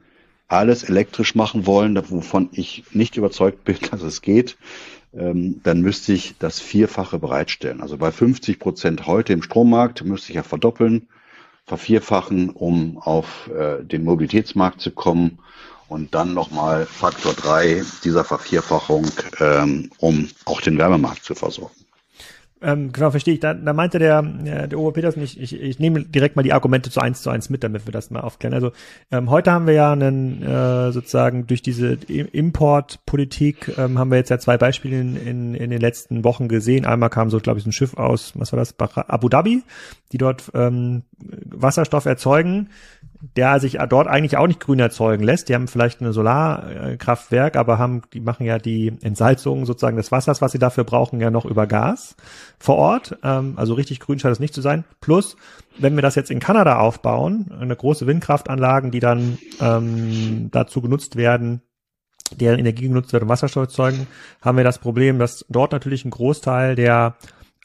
alles 0.48 0.84
elektrisch 0.84 1.36
machen 1.36 1.66
wollen, 1.66 1.96
wovon 2.10 2.50
ich 2.52 2.84
nicht 2.92 3.18
überzeugt 3.18 3.64
bin, 3.64 3.78
dass 3.92 4.02
es 4.02 4.22
geht, 4.22 4.58
ähm, 5.14 5.62
dann 5.64 5.82
müsste 5.82 6.14
ich 6.14 6.36
das 6.40 6.60
Vierfache 6.60 7.20
bereitstellen. 7.20 7.82
Also 7.82 7.98
bei 7.98 8.12
50 8.12 8.60
Prozent 8.60 9.08
heute 9.08 9.34
im 9.34 9.44
Strommarkt 9.44 10.04
müsste 10.04 10.30
ich 10.30 10.36
ja 10.36 10.44
verdoppeln, 10.44 11.08
vervierfachen, 11.66 12.50
um 12.50 12.98
auf 12.98 13.50
äh, 13.50 13.84
den 13.84 14.04
Mobilitätsmarkt 14.04 14.82
zu 14.82 14.92
kommen 14.92 15.40
und 15.88 16.14
dann 16.16 16.34
nochmal 16.34 16.86
Faktor 16.86 17.34
drei 17.34 17.84
dieser 18.04 18.24
Vervierfachung, 18.24 19.06
ähm, 19.40 19.92
um 19.98 20.30
auch 20.46 20.62
den 20.62 20.78
Wärmemarkt 20.78 21.24
zu 21.24 21.36
versorgen. 21.36 21.76
Ähm, 22.64 22.94
genau, 22.94 23.12
verstehe 23.12 23.34
ich. 23.34 23.42
Da, 23.42 23.54
da 23.54 23.74
meinte 23.74 24.00
der, 24.00 24.24
äh, 24.46 24.70
der 24.70 24.80
Ober 24.80 24.94
Petersen, 24.94 25.22
ich, 25.22 25.40
ich, 25.40 25.60
ich 25.60 25.80
nehme 25.80 26.06
direkt 26.06 26.38
mal 26.38 26.44
die 26.44 26.54
Argumente 26.54 26.90
zu 26.90 27.02
eins 27.02 27.22
zu 27.22 27.30
eins 27.30 27.50
mit, 27.50 27.62
damit 27.62 27.86
wir 27.86 27.92
das 27.92 28.10
mal 28.10 28.22
aufklären. 28.22 28.54
Also 28.54 28.72
ähm, 29.12 29.30
heute 29.30 29.52
haben 29.52 29.68
wir 29.68 29.74
ja 29.74 29.92
einen, 29.92 30.42
äh, 30.42 30.94
sozusagen 30.94 31.46
durch 31.46 31.62
diese 31.62 31.94
Importpolitik 31.94 33.78
ähm, 33.78 34.00
haben 34.00 34.12
wir 34.12 34.18
jetzt 34.18 34.30
ja 34.30 34.40
zwei 34.40 34.58
Beispiele 34.58 35.02
in, 35.02 35.18
in, 35.18 35.56
in 35.56 35.70
den 35.72 35.82
letzten 35.82 36.24
Wochen 36.24 36.48
gesehen. 36.48 36.86
Einmal 36.86 37.10
kam 37.10 37.30
so, 37.30 37.40
glaube 37.40 37.60
ich, 37.60 37.66
ein 37.66 37.74
Schiff 37.74 37.98
aus, 37.98 38.32
was 38.36 38.54
war 38.54 38.60
das, 38.60 38.76
Abu 38.80 39.28
Dhabi, 39.28 39.64
die 40.14 40.18
dort 40.18 40.50
ähm, 40.54 41.04
Wasserstoff 41.20 42.06
erzeugen 42.06 42.70
der 43.38 43.62
sich 43.62 43.78
dort 43.90 44.08
eigentlich 44.08 44.36
auch 44.36 44.48
nicht 44.48 44.60
grün 44.60 44.80
erzeugen 44.80 45.24
lässt. 45.24 45.48
Die 45.48 45.56
haben 45.56 45.70
vielleicht 45.70 46.02
ein 46.02 46.12
Solarkraftwerk, 46.12 47.56
aber 47.56 47.80
haben, 47.80 48.02
die 48.12 48.20
machen 48.20 48.46
ja 48.46 48.60
die 48.60 48.92
Entsalzung 49.02 49.66
sozusagen 49.66 49.96
des 49.96 50.12
Wassers, 50.12 50.42
was 50.42 50.52
sie 50.52 50.60
dafür 50.60 50.84
brauchen, 50.84 51.22
ja 51.22 51.32
noch 51.32 51.46
über 51.46 51.66
Gas 51.66 52.18
vor 52.60 52.76
Ort. 52.76 53.18
Ähm, 53.24 53.54
also 53.56 53.76
richtig 53.76 54.02
grün 54.02 54.20
scheint 54.20 54.34
es 54.34 54.42
nicht 54.42 54.54
zu 54.54 54.60
sein. 54.60 54.84
Plus, 55.00 55.38
wenn 55.78 55.96
wir 55.96 56.02
das 56.02 56.16
jetzt 56.16 56.32
in 56.32 56.40
Kanada 56.40 56.80
aufbauen, 56.80 57.50
eine 57.58 57.78
große 57.78 58.08
Windkraftanlagen, 58.08 58.92
die 58.92 59.00
dann 59.00 59.38
ähm, 59.62 60.50
dazu 60.52 60.82
genutzt 60.82 61.16
werden, 61.16 61.62
deren 62.36 62.60
Energie 62.60 62.90
genutzt 62.90 63.14
wird, 63.14 63.24
um 63.24 63.30
Wasserstoff 63.30 63.70
zu 63.70 63.84
erzeugen, 63.84 64.08
haben 64.42 64.58
wir 64.58 64.66
das 64.66 64.80
Problem, 64.80 65.18
dass 65.18 65.46
dort 65.48 65.72
natürlich 65.72 66.04
ein 66.04 66.12
Großteil 66.12 66.76
der 66.76 67.16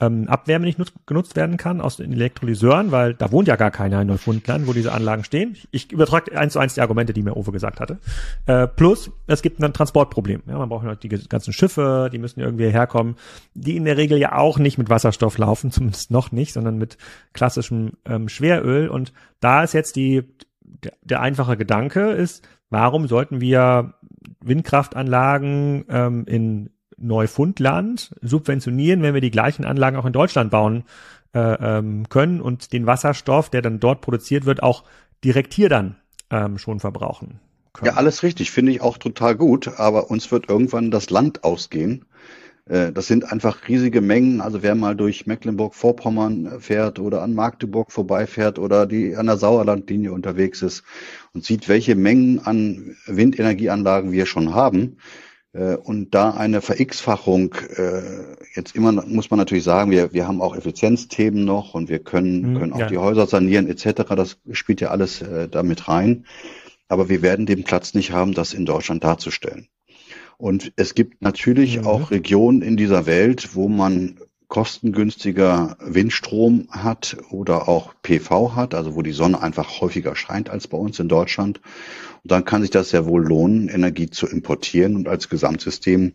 ähm, 0.01 0.29
Abwärme 0.29 0.65
nicht 0.65 0.79
nutz, 0.79 0.93
genutzt 1.07 1.35
werden 1.35 1.57
kann 1.57 1.81
aus 1.81 1.97
den 1.97 2.13
Elektrolyseuren, 2.13 2.93
weil 2.93 3.15
da 3.15 3.33
wohnt 3.33 3.49
ja 3.49 3.57
gar 3.57 3.71
keiner 3.71 4.01
in 4.01 4.07
Neufundland, 4.07 4.67
wo 4.67 4.73
diese 4.73 4.93
Anlagen 4.93 5.25
stehen. 5.25 5.57
Ich 5.71 5.91
übertrage 5.91 6.39
eins 6.39 6.53
zu 6.53 6.59
eins 6.61 6.75
die 6.75 6.81
Argumente, 6.81 7.13
die 7.13 7.23
mir 7.23 7.37
Uwe 7.37 7.51
gesagt 7.51 7.81
hatte. 7.81 7.99
Äh, 8.47 8.69
plus, 8.69 9.11
es 9.27 9.43
gibt 9.43 9.61
ein 9.61 9.73
Transportproblem. 9.73 10.43
Ja, 10.47 10.59
man 10.59 10.69
braucht 10.69 10.85
noch 10.85 10.95
die 10.95 11.09
ganzen 11.09 11.53
Schiffe, 11.53 12.11
die 12.13 12.19
müssen 12.19 12.41
irgendwie 12.41 12.71
herkommen, 12.71 13.17
die 13.55 13.77
in 13.77 13.85
der 13.85 13.97
Regel 13.97 14.19
ja 14.19 14.37
auch 14.37 14.59
nicht 14.59 14.79
mit 14.79 14.89
Wasserstoff 14.89 15.37
laufen, 15.39 15.71
zumindest 15.73 16.11
noch 16.11 16.31
nicht, 16.31 16.53
sondern 16.53 16.79
mit 16.79 16.97
klassischem 17.33 17.93
ähm, 18.05 18.29
Schweröl. 18.29 18.89
Und 18.89 19.13
da 19.41 19.65
ist 19.65 19.75
jetzt 19.75 19.97
die, 19.97 20.23
der, 20.63 20.93
der 21.03 21.21
einfache 21.21 21.57
Gedanke 21.57 22.13
ist, 22.13 22.47
warum 22.71 23.09
sollten 23.09 23.41
wir 23.41 23.95
Windkraftanlagen 24.41 25.87
ähm, 25.89 26.25
in 26.27 26.71
Neufundland 26.99 28.15
subventionieren, 28.21 29.03
wenn 29.03 29.15
wir 29.15 29.21
die 29.21 29.31
gleichen 29.31 29.65
Anlagen 29.65 29.97
auch 29.97 30.07
in 30.07 30.13
Deutschland 30.13 30.51
bauen 30.51 30.85
äh, 31.35 31.39
ähm, 31.79 32.09
können 32.09 32.41
und 32.41 32.73
den 32.73 32.87
Wasserstoff, 32.87 33.51
der 33.51 33.63
dann 33.63 33.81
dort 33.81 34.01
produziert 34.01 34.45
wird, 34.45 34.63
auch 34.63 34.85
direkt 35.25 35.55
hier 35.55 35.69
dann 35.69 35.97
ähm, 36.31 36.59
schon 36.59 36.81
verbrauchen 36.81 37.41
können. 37.73 37.87
Ja, 37.87 37.99
alles 37.99 38.23
richtig, 38.23 38.51
finde 38.51 38.73
ich 38.73 38.81
auch 38.81 38.99
total 38.99 39.37
gut, 39.37 39.69
aber 39.79 40.11
uns 40.11 40.31
wird 40.31 40.49
irgendwann 40.49 40.91
das 40.91 41.11
Land 41.11 41.45
ausgehen. 41.45 42.05
Äh, 42.69 42.93
das 42.93 43.07
sind 43.07 43.31
einfach 43.31 43.69
riesige 43.69 44.01
Mengen. 44.01 44.41
Also 44.41 44.63
wer 44.63 44.75
mal 44.75 44.97
durch 44.97 45.27
Mecklenburg-Vorpommern 45.27 46.61
fährt 46.61 46.99
oder 46.99 47.23
an 47.23 47.35
Magdeburg 47.35 47.93
vorbeifährt 47.93 48.59
oder 48.59 48.87
die 48.87 49.17
an 49.17 49.27
der 49.27 49.37
Sauerlandlinie 49.37 50.13
unterwegs 50.13 50.63
ist 50.63 50.83
und 51.35 51.45
sieht, 51.45 51.69
welche 51.69 51.95
Mengen 51.95 52.41
an 52.41 52.97
Windenergieanlagen 53.07 54.13
wir 54.13 54.27
schon 54.27 54.55
haben, 54.55 54.99
und 55.53 56.15
da 56.15 56.31
eine 56.33 56.61
Ver-X-Fachung, 56.61 57.55
äh, 57.77 58.03
jetzt 58.55 58.77
immer 58.77 58.93
muss 58.93 59.31
man 59.31 59.39
natürlich 59.39 59.65
sagen, 59.65 59.91
wir, 59.91 60.13
wir 60.13 60.29
haben 60.29 60.43
auch 60.43 60.55
Effizienzthemen 60.55 61.45
noch 61.45 61.75
und 61.75 61.89
wir 61.89 62.01
können, 62.01 62.53
mhm, 62.53 62.59
können 62.59 62.73
auch 62.73 62.81
ja. 62.81 62.89
die 62.89 62.99
Häuser 62.99 63.27
sanieren 63.27 63.69
etc. 63.69 64.03
Das 64.15 64.39
spielt 64.53 64.81
ja 64.81 64.89
alles 64.89 65.23
äh, 65.23 65.49
damit 65.49 65.89
rein. 65.89 66.25
aber 66.89 67.09
wir 67.09 67.23
werden 67.23 67.47
den 67.47 67.65
Platz 67.65 67.95
nicht 67.95 68.13
haben, 68.13 68.35
das 68.35 68.55
in 68.55 68.67
Deutschland 68.67 69.05
darzustellen. 69.05 69.69
Und 70.39 70.73
es 70.77 70.95
gibt 70.95 71.23
natürlich 71.23 71.81
mhm. 71.81 71.87
auch 71.87 72.11
Regionen 72.11 72.63
in 72.63 72.77
dieser 72.77 73.07
Welt, 73.07 73.55
wo 73.55 73.69
man 73.69 74.19
kostengünstiger 74.49 75.77
Windstrom 75.81 76.69
hat 76.71 77.19
oder 77.31 77.69
auch 77.69 77.95
PV 78.03 78.57
hat, 78.57 78.75
also 78.75 78.95
wo 78.95 79.03
die 79.03 79.13
Sonne 79.13 79.43
einfach 79.43 79.81
häufiger 79.81 80.17
scheint 80.17 80.49
als 80.51 80.67
bei 80.67 80.79
uns 80.79 80.99
in 80.99 81.09
Deutschland. 81.09 81.61
Und 82.23 82.33
dann 82.33 82.45
kann 82.45 82.63
sich 82.63 82.71
das 82.71 82.91
sehr 82.91 83.07
wohl 83.07 83.25
lohnen, 83.25 83.69
Energie 83.69 84.09
zu 84.11 84.27
importieren 84.27 84.97
und 84.97 85.07
als 85.07 85.29
Gesamtsystem 85.29 86.15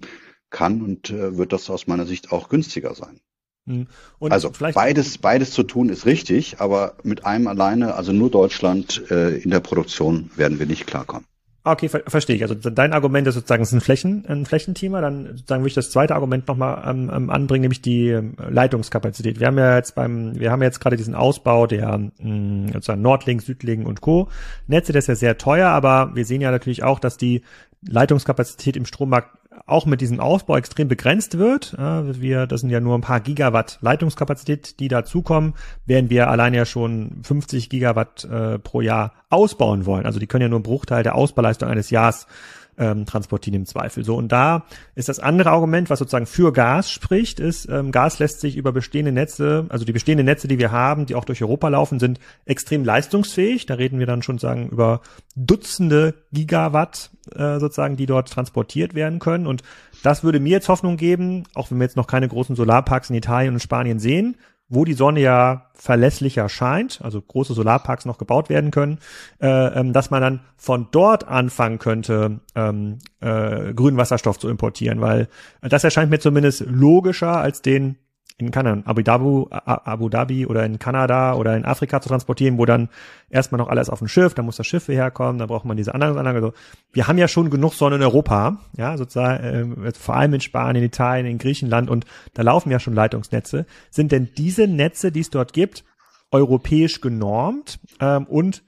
kann 0.50 0.82
und 0.82 1.12
äh, 1.12 1.38
wird 1.38 1.54
das 1.54 1.70
aus 1.70 1.88
meiner 1.88 2.06
Sicht 2.06 2.32
auch 2.32 2.50
günstiger 2.50 2.96
sein. 2.96 3.20
Hm. 3.66 3.88
Und 4.20 4.32
also 4.32 4.52
beides, 4.74 5.18
beides 5.20 5.52
zu 5.52 5.64
tun 5.64 5.90
ist 5.90 6.06
richtig, 6.06 6.60
aber 6.60 6.98
mit 7.04 7.26
einem 7.26 7.48
alleine, 7.48 7.96
also 7.96 8.12
nur 8.12 8.30
Deutschland 8.30 9.10
äh, 9.10 9.38
in 9.38 9.52
der 9.52 9.62
Produktion 9.62 10.32
werden 10.36 10.60
wir 10.60 10.66
nicht 10.66 10.86
klarkommen. 10.86 11.26
Okay, 11.66 11.88
ver 11.88 12.04
verstehe 12.08 12.36
ich. 12.36 12.44
Also 12.44 12.56
dein 12.56 12.92
Argument 12.92 13.26
ist 13.26 13.36
sozusagen, 13.36 13.64
es 13.64 13.70
ist 13.70 13.76
ein 13.76 13.82
Flächen, 13.82 14.26
ein 14.28 14.46
Flächenthema. 14.46 15.00
Dann 15.00 15.28
sozusagen 15.28 15.62
würde 15.62 15.70
ich 15.70 15.74
das 15.76 15.92
zweite 15.92 16.14
Argument 16.14 16.46
nochmal 16.46 16.84
ähm, 16.86 17.10
ähm, 17.14 17.30
anbringen, 17.30 17.62
nämlich 17.62 17.82
die 17.82 18.10
ähm, 18.10 18.36
Leitungskapazität. 18.50 19.40
Wir 19.40 19.48
haben 19.48 19.58
ja 19.58 19.78
jetzt 19.78 19.96
beim, 19.96 20.38
wir 20.38 20.52
haben 20.52 20.62
jetzt 20.62 20.82
gerade 20.82 20.98
diesen 20.98 21.16
Ausbau 21.16 21.66
der 21.66 21.98
mh, 21.98 22.12
hm, 22.20 22.68
sozusagen 22.74 23.02
Nordlink, 23.02 23.42
Südlink 23.42 23.88
und 23.88 24.02
Co. 24.02 24.28
Netze, 24.68 24.92
das 24.92 25.06
ist 25.06 25.08
ja 25.08 25.16
sehr 25.16 25.38
teuer, 25.38 25.70
aber 25.70 26.12
wir 26.16 26.26
sehen 26.26 26.42
ja 26.42 26.52
natürlich 26.52 26.84
auch, 26.84 27.00
dass 27.00 27.16
die 27.16 27.44
Leitungskapazität 27.88 28.76
im 28.78 28.86
Strommarkt 28.86 29.38
auch 29.66 29.86
mit 29.86 30.02
diesem 30.02 30.20
Ausbau 30.20 30.58
extrem 30.58 30.88
begrenzt 30.88 31.38
wird. 31.38 31.76
Wir, 31.78 32.48
das 32.48 32.62
sind 32.62 32.70
ja 32.70 32.80
nur 32.80 32.98
ein 32.98 33.02
paar 33.02 33.22
Gigawatt 33.22 33.78
Leitungskapazität, 33.82 34.80
die 34.80 34.88
dazukommen, 34.88 35.54
während 35.86 36.10
wir 36.10 36.30
allein 36.30 36.54
ja 36.54 36.66
schon 36.66 37.22
50 37.24 37.70
Gigawatt 37.70 38.26
äh, 38.26 38.60
pro 38.60 38.82
Jahr 38.82 39.14
ausbauen 39.30 39.86
wollen. 39.86 40.06
Also 40.06 40.20
die 40.20 40.28
können 40.28 40.42
ja 40.44 40.50
nur 40.50 40.58
einen 40.58 40.64
Bruchteil 40.64 41.04
der 41.04 41.16
Ausbauleistung 41.16 41.70
eines 41.70 41.92
Jahres 41.92 42.28
ähm, 42.78 43.06
transportieren 43.06 43.62
im 43.62 43.66
Zweifel. 43.66 44.04
So 44.04 44.16
und 44.16 44.32
da 44.32 44.66
ist 44.96 45.10
das 45.10 45.20
andere 45.20 45.52
Argument, 45.52 45.90
was 45.90 46.00
sozusagen 46.00 46.26
für 46.26 46.54
Gas 46.54 46.92
spricht, 46.92 47.40
ist 47.40 47.68
ähm, 47.70 47.92
Gas 47.92 48.20
lässt 48.20 48.40
sich 48.40 48.58
über 48.58 48.72
bestehende 48.72 49.12
Netze, 49.12 49.66
also 49.70 49.86
die 49.86 49.92
bestehenden 49.92 50.26
Netze, 50.26 50.48
die 50.48 50.60
wir 50.60 50.72
haben, 50.72 51.06
die 51.06 51.16
auch 51.16 51.26
durch 51.26 51.42
Europa 51.42 51.68
laufen, 51.70 52.00
sind 52.00 52.20
extrem 52.46 52.84
leistungsfähig. 52.84 53.66
Da 53.66 53.76
reden 53.76 54.00
wir 54.00 54.06
dann 54.06 54.22
schon 54.22 54.38
sagen 54.38 54.70
über 54.70 55.02
Dutzende 55.36 56.14
Gigawatt 56.32 57.12
äh, 57.36 57.60
sozusagen, 57.60 57.96
die 57.96 58.06
dort 58.06 58.30
transportiert 58.30 58.96
werden 58.96 59.20
können 59.20 59.48
und 59.48 59.64
das 60.04 60.24
würde 60.24 60.42
mir 60.42 60.50
jetzt 60.50 60.68
Hoffnung 60.68 60.98
geben, 60.98 61.44
auch 61.56 61.72
wenn 61.72 61.78
wir 61.78 61.86
jetzt 61.86 61.96
noch 61.96 62.08
keine 62.08 62.28
großen 62.28 62.58
Solarparks 62.58 63.10
in 63.10 63.16
Italien 63.16 63.54
und 63.54 63.62
Spanien 63.62 64.00
sehen, 64.00 64.36
wo 64.74 64.86
die 64.86 64.94
Sonne 64.94 65.20
ja 65.20 65.70
verlässlicher 65.76 66.50
scheint, 66.50 67.00
also 67.04 67.22
große 67.22 67.54
Solarparks 67.54 68.06
noch 68.06 68.18
gebaut 68.18 68.50
werden 68.50 68.72
können, 68.72 69.00
äh, 69.42 69.48
ähm, 69.48 69.94
dass 69.94 70.10
man 70.10 70.22
dann 70.22 70.40
von 70.58 70.88
dort 70.92 71.28
anfangen 71.28 71.80
könnte, 71.80 72.40
ähm, 72.56 73.00
äh, 73.20 73.74
grünen 73.74 73.98
Wasserstoff 73.98 74.40
zu 74.40 74.50
importieren, 74.50 75.02
weil 75.02 75.28
das 75.62 75.84
erscheint 75.84 76.10
mir 76.10 76.20
zumindest 76.20 76.66
logischer 76.68 77.38
als 77.38 77.62
den 77.62 77.98
in 78.38 78.52
Kanada, 78.52 78.82
Abu 78.86 79.02
Dhabi, 79.02 79.46
Abu 79.52 80.10
Dhabi 80.10 80.46
oder 80.48 80.66
in 80.66 80.80
Kanada 80.80 81.36
oder 81.36 81.56
in 81.56 81.66
Afrika 81.66 82.02
zu 82.02 82.10
transportieren, 82.10 82.58
wo 82.58 82.66
dann 82.66 82.90
erstmal 83.30 83.60
noch 83.60 83.70
alles 83.70 83.90
auf 83.90 84.00
dem 84.00 84.08
Schiff, 84.08 84.34
dann 84.34 84.46
muss 84.46 84.58
das 84.58 84.68
Schiff 84.68 84.88
herkommen, 84.88 85.38
dann 85.38 85.48
braucht 85.48 85.66
man 85.66 85.78
diese 85.78 85.94
anderen 85.94 86.18
Anlage. 86.18 86.38
Also 86.38 86.54
wir 86.92 87.08
haben 87.08 87.18
ja 87.18 87.28
schon 87.28 87.50
genug 87.50 87.74
Sonne 87.74 87.98
in 87.98 88.02
Europa, 88.04 88.58
ja, 88.76 88.98
sozusagen, 88.98 89.84
äh, 89.84 89.92
vor 89.94 90.16
allem 90.16 90.34
in 90.34 90.42
Spanien, 90.42 90.84
in 90.84 90.88
Italien, 90.88 91.26
in 91.26 91.38
Griechenland 91.38 91.90
und 91.90 92.06
da 92.34 92.42
laufen 92.42 92.72
ja 92.72 92.80
schon 92.80 92.94
Leitungsnetze. 92.94 93.66
Sind 93.90 94.12
denn 94.12 94.30
diese 94.36 94.68
Netze, 94.68 95.12
die 95.12 95.22
es 95.22 95.30
dort 95.30 95.54
gibt, 95.54 95.84
europäisch 96.32 97.02
genormt? 97.02 97.80
Ähm, 98.00 98.26
und 98.26 98.64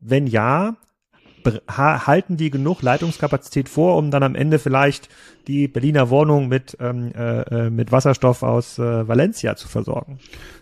wenn 0.00 0.26
ja, 0.26 0.76
halten 1.68 2.36
die 2.36 2.50
genug 2.50 2.82
Leitungskapazität 2.82 3.68
vor, 3.68 3.96
um 3.96 4.10
dann 4.10 4.22
am 4.22 4.34
Ende 4.34 4.58
vielleicht 4.58 5.08
die 5.46 5.68
Berliner 5.68 6.10
Wohnung 6.10 6.48
mit, 6.48 6.76
ähm, 6.80 7.12
äh, 7.14 7.66
äh, 7.66 7.70
mit 7.70 7.92
Wasserstoff 7.92 8.42
aus 8.42 8.78
äh, 8.78 9.08
Valencia 9.08 9.56
zu 9.56 9.68
versorgen? 9.68 10.18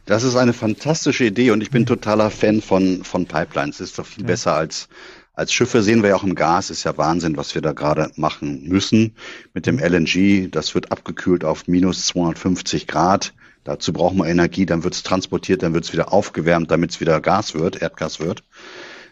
Das 0.06 0.22
ist 0.22 0.36
eine 0.36 0.52
fantastische 0.52 1.24
Idee 1.24 1.50
und 1.50 1.62
ich 1.62 1.70
bin 1.70 1.86
totaler 1.86 2.30
Fan 2.30 2.62
von, 2.62 3.04
von 3.04 3.26
Pipelines. 3.26 3.78
Das 3.78 3.90
ist 3.90 3.98
doch 3.98 4.06
viel 4.06 4.22
ja. 4.22 4.28
besser 4.28 4.54
als, 4.54 4.88
als 5.34 5.52
Schiffe 5.52 5.82
sehen 5.82 6.02
wir 6.02 6.10
ja 6.10 6.16
auch 6.16 6.24
im 6.24 6.34
Gas, 6.34 6.70
ist 6.70 6.84
ja 6.84 6.96
Wahnsinn, 6.96 7.36
was 7.36 7.54
wir 7.54 7.62
da 7.62 7.72
gerade 7.72 8.10
machen 8.16 8.64
müssen 8.68 9.14
mit 9.54 9.66
dem 9.66 9.78
LNG. 9.78 10.50
Das 10.50 10.74
wird 10.74 10.90
abgekühlt 10.92 11.44
auf 11.44 11.68
minus 11.68 12.06
250 12.06 12.86
Grad. 12.86 13.34
Dazu 13.64 13.92
brauchen 13.92 14.16
wir 14.16 14.26
Energie, 14.26 14.64
dann 14.64 14.82
wird 14.82 14.94
es 14.94 15.02
transportiert, 15.02 15.62
dann 15.62 15.74
wird 15.74 15.84
es 15.84 15.92
wieder 15.92 16.12
aufgewärmt, 16.12 16.70
damit 16.70 16.92
es 16.92 17.00
wieder 17.00 17.20
Gas 17.20 17.54
wird, 17.54 17.82
Erdgas 17.82 18.20
wird 18.20 18.42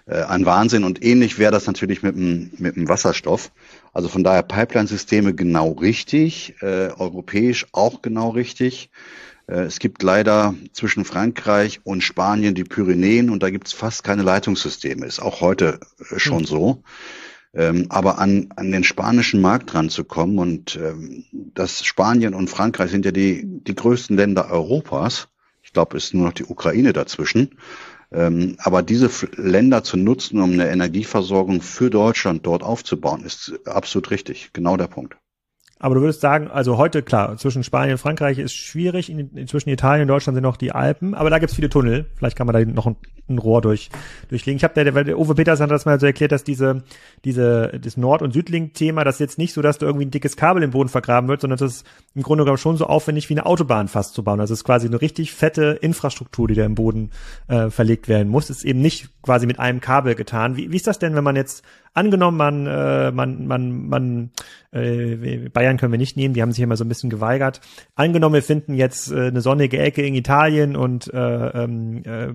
äh, 0.06 0.22
ein 0.22 0.46
Wahnsinn. 0.46 0.84
Und 0.84 1.04
ähnlich 1.04 1.38
wäre 1.38 1.52
das 1.52 1.66
natürlich 1.66 2.02
mit 2.02 2.16
dem, 2.16 2.52
mit 2.58 2.76
dem 2.76 2.88
Wasserstoff. 2.88 3.52
Also 3.92 4.08
von 4.08 4.24
daher 4.24 4.42
Pipeline-Systeme 4.42 5.34
genau 5.34 5.72
richtig, 5.72 6.54
äh, 6.60 6.90
europäisch 6.96 7.66
auch 7.72 8.02
genau 8.02 8.30
richtig. 8.30 8.90
Äh, 9.46 9.62
es 9.62 9.78
gibt 9.78 10.02
leider 10.02 10.54
zwischen 10.72 11.04
Frankreich 11.04 11.80
und 11.84 12.02
Spanien 12.02 12.54
die 12.54 12.64
Pyrenäen 12.64 13.30
und 13.30 13.42
da 13.42 13.50
gibt 13.50 13.66
es 13.66 13.72
fast 13.72 14.04
keine 14.04 14.22
Leitungssysteme. 14.22 15.06
Ist 15.06 15.20
auch 15.20 15.40
heute 15.40 15.80
äh, 15.98 16.18
schon 16.18 16.40
hm. 16.40 16.46
so. 16.46 16.82
Ähm, 17.54 17.86
aber 17.88 18.18
an, 18.18 18.48
an 18.56 18.70
den 18.70 18.84
spanischen 18.84 19.40
Markt 19.40 19.74
ranzukommen 19.74 20.38
und 20.38 20.76
ähm, 20.76 21.24
das 21.32 21.84
Spanien 21.84 22.34
und 22.34 22.50
Frankreich 22.50 22.90
sind 22.90 23.06
ja 23.06 23.12
die, 23.12 23.42
die 23.44 23.74
größten 23.74 24.14
Länder 24.14 24.50
Europas. 24.50 25.28
Ich 25.62 25.72
glaube, 25.72 25.96
es 25.96 26.04
ist 26.04 26.14
nur 26.14 26.26
noch 26.26 26.34
die 26.34 26.44
Ukraine 26.44 26.92
dazwischen. 26.92 27.56
Ähm, 28.16 28.56
aber 28.58 28.82
diese 28.82 29.10
Länder 29.36 29.84
zu 29.84 29.98
nutzen, 29.98 30.40
um 30.40 30.52
eine 30.52 30.70
Energieversorgung 30.70 31.60
für 31.60 31.90
Deutschland 31.90 32.46
dort 32.46 32.62
aufzubauen, 32.62 33.22
ist 33.22 33.60
absolut 33.66 34.10
richtig. 34.10 34.50
Genau 34.54 34.78
der 34.78 34.86
Punkt. 34.86 35.18
Aber 35.78 35.94
du 35.94 36.00
würdest 36.00 36.22
sagen, 36.22 36.48
also 36.50 36.78
heute 36.78 37.02
klar, 37.02 37.36
zwischen 37.36 37.62
Spanien 37.62 37.92
und 37.92 37.98
Frankreich 37.98 38.38
ist 38.38 38.54
schwierig, 38.54 39.10
in, 39.10 39.46
zwischen 39.46 39.68
Italien 39.68 40.02
und 40.02 40.08
Deutschland 40.08 40.34
sind 40.34 40.42
noch 40.42 40.56
die 40.56 40.72
Alpen, 40.72 41.14
aber 41.14 41.28
da 41.28 41.38
gibt's 41.38 41.54
viele 41.54 41.68
Tunnel. 41.68 42.06
Vielleicht 42.16 42.36
kann 42.36 42.46
man 42.46 42.54
da 42.54 42.64
noch 42.64 42.86
ein, 42.86 42.96
ein 43.28 43.36
Rohr 43.36 43.60
durch 43.60 43.90
durchlegen. 44.30 44.56
Ich 44.56 44.64
habe 44.64 44.72
der, 44.72 45.04
der 45.04 45.18
Uwe 45.18 45.34
Peters 45.34 45.60
hat 45.60 45.70
das 45.70 45.84
mal 45.84 46.00
so 46.00 46.06
erklärt, 46.06 46.32
dass 46.32 46.44
diese 46.44 46.82
diese 47.24 47.78
das 47.78 47.98
Nord- 47.98 48.22
und 48.22 48.32
Südlink-Thema, 48.32 49.04
das 49.04 49.16
ist 49.16 49.20
jetzt 49.20 49.38
nicht 49.38 49.52
so, 49.52 49.60
dass 49.60 49.76
du 49.76 49.84
irgendwie 49.84 50.06
ein 50.06 50.10
dickes 50.10 50.36
Kabel 50.36 50.62
im 50.62 50.70
Boden 50.70 50.88
vergraben 50.88 51.28
wird, 51.28 51.42
sondern 51.42 51.58
das 51.58 51.76
ist 51.76 51.86
im 52.14 52.22
Grunde 52.22 52.44
genommen 52.44 52.58
schon 52.58 52.78
so 52.78 52.86
aufwendig 52.86 53.28
wie 53.28 53.34
eine 53.34 53.44
Autobahn 53.44 53.88
fast 53.88 54.14
zu 54.14 54.24
bauen. 54.24 54.40
Also 54.40 54.54
es 54.54 54.60
ist 54.60 54.64
quasi 54.64 54.86
eine 54.86 55.02
richtig 55.02 55.32
fette 55.32 55.78
Infrastruktur, 55.82 56.48
die 56.48 56.54
da 56.54 56.64
im 56.64 56.74
Boden 56.74 57.10
äh, 57.48 57.68
verlegt 57.68 58.08
werden 58.08 58.28
muss. 58.28 58.48
Ist 58.48 58.64
eben 58.64 58.80
nicht 58.80 59.10
quasi 59.20 59.46
mit 59.46 59.58
einem 59.58 59.80
Kabel 59.80 60.14
getan. 60.14 60.56
Wie, 60.56 60.72
wie 60.72 60.76
ist 60.76 60.86
das 60.86 60.98
denn, 60.98 61.14
wenn 61.14 61.24
man 61.24 61.36
jetzt 61.36 61.62
angenommen, 61.96 62.36
man, 62.36 62.66
äh, 62.66 63.10
man, 63.10 63.46
man, 63.46 63.88
man, 63.88 64.30
äh, 64.70 65.48
Bayern 65.48 65.78
können 65.78 65.92
wir 65.92 65.98
nicht 65.98 66.16
nehmen, 66.16 66.34
die 66.34 66.42
haben 66.42 66.52
sich 66.52 66.62
immer 66.62 66.76
so 66.76 66.84
ein 66.84 66.88
bisschen 66.88 67.10
geweigert. 67.10 67.60
Angenommen, 67.94 68.34
wir 68.34 68.42
finden 68.42 68.74
jetzt 68.74 69.10
äh, 69.10 69.28
eine 69.28 69.40
sonnige 69.40 69.78
Ecke 69.78 70.02
in 70.02 70.14
Italien 70.14 70.76
und 70.76 71.12
äh, 71.12 71.18
ähm, 71.18 72.02
äh, 72.04 72.32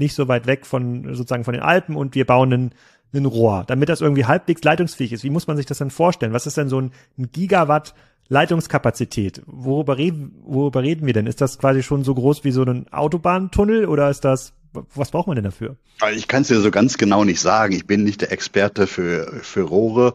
nicht 0.00 0.14
so 0.14 0.28
weit 0.28 0.46
weg 0.46 0.66
von 0.66 1.14
sozusagen 1.14 1.44
von 1.44 1.54
den 1.54 1.62
Alpen 1.62 1.96
und 1.96 2.14
wir 2.14 2.26
bauen 2.26 2.52
einen, 2.52 2.70
einen 3.14 3.26
Rohr, 3.26 3.64
damit 3.66 3.88
das 3.88 4.00
irgendwie 4.00 4.26
halbwegs 4.26 4.64
leitungsfähig 4.64 5.12
ist. 5.12 5.24
Wie 5.24 5.30
muss 5.30 5.46
man 5.46 5.56
sich 5.56 5.66
das 5.66 5.78
denn 5.78 5.90
vorstellen? 5.90 6.32
Was 6.32 6.46
ist 6.46 6.56
denn 6.56 6.68
so 6.68 6.80
ein, 6.80 6.90
ein 7.18 7.30
Gigawatt 7.30 7.94
Leitungskapazität? 8.28 9.42
Worüber 9.46 9.96
reden, 9.96 10.42
worüber 10.44 10.82
reden 10.82 11.06
wir 11.06 11.12
denn? 11.12 11.26
Ist 11.26 11.40
das 11.40 11.58
quasi 11.58 11.82
schon 11.82 12.02
so 12.04 12.14
groß 12.14 12.44
wie 12.44 12.50
so 12.50 12.62
ein 12.64 12.92
Autobahntunnel 12.92 13.86
oder 13.86 14.10
ist 14.10 14.24
das 14.24 14.57
was 14.72 15.10
braucht 15.10 15.26
man 15.26 15.34
denn 15.36 15.44
dafür? 15.44 15.76
Ich 16.14 16.28
kann 16.28 16.42
es 16.42 16.48
dir 16.48 16.60
so 16.60 16.70
ganz 16.70 16.98
genau 16.98 17.24
nicht 17.24 17.40
sagen. 17.40 17.74
Ich 17.74 17.86
bin 17.86 18.04
nicht 18.04 18.20
der 18.20 18.30
Experte 18.32 18.86
für, 18.86 19.40
für 19.42 19.62
Rohre, 19.62 20.12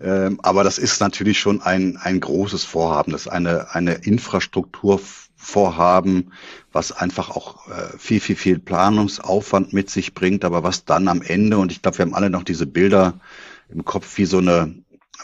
ähm, 0.00 0.40
aber 0.42 0.64
das 0.64 0.78
ist 0.78 1.00
natürlich 1.00 1.38
schon 1.38 1.60
ein, 1.62 1.96
ein 1.96 2.18
großes 2.20 2.64
Vorhaben. 2.64 3.12
Das 3.12 3.22
ist 3.22 3.28
eine, 3.28 3.74
eine 3.74 3.94
Infrastrukturvorhaben, 3.94 6.32
was 6.72 6.92
einfach 6.92 7.30
auch 7.30 7.68
äh, 7.68 7.96
viel, 7.98 8.20
viel, 8.20 8.36
viel 8.36 8.58
Planungsaufwand 8.58 9.72
mit 9.72 9.88
sich 9.90 10.14
bringt, 10.14 10.44
aber 10.44 10.62
was 10.62 10.84
dann 10.84 11.08
am 11.08 11.22
Ende, 11.22 11.58
und 11.58 11.72
ich 11.72 11.82
glaube, 11.82 11.98
wir 11.98 12.04
haben 12.06 12.14
alle 12.14 12.30
noch 12.30 12.44
diese 12.44 12.66
Bilder 12.66 13.20
im 13.68 13.84
Kopf, 13.84 14.18
wie 14.18 14.24
so 14.24 14.38
eine 14.38 14.74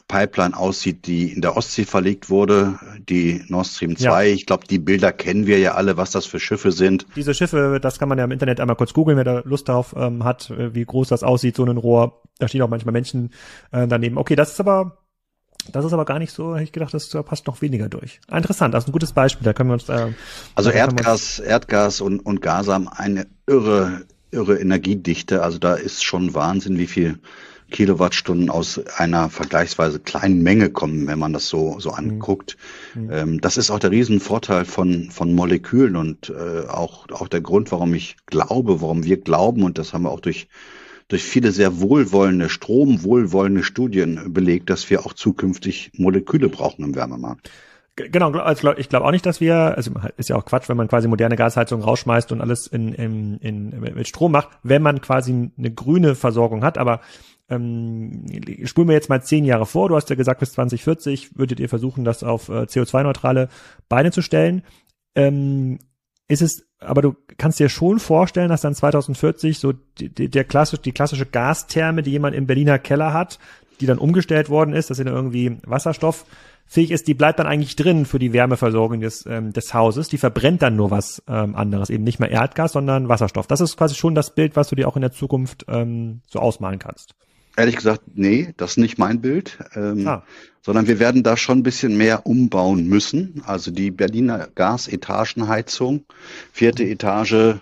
Pipeline 0.09 0.57
aussieht, 0.57 1.07
die 1.07 1.33
in 1.33 1.41
der 1.41 1.57
Ostsee 1.57 1.85
verlegt 1.85 2.31
wurde, 2.31 2.79
die 3.09 3.45
Nord 3.49 3.67
Stream 3.67 3.97
2. 3.97 4.27
Ja. 4.27 4.35
Ich 4.35 4.47
glaube, 4.47 4.67
die 4.67 4.79
Bilder 4.79 5.13
kennen 5.13 5.47
wir 5.47 5.59
ja 5.59 5.75
alle, 5.75 5.97
was 5.97 6.11
das 6.11 6.27
für 6.27 6.41
Schiffe 6.41 6.73
sind. 6.73 7.07
Diese 7.17 7.35
Schiffe, 7.35 7.79
das 7.81 7.99
kann 7.99 8.09
man 8.09 8.19
ja 8.19 8.25
im 8.25 8.31
Internet 8.31 8.61
einmal 8.61 8.77
kurz 8.77 8.93
googeln, 8.93 9.17
wer 9.17 9.25
da 9.25 9.43
Lust 9.45 9.69
darauf 9.69 9.95
ähm, 9.97 10.25
hat, 10.25 10.51
äh, 10.51 10.75
wie 10.75 10.85
groß 10.85 11.09
das 11.09 11.23
aussieht, 11.23 11.57
so 11.57 11.65
ein 11.65 11.77
Rohr. 11.77 12.23
Da 12.39 12.49
stehen 12.49 12.63
auch 12.63 12.69
manchmal 12.69 12.93
Menschen 12.93 13.31
äh, 13.73 13.87
daneben. 13.87 14.19
Okay, 14.19 14.37
das 14.37 14.53
ist 14.53 14.61
aber 14.61 14.99
das 15.73 15.85
ist 15.85 15.93
aber 15.93 16.05
gar 16.05 16.19
nicht 16.19 16.33
so, 16.33 16.55
hätte 16.55 16.65
ich 16.65 16.73
gedacht, 16.73 16.95
das 16.95 17.09
passt 17.25 17.47
noch 17.47 17.61
weniger 17.61 17.89
durch. 17.89 18.21
Interessant, 18.31 18.75
das 18.75 18.85
ist 18.85 18.89
ein 18.89 18.93
gutes 18.93 19.13
Beispiel, 19.13 19.45
da 19.45 19.53
können 19.53 19.71
wir 19.71 19.75
uns. 19.75 19.89
Äh, 19.89 20.13
also 20.55 20.71
Erdgas, 20.71 21.39
Erdgas 21.39 22.01
und, 22.01 22.21
und 22.21 22.41
Gas 22.41 22.69
haben 22.69 22.89
eine 22.89 23.27
irre, 23.47 24.03
irre 24.31 24.59
Energiedichte. 24.59 25.43
Also 25.43 25.59
da 25.59 25.75
ist 25.75 26.05
schon 26.05 26.35
Wahnsinn, 26.35 26.79
wie 26.79 26.87
viel 26.87 27.19
Kilowattstunden 27.71 28.49
aus 28.49 28.81
einer 28.97 29.29
vergleichsweise 29.29 29.99
kleinen 29.99 30.43
Menge 30.43 30.71
kommen, 30.71 31.07
wenn 31.07 31.19
man 31.19 31.33
das 31.33 31.49
so, 31.49 31.81
so 31.81 31.91
mhm. 31.91 31.97
anguckt. 31.97 32.57
Mhm. 32.95 33.11
Ähm, 33.11 33.41
das 33.41 33.57
ist 33.57 33.71
auch 33.71 33.79
der 33.79 33.91
Riesenvorteil 33.91 34.65
von, 34.65 35.11
von 35.11 35.35
Molekülen 35.35 35.97
und 35.97 36.31
äh, 36.31 36.67
auch, 36.69 37.09
auch 37.11 37.29
der 37.29 37.41
Grund, 37.41 37.73
warum 37.73 37.95
ich 37.95 38.17
glaube, 38.27 38.81
warum 38.81 39.05
wir 39.05 39.21
glauben, 39.21 39.63
und 39.63 39.79
das 39.79 39.93
haben 39.93 40.05
wir 40.05 40.13
auch 40.13 40.21
durch, 40.21 40.49
durch 41.09 41.23
viele 41.23 41.53
sehr 41.53 41.81
wohlwollende, 41.81 42.49
stromwohlwollende 42.49 43.63
Studien 43.63 44.33
belegt, 44.33 44.71
dass 44.71 44.89
wir 44.91 45.05
auch 45.05 45.13
zukünftig 45.13 45.91
Moleküle 45.97 46.49
brauchen 46.49 46.85
im 46.85 46.95
Wärmemarkt. 46.95 47.51
Genau, 47.97 48.31
also 48.33 48.75
ich 48.77 48.91
glaube 48.91 49.07
auch 49.07 49.11
nicht, 49.11 49.25
dass 49.25 49.41
wir, 49.41 49.57
also 49.75 49.93
ist 50.19 50.29
ja 50.29 50.37
auch 50.37 50.45
Quatsch, 50.45 50.69
wenn 50.69 50.77
man 50.77 50.87
quasi 50.87 51.09
moderne 51.09 51.35
Gasheizung 51.35 51.81
rausschmeißt 51.81 52.31
und 52.31 52.43
alles 52.43 52.67
in, 52.67 52.93
in, 52.93 53.39
in, 53.39 53.81
mit 53.81 54.07
Strom 54.07 54.33
macht, 54.33 54.51
wenn 54.63 54.83
man 54.83 55.01
quasi 55.01 55.51
eine 55.57 55.71
grüne 55.71 56.15
Versorgung 56.15 56.63
hat, 56.63 56.77
aber 56.77 57.01
ähm, 57.49 58.27
spulen 58.65 58.89
wir 58.89 58.95
jetzt 58.95 59.09
mal 59.09 59.23
zehn 59.23 59.45
Jahre 59.45 59.67
vor, 59.67 59.89
du 59.89 59.97
hast 59.97 60.11
ja 60.11 60.17
gesagt, 60.17 60.41
bis 60.41 60.53
2040 60.53 61.39
würdet 61.39 61.61
ihr 61.61 61.69
versuchen, 61.69 62.05
das 62.05 62.25
auf 62.25 62.49
äh, 62.49 62.63
CO2-neutrale 62.63 63.49
Beine 63.89 64.11
zu 64.11 64.23
stellen. 64.23 64.63
Ähm, 65.15 65.79
ist 66.29 66.43
es, 66.43 66.67
aber 66.81 67.03
du 67.03 67.15
kannst 67.39 67.61
dir 67.61 67.69
schon 67.69 68.01
vorstellen, 68.01 68.49
dass 68.49 68.61
dann 68.61 68.75
2040 68.75 69.59
so 69.59 69.73
die, 69.73 70.09
die, 70.09 70.29
der 70.29 70.45
klassisch, 70.45 70.81
die 70.81 70.93
klassische 70.93 71.27
Gastherme, 71.27 72.03
die 72.03 72.11
jemand 72.11 72.35
im 72.35 72.47
Berliner 72.47 72.79
Keller 72.79 73.13
hat, 73.13 73.39
die 73.81 73.87
dann 73.87 73.99
umgestellt 73.99 74.49
worden 74.49 74.75
ist, 74.75 74.91
dass 74.91 74.97
sie 74.97 75.05
dann 75.05 75.15
irgendwie 75.15 75.59
Wasserstoff 75.65 76.25
fähig 76.67 76.91
ist, 76.91 77.07
die 77.07 77.15
bleibt 77.15 77.39
dann 77.39 77.47
eigentlich 77.47 77.77
drin 77.77 78.07
für 78.07 78.19
die 78.19 78.33
Wärmeversorgung 78.33 79.01
des, 79.01 79.25
ähm, 79.27 79.53
des 79.53 79.73
Hauses. 79.73 80.09
Die 80.09 80.19
verbrennt 80.19 80.63
dann 80.63 80.75
nur 80.75 80.91
was 80.91 81.23
ähm, 81.29 81.55
anderes, 81.55 81.91
eben 81.91 82.03
nicht 82.03 82.19
mehr 82.19 82.31
Erdgas, 82.31 82.73
sondern 82.73 83.09
Wasserstoff. 83.09 83.47
Das 83.47 83.61
ist 83.61 83.77
quasi 83.77 83.95
schon 83.95 84.17
das 84.17 84.35
Bild, 84.35 84.57
was 84.57 84.69
du 84.69 84.75
dir 84.75 84.89
auch 84.89 84.97
in 84.97 85.03
der 85.03 85.13
Zukunft 85.13 85.65
ähm, 85.69 86.23
so 86.27 86.41
ausmalen 86.41 86.81
kannst. 86.81 87.15
Ehrlich 87.57 87.77
gesagt, 87.77 88.03
nee, 88.15 88.53
das 88.57 88.73
ist 88.73 88.77
nicht 88.77 88.99
mein 88.99 89.21
Bild, 89.21 89.59
ähm, 89.75 90.07
ah. 90.07 90.23
sondern 90.63 90.87
wir 90.87 90.99
werden 90.99 91.23
da 91.23 91.37
schon 91.37 91.59
ein 91.59 91.63
bisschen 91.63 91.97
mehr 91.97 92.27
umbauen 92.27 92.87
müssen. 92.87 93.43
Also 93.47 93.71
die 93.71 93.91
Berliner 93.91 94.49
Gasetagenheizung, 94.55 96.05
vierte 96.53 96.85
Etage 96.85 97.57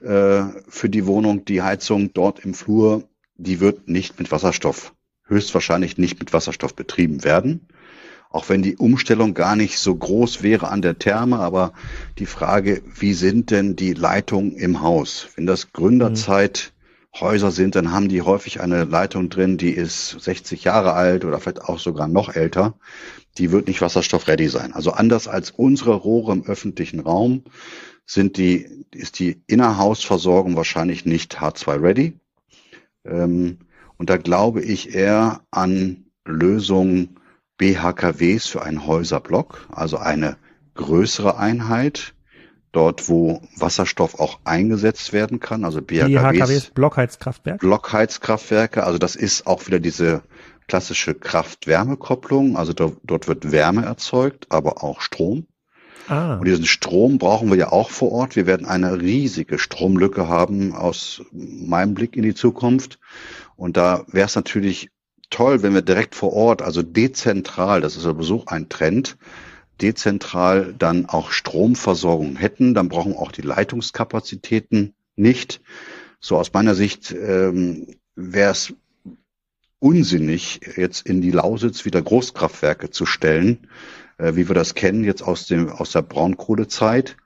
äh, 0.00 0.42
für 0.68 0.88
die 0.88 1.06
Wohnung, 1.06 1.44
die 1.44 1.62
Heizung 1.62 2.12
dort 2.12 2.40
im 2.44 2.54
Flur, 2.54 3.04
die 3.36 3.60
wird 3.60 3.88
nicht 3.88 4.18
mit 4.18 4.30
Wasserstoff, 4.30 4.94
höchstwahrscheinlich 5.26 5.98
nicht 5.98 6.20
mit 6.20 6.32
Wasserstoff 6.32 6.74
betrieben 6.74 7.24
werden 7.24 7.66
auch 8.34 8.48
wenn 8.48 8.62
die 8.62 8.76
Umstellung 8.76 9.32
gar 9.32 9.54
nicht 9.54 9.78
so 9.78 9.94
groß 9.94 10.42
wäre 10.42 10.68
an 10.68 10.82
der 10.82 10.98
Therme, 10.98 11.38
aber 11.38 11.72
die 12.18 12.26
Frage, 12.26 12.82
wie 12.98 13.14
sind 13.14 13.52
denn 13.52 13.76
die 13.76 13.92
Leitungen 13.92 14.56
im 14.56 14.82
Haus? 14.82 15.28
Wenn 15.36 15.46
das 15.46 15.72
Gründerzeit 15.72 16.72
Häuser 17.20 17.50
sind, 17.50 17.76
dann 17.76 17.92
haben 17.92 18.08
die 18.08 18.22
häufig 18.22 18.60
eine 18.60 18.84
Leitung 18.84 19.28
drin, 19.28 19.56
die 19.56 19.70
ist 19.70 20.10
60 20.10 20.64
Jahre 20.64 20.94
alt 20.94 21.24
oder 21.24 21.38
vielleicht 21.38 21.62
auch 21.62 21.78
sogar 21.78 22.08
noch 22.08 22.34
älter. 22.34 22.74
Die 23.38 23.52
wird 23.52 23.68
nicht 23.68 23.80
wasserstoffready 23.80 24.48
sein. 24.48 24.72
Also 24.72 24.92
anders 24.92 25.28
als 25.28 25.50
unsere 25.50 25.94
Rohre 25.94 26.32
im 26.32 26.44
öffentlichen 26.44 27.00
Raum 27.00 27.44
sind 28.06 28.36
die, 28.36 28.84
ist 28.92 29.18
die 29.18 29.42
Innerhausversorgung 29.46 30.56
wahrscheinlich 30.56 31.04
nicht 31.04 31.38
H2 31.38 31.80
ready. 31.80 32.18
Ähm, 33.04 33.58
und 33.96 34.10
da 34.10 34.16
glaube 34.16 34.62
ich 34.62 34.94
eher 34.94 35.40
an 35.50 36.06
Lösungen, 36.24 37.20
BHKWs 37.58 38.46
für 38.46 38.62
einen 38.62 38.86
Häuserblock, 38.86 39.68
also 39.70 39.98
eine 39.98 40.36
größere 40.74 41.38
Einheit, 41.38 42.13
dort 42.74 43.08
wo 43.08 43.40
Wasserstoff 43.56 44.18
auch 44.20 44.40
eingesetzt 44.44 45.12
werden 45.12 45.40
kann, 45.40 45.64
also 45.64 45.80
BHKWs. 45.80 46.70
Blockheizkraftwerke. 46.70 47.58
Blockheizkraftwerke, 47.58 48.84
also 48.84 48.98
das 48.98 49.16
ist 49.16 49.46
auch 49.46 49.66
wieder 49.66 49.80
diese 49.80 50.22
klassische 50.66 51.14
Kraft-Wärme-Kopplung, 51.14 52.56
also 52.56 52.72
dort, 52.72 52.96
dort 53.04 53.28
wird 53.28 53.52
Wärme 53.52 53.84
erzeugt, 53.84 54.46
aber 54.48 54.82
auch 54.82 55.00
Strom. 55.00 55.46
Ah. 56.08 56.36
Und 56.36 56.46
diesen 56.46 56.66
Strom 56.66 57.18
brauchen 57.18 57.48
wir 57.50 57.56
ja 57.56 57.72
auch 57.72 57.90
vor 57.90 58.12
Ort. 58.12 58.36
Wir 58.36 58.46
werden 58.46 58.66
eine 58.66 59.00
riesige 59.00 59.58
Stromlücke 59.58 60.28
haben 60.28 60.74
aus 60.74 61.22
meinem 61.32 61.94
Blick 61.94 62.16
in 62.16 62.22
die 62.22 62.34
Zukunft. 62.34 62.98
Und 63.56 63.76
da 63.76 64.04
wäre 64.08 64.26
es 64.26 64.36
natürlich 64.36 64.90
toll, 65.30 65.62
wenn 65.62 65.72
wir 65.72 65.82
direkt 65.82 66.14
vor 66.14 66.32
Ort, 66.32 66.60
also 66.60 66.82
dezentral, 66.82 67.80
das 67.80 67.96
ist 67.96 68.02
sowieso 68.02 68.44
ein 68.46 68.68
Trend, 68.68 69.16
dezentral 69.80 70.74
dann 70.78 71.06
auch 71.06 71.30
Stromversorgung 71.30 72.36
hätten. 72.36 72.74
Dann 72.74 72.88
brauchen 72.88 73.14
auch 73.14 73.32
die 73.32 73.42
Leitungskapazitäten 73.42 74.94
nicht. 75.16 75.60
So 76.20 76.36
aus 76.36 76.52
meiner 76.52 76.74
Sicht 76.74 77.12
ähm, 77.12 77.96
wäre 78.14 78.52
es 78.52 78.72
unsinnig, 79.78 80.60
jetzt 80.76 81.06
in 81.06 81.20
die 81.20 81.30
Lausitz 81.30 81.84
wieder 81.84 82.00
Großkraftwerke 82.00 82.90
zu 82.90 83.04
stellen, 83.04 83.66
äh, 84.16 84.34
wie 84.34 84.48
wir 84.48 84.54
das 84.54 84.74
kennen 84.74 85.04
jetzt 85.04 85.22
aus 85.22 85.46
dem 85.46 85.68
aus 85.68 85.92
der 85.92 86.00
Braunkohlezeit, 86.02 87.16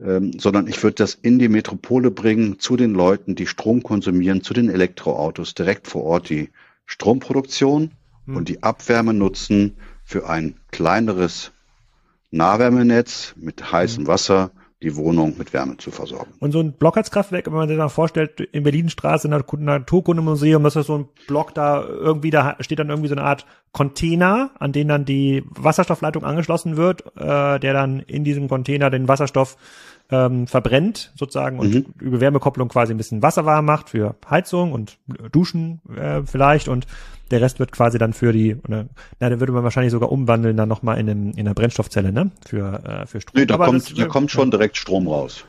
ähm, 0.00 0.32
sondern 0.38 0.66
ich 0.66 0.82
würde 0.82 0.94
das 0.94 1.14
in 1.14 1.38
die 1.38 1.48
Metropole 1.48 2.10
bringen 2.10 2.58
zu 2.58 2.76
den 2.76 2.94
Leuten, 2.94 3.34
die 3.34 3.46
Strom 3.46 3.82
konsumieren, 3.82 4.42
zu 4.42 4.54
den 4.54 4.70
Elektroautos 4.70 5.54
direkt 5.54 5.88
vor 5.88 6.04
Ort 6.04 6.30
die 6.30 6.48
Stromproduktion 6.86 7.90
hm. 8.24 8.36
und 8.36 8.48
die 8.48 8.62
Abwärme 8.62 9.12
nutzen 9.12 9.76
für 10.02 10.28
ein 10.28 10.56
kleineres 10.70 11.52
Nahwärmenetz 12.30 13.34
mit 13.36 13.72
heißem 13.72 14.04
hm. 14.04 14.06
Wasser 14.08 14.50
die 14.82 14.96
Wohnung 14.96 15.36
mit 15.36 15.52
Wärme 15.52 15.76
zu 15.76 15.90
versorgen. 15.90 16.32
Und 16.38 16.52
so 16.52 16.60
ein 16.60 16.72
Blockheizkraftwerk, 16.72 17.46
wenn 17.46 17.52
man 17.52 17.68
sich 17.68 17.76
mal 17.76 17.90
vorstellt, 17.90 18.40
in 18.40 18.62
Berlinstraße, 18.62 19.26
in 19.26 19.32
der 19.32 19.44
Naturkundemuseum, 19.58 20.62
das 20.62 20.76
ist 20.76 20.86
so 20.86 20.98
ein 20.98 21.08
Block 21.26 21.54
da 21.54 21.84
irgendwie, 21.84 22.30
da 22.30 22.56
steht 22.60 22.78
dann 22.78 22.88
irgendwie 22.88 23.08
so 23.08 23.14
eine 23.14 23.24
Art 23.24 23.44
Container, 23.72 24.52
an 24.58 24.72
den 24.72 24.88
dann 24.88 25.04
die 25.04 25.44
Wasserstoffleitung 25.50 26.24
angeschlossen 26.24 26.78
wird, 26.78 27.04
äh, 27.16 27.58
der 27.60 27.74
dann 27.74 28.00
in 28.00 28.24
diesem 28.24 28.48
Container 28.48 28.88
den 28.88 29.06
Wasserstoff 29.06 29.58
ähm, 30.10 30.46
verbrennt 30.46 31.12
sozusagen 31.16 31.58
und 31.58 31.74
mhm. 31.74 31.86
über 32.00 32.20
Wärmekopplung 32.20 32.68
quasi 32.68 32.92
ein 32.92 32.96
bisschen 32.96 33.22
Wasser 33.22 33.44
warm 33.44 33.64
macht 33.64 33.90
für 33.90 34.16
Heizung 34.28 34.72
und 34.72 34.98
Duschen 35.32 35.80
äh, 35.96 36.22
vielleicht 36.24 36.68
und 36.68 36.86
der 37.30 37.40
Rest 37.40 37.60
wird 37.60 37.72
quasi 37.72 37.98
dann 37.98 38.12
für 38.12 38.32
die, 38.32 38.56
oder, 38.56 38.86
na, 39.20 39.30
dann 39.30 39.40
würde 39.40 39.52
man 39.52 39.62
wahrscheinlich 39.62 39.92
sogar 39.92 40.10
umwandeln 40.10 40.56
dann 40.56 40.68
nochmal 40.68 40.98
in, 40.98 41.08
einem, 41.08 41.30
in 41.30 41.40
einer 41.40 41.54
Brennstoffzelle, 41.54 42.12
ne? 42.12 42.30
Für, 42.44 42.82
äh, 42.84 43.06
für 43.06 43.20
Strom. 43.20 43.40
Nee, 43.40 43.46
da, 43.46 43.56
kommt, 43.56 43.90
das, 43.90 43.94
da 43.94 44.06
kommt 44.06 44.30
schon 44.30 44.50
direkt 44.50 44.76
Strom 44.76 45.06
raus. 45.06 45.44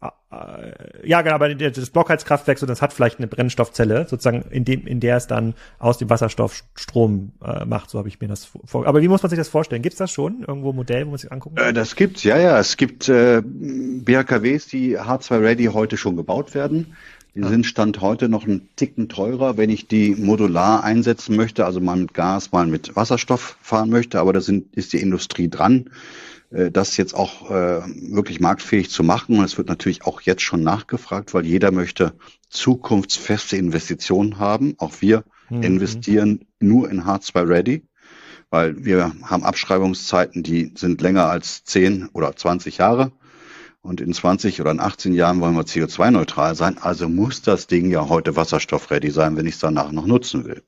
Ah, 0.00 0.12
äh, 0.30 1.08
ja, 1.08 1.22
genau, 1.22 1.36
aber 1.36 1.54
das 1.54 1.88
Blockheizkraftwerk, 1.88 2.58
so, 2.58 2.66
das 2.66 2.82
hat 2.82 2.92
vielleicht 2.92 3.18
eine 3.18 3.28
Brennstoffzelle, 3.28 4.06
sozusagen, 4.06 4.42
in 4.50 4.64
dem, 4.66 4.86
in 4.86 5.00
der 5.00 5.16
es 5.16 5.26
dann 5.26 5.54
aus 5.78 5.96
dem 5.96 6.10
Wasserstoff 6.10 6.64
Strom 6.74 7.32
äh, 7.42 7.64
macht, 7.64 7.88
so 7.88 7.98
habe 7.98 8.08
ich 8.08 8.20
mir 8.20 8.28
das 8.28 8.44
vor. 8.44 8.86
Aber 8.86 9.00
wie 9.00 9.08
muss 9.08 9.22
man 9.22 9.30
sich 9.30 9.38
das 9.38 9.48
vorstellen? 9.48 9.80
Gibt's 9.80 9.98
das 9.98 10.10
schon? 10.10 10.44
Irgendwo 10.46 10.70
ein 10.70 10.76
Modell, 10.76 11.06
wo 11.06 11.10
man 11.10 11.18
sich 11.18 11.32
angucken 11.32 11.56
kann? 11.56 11.68
Äh, 11.68 11.72
das 11.72 11.96
gibt's, 11.96 12.24
ja, 12.24 12.38
ja. 12.38 12.58
Es 12.58 12.76
gibt 12.76 13.08
äh, 13.08 13.40
BHKWs, 13.42 14.66
die 14.66 14.98
H2 14.98 15.40
Ready 15.40 15.64
heute 15.66 15.96
schon 15.96 16.16
gebaut 16.16 16.54
werden. 16.54 16.94
Die 17.34 17.40
ja. 17.40 17.48
sind 17.48 17.66
Stand 17.66 18.00
heute 18.00 18.28
noch 18.28 18.44
einen 18.44 18.68
Ticken 18.76 19.08
teurer, 19.08 19.58
wenn 19.58 19.68
ich 19.68 19.88
die 19.88 20.14
modular 20.14 20.84
einsetzen 20.84 21.36
möchte, 21.36 21.66
also 21.66 21.80
mal 21.80 21.96
mit 21.96 22.14
Gas, 22.14 22.52
mal 22.52 22.66
mit 22.66 22.96
Wasserstoff 22.96 23.58
fahren 23.60 23.90
möchte, 23.90 24.20
aber 24.20 24.32
da 24.32 24.40
sind, 24.40 24.74
ist 24.74 24.94
die 24.94 25.00
Industrie 25.02 25.48
dran, 25.48 25.90
das 26.50 26.96
jetzt 26.96 27.14
auch 27.14 27.50
äh, 27.50 27.82
wirklich 28.12 28.40
marktfähig 28.40 28.90
zu 28.90 29.02
machen. 29.02 29.38
Und 29.38 29.44
es 29.44 29.58
wird 29.58 29.68
natürlich 29.68 30.04
auch 30.04 30.20
jetzt 30.20 30.42
schon 30.42 30.62
nachgefragt, 30.62 31.34
weil 31.34 31.44
jeder 31.44 31.72
möchte 31.72 32.14
zukunftsfeste 32.48 33.56
Investitionen 33.56 34.38
haben. 34.38 34.74
Auch 34.78 35.00
wir 35.00 35.24
mhm. 35.50 35.62
investieren 35.62 36.46
nur 36.60 36.90
in 36.90 37.02
H2 37.02 37.48
Ready, 37.48 37.82
weil 38.50 38.84
wir 38.84 39.12
haben 39.22 39.44
Abschreibungszeiten, 39.44 40.42
die 40.42 40.72
sind 40.76 41.00
länger 41.00 41.26
als 41.26 41.64
10 41.64 42.10
oder 42.12 42.34
20 42.34 42.78
Jahre. 42.78 43.12
Und 43.82 44.00
in 44.00 44.12
20 44.12 44.60
oder 44.60 44.72
in 44.72 44.80
18 44.80 45.14
Jahren 45.14 45.40
wollen 45.40 45.54
wir 45.54 45.62
CO2-neutral 45.62 46.56
sein. 46.56 46.76
Also 46.78 47.08
muss 47.08 47.42
das 47.42 47.68
Ding 47.68 47.88
ja 47.88 48.08
heute 48.08 48.34
wasserstoffready 48.34 49.10
sein, 49.10 49.36
wenn 49.36 49.46
ich 49.46 49.54
es 49.54 49.60
danach 49.60 49.92
noch 49.92 50.06
nutzen 50.06 50.44
will. 50.44 50.62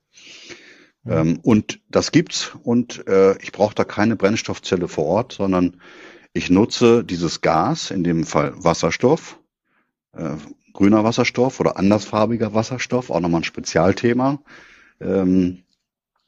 Ähm, 1.09 1.39
und 1.41 1.79
das 1.89 2.11
gibt's. 2.11 2.51
Und 2.63 3.07
äh, 3.07 3.37
ich 3.41 3.51
brauche 3.51 3.75
da 3.75 3.83
keine 3.83 4.15
Brennstoffzelle 4.15 4.87
vor 4.87 5.05
Ort, 5.05 5.33
sondern 5.33 5.81
ich 6.33 6.49
nutze 6.49 7.03
dieses 7.03 7.41
Gas, 7.41 7.91
in 7.91 8.03
dem 8.03 8.23
Fall 8.25 8.53
Wasserstoff, 8.55 9.39
äh, 10.13 10.35
grüner 10.73 11.03
Wasserstoff 11.03 11.59
oder 11.59 11.77
andersfarbiger 11.77 12.53
Wasserstoff, 12.53 13.09
auch 13.09 13.19
nochmal 13.19 13.41
ein 13.41 13.45
Spezialthema. 13.45 14.39
Ähm, 15.01 15.63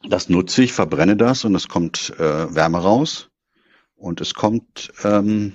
das 0.09 0.29
nutze 0.29 0.63
ich, 0.63 0.73
verbrenne 0.73 1.15
das 1.15 1.45
und 1.45 1.53
es 1.53 1.67
kommt 1.67 2.13
äh, 2.17 2.55
Wärme 2.55 2.79
raus 2.79 3.29
und 3.95 4.19
es 4.19 4.33
kommt 4.33 4.91
ähm, 5.03 5.53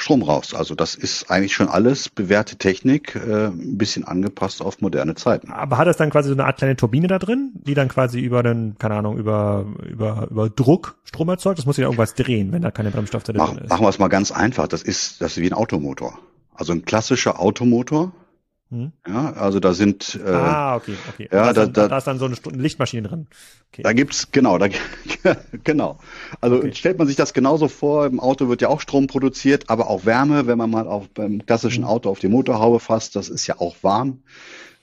Strom 0.00 0.22
raus. 0.22 0.54
Also 0.54 0.74
das 0.74 0.94
ist 0.94 1.30
eigentlich 1.30 1.54
schon 1.54 1.68
alles 1.68 2.08
bewährte 2.08 2.56
Technik, 2.56 3.14
äh, 3.14 3.46
ein 3.46 3.76
bisschen 3.76 4.04
angepasst 4.04 4.62
auf 4.62 4.80
moderne 4.80 5.14
Zeiten. 5.14 5.50
Aber 5.52 5.78
hat 5.78 5.88
es 5.88 5.96
dann 5.96 6.10
quasi 6.10 6.28
so 6.28 6.34
eine 6.34 6.46
Art 6.46 6.58
kleine 6.58 6.76
Turbine 6.76 7.06
da 7.06 7.18
drin, 7.18 7.52
die 7.54 7.74
dann 7.74 7.88
quasi 7.88 8.20
über 8.20 8.42
den, 8.42 8.76
keine 8.78 8.94
Ahnung, 8.94 9.18
über, 9.18 9.66
über, 9.88 10.28
über 10.30 10.48
Druck 10.48 10.96
Strom 11.04 11.28
erzeugt? 11.28 11.58
Das 11.58 11.66
muss 11.66 11.76
ja 11.76 11.84
irgendwas 11.84 12.14
drehen, 12.14 12.52
wenn 12.52 12.62
da 12.62 12.70
keine 12.70 12.90
Bremsstoffzelle 12.90 13.38
drin 13.38 13.58
ist. 13.58 13.70
Machen 13.70 13.84
wir 13.84 13.88
es 13.88 13.98
mal 13.98 14.08
ganz 14.08 14.32
einfach. 14.32 14.68
Das 14.68 14.82
ist, 14.82 15.20
das 15.20 15.36
ist 15.36 15.42
wie 15.42 15.50
ein 15.50 15.54
Automotor. 15.54 16.18
Also 16.54 16.72
ein 16.72 16.84
klassischer 16.84 17.40
Automotor. 17.40 18.12
Hm? 18.70 18.92
Ja, 19.04 19.32
also 19.32 19.58
da 19.58 19.74
sind 19.74 20.20
äh, 20.24 20.30
ah 20.30 20.76
okay 20.76 20.94
okay 21.08 21.28
ja 21.32 21.52
da, 21.52 21.66
da, 21.66 21.88
da, 21.88 21.98
ist 21.98 22.06
dann 22.06 22.20
so 22.20 22.26
eine 22.26 22.36
Lichtmaschine 22.52 23.08
drin. 23.08 23.26
Okay. 23.72 23.82
Da 23.82 23.92
gibt's 23.92 24.30
genau 24.30 24.58
da 24.58 24.68
genau 25.64 25.98
also 26.40 26.58
okay. 26.58 26.72
stellt 26.74 26.96
man 26.96 27.08
sich 27.08 27.16
das 27.16 27.34
genauso 27.34 27.66
vor 27.66 28.06
im 28.06 28.20
Auto 28.20 28.48
wird 28.48 28.62
ja 28.62 28.68
auch 28.68 28.80
Strom 28.80 29.08
produziert 29.08 29.70
aber 29.70 29.90
auch 29.90 30.04
Wärme 30.04 30.46
wenn 30.46 30.56
man 30.56 30.70
mal 30.70 30.86
auf 30.86 31.08
beim 31.08 31.44
klassischen 31.44 31.82
hm. 31.82 31.90
Auto 31.90 32.10
auf 32.10 32.20
die 32.20 32.28
Motorhaube 32.28 32.78
fasst 32.78 33.16
das 33.16 33.28
ist 33.28 33.44
ja 33.48 33.58
auch 33.58 33.74
warm 33.82 34.22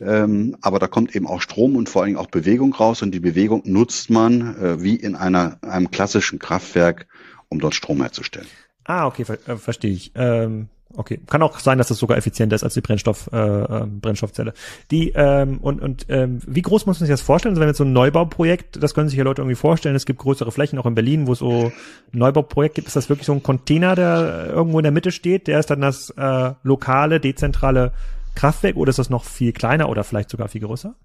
ähm, 0.01 0.57
aber 0.61 0.79
da 0.79 0.87
kommt 0.87 1.15
eben 1.15 1.25
auch 1.25 1.41
Strom 1.41 1.77
und 1.77 1.87
vor 1.87 2.01
allen 2.01 2.09
Dingen 2.09 2.19
auch 2.19 2.27
Bewegung 2.27 2.73
raus 2.73 3.01
und 3.01 3.11
die 3.11 3.21
Bewegung 3.21 3.61
nutzt 3.63 4.09
man 4.09 4.57
äh, 4.57 4.83
wie 4.83 4.97
in 4.97 5.15
einer 5.15 5.59
einem 5.61 5.91
klassischen 5.91 6.39
Kraftwerk 6.39 7.07
um 7.47 7.59
dort 7.61 7.73
Strom 7.73 8.01
herzustellen. 8.01 8.47
Ah 8.83 9.07
okay 9.07 9.23
ver 9.23 9.39
äh, 9.47 9.55
verstehe 9.55 9.91
ich. 9.91 10.11
Ähm 10.15 10.67
Okay, 10.97 11.19
kann 11.27 11.43
auch 11.43 11.59
sein, 11.59 11.77
dass 11.77 11.89
das 11.89 11.99
sogar 11.99 12.17
effizienter 12.17 12.55
ist 12.55 12.63
als 12.63 12.73
die 12.73 12.81
Brennstoff, 12.81 13.29
äh, 13.31 13.37
ähm, 13.37 13.99
Brennstoffzelle. 13.99 14.53
Die 14.89 15.11
ähm, 15.13 15.59
und 15.59 15.79
und 15.79 16.07
ähm, 16.09 16.39
wie 16.47 16.63
groß 16.63 16.87
muss 16.87 16.99
man 16.99 17.05
sich 17.05 17.13
das 17.13 17.21
vorstellen? 17.21 17.51
Also 17.53 17.61
wenn 17.61 17.67
jetzt 17.67 17.77
so 17.77 17.83
ein 17.83 17.93
Neubauprojekt, 17.93 18.81
das 18.81 18.95
können 18.95 19.07
sich 19.07 19.15
ja 19.15 19.23
Leute 19.23 19.43
irgendwie 19.43 19.55
vorstellen. 19.55 19.95
Es 19.95 20.07
gibt 20.07 20.17
größere 20.17 20.51
Flächen 20.51 20.79
auch 20.79 20.87
in 20.87 20.95
Berlin, 20.95 21.27
wo 21.27 21.33
es 21.33 21.39
so 21.39 21.71
ein 22.11 22.17
Neubauprojekt 22.17 22.73
gibt. 22.73 22.87
Ist 22.87 22.95
das 22.95 23.09
wirklich 23.09 23.27
so 23.27 23.33
ein 23.33 23.43
Container, 23.43 23.93
der 23.93 24.47
irgendwo 24.47 24.79
in 24.79 24.83
der 24.83 24.91
Mitte 24.91 25.11
steht? 25.11 25.45
Der 25.45 25.59
ist 25.59 25.69
dann 25.69 25.81
das 25.81 26.09
äh, 26.17 26.53
lokale, 26.63 27.19
dezentrale 27.19 27.93
Kraftwerk 28.33 28.75
oder 28.75 28.89
ist 28.89 28.97
das 28.97 29.11
noch 29.11 29.23
viel 29.23 29.53
kleiner 29.53 29.89
oder 29.89 30.03
vielleicht 30.03 30.31
sogar 30.31 30.47
viel 30.47 30.61
größer? 30.61 30.95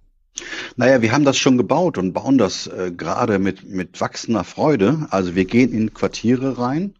Naja, 0.76 1.03
wir 1.03 1.12
haben 1.12 1.26
das 1.26 1.36
schon 1.36 1.59
gebaut 1.59 1.99
und 1.99 2.14
bauen 2.14 2.38
das 2.38 2.66
äh, 2.66 2.90
gerade 2.97 3.38
mit, 3.38 3.68
mit 3.68 4.01
wachsender 4.01 4.45
Freude. 4.45 5.07
Also 5.11 5.34
wir 5.34 5.45
gehen 5.45 5.70
in 5.70 5.93
Quartiere 5.93 6.59
rein. 6.59 6.95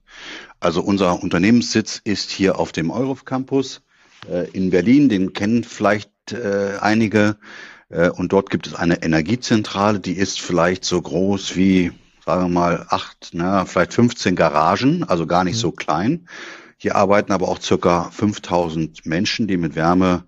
Also 0.63 0.81
unser 0.81 1.21
Unternehmenssitz 1.21 2.01
ist 2.05 2.31
hier 2.31 2.61
auf 2.61 2.71
dem 2.71 2.93
Eurof 2.93 3.25
Campus 3.25 3.83
äh, 4.31 4.49
in 4.53 4.71
Berlin. 4.71 5.09
Den 5.09 5.33
kennen 5.33 5.65
vielleicht 5.65 6.13
äh, 6.31 6.75
einige. 6.81 7.37
Äh, 7.89 8.11
und 8.11 8.33
dort 8.33 8.49
gibt 8.49 8.69
es 8.69 8.75
eine 8.77 9.03
Energiezentrale, 9.03 9.99
die 9.99 10.13
ist 10.13 10.41
vielleicht 10.41 10.85
so 10.85 11.03
groß 11.03 11.57
wie, 11.57 11.91
sagen 12.25 12.45
wir 12.45 12.49
mal, 12.49 12.87
acht, 12.91 13.31
na, 13.33 13.65
vielleicht 13.65 13.93
15 13.93 14.37
Garagen, 14.37 15.03
also 15.03 15.27
gar 15.27 15.43
nicht 15.43 15.57
mhm. 15.57 15.61
so 15.61 15.73
klein. 15.73 16.29
Hier 16.77 16.95
arbeiten 16.95 17.33
aber 17.33 17.49
auch 17.49 17.61
circa 17.61 18.11
5000 18.13 19.05
Menschen, 19.05 19.49
die 19.49 19.57
mit 19.57 19.75
Wärme 19.75 20.23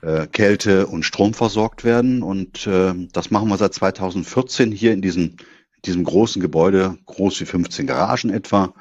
äh, 0.00 0.26
Kälte 0.26 0.88
und 0.88 1.04
Strom 1.04 1.34
versorgt 1.34 1.84
werden. 1.84 2.24
Und 2.24 2.66
äh, 2.66 2.94
das 3.12 3.30
machen 3.30 3.48
wir 3.48 3.58
seit 3.58 3.74
2014 3.74 4.72
hier 4.72 4.92
in 4.92 5.02
diesem, 5.02 5.36
diesem 5.84 6.02
großen 6.02 6.42
Gebäude, 6.42 6.98
groß 7.06 7.40
wie 7.40 7.46
15 7.46 7.86
Garagen 7.86 8.30
etwa. 8.30 8.74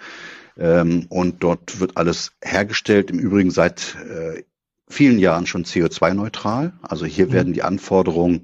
Ähm, 0.57 1.05
und 1.09 1.43
dort 1.43 1.79
wird 1.79 1.97
alles 1.97 2.33
hergestellt. 2.43 3.11
Im 3.11 3.19
Übrigen 3.19 3.51
seit 3.51 3.95
äh, 3.95 4.43
vielen 4.87 5.19
Jahren 5.19 5.47
schon 5.47 5.65
CO2-neutral. 5.65 6.73
Also 6.81 7.05
hier 7.05 7.27
mhm. 7.27 7.33
werden 7.33 7.53
die 7.53 7.63
Anforderungen 7.63 8.43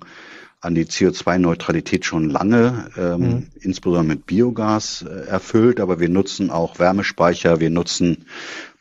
an 0.60 0.74
die 0.74 0.86
CO2-Neutralität 0.86 2.04
schon 2.06 2.30
lange, 2.30 2.90
ähm, 2.98 3.20
mhm. 3.20 3.48
insbesondere 3.60 4.04
mit 4.04 4.26
Biogas 4.26 5.04
äh, 5.04 5.28
erfüllt, 5.28 5.80
aber 5.80 6.00
wir 6.00 6.10
nutzen 6.10 6.50
auch 6.50 6.80
Wärmespeicher, 6.80 7.60
wir 7.60 7.70
nutzen 7.70 8.26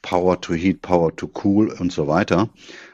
Power 0.00 0.40
to 0.40 0.54
Heat, 0.54 0.80
Power 0.80 1.14
to 1.14 1.30
Cool 1.44 1.68
und 1.68 1.92
so 1.92 2.08
weiter. 2.08 2.48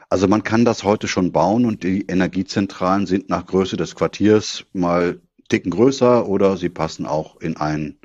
Also 0.09 0.27
man 0.27 0.43
kann 0.43 0.65
das 0.65 0.83
heute 0.83 1.07
schon 1.07 1.31
bauen 1.31 1.65
und 1.65 1.83
die 1.83 2.05
Energiezentralen 2.07 3.07
sind 3.07 3.29
nach 3.29 3.45
Größe 3.45 3.77
des 3.77 3.95
Quartiers 3.95 4.65
mal 4.73 5.19
dicken 5.51 5.71
größer 5.71 6.27
oder 6.27 6.57
sie 6.57 6.69
passen 6.69 7.05
auch 7.05 7.39
in 7.39 7.57
einen 7.57 7.97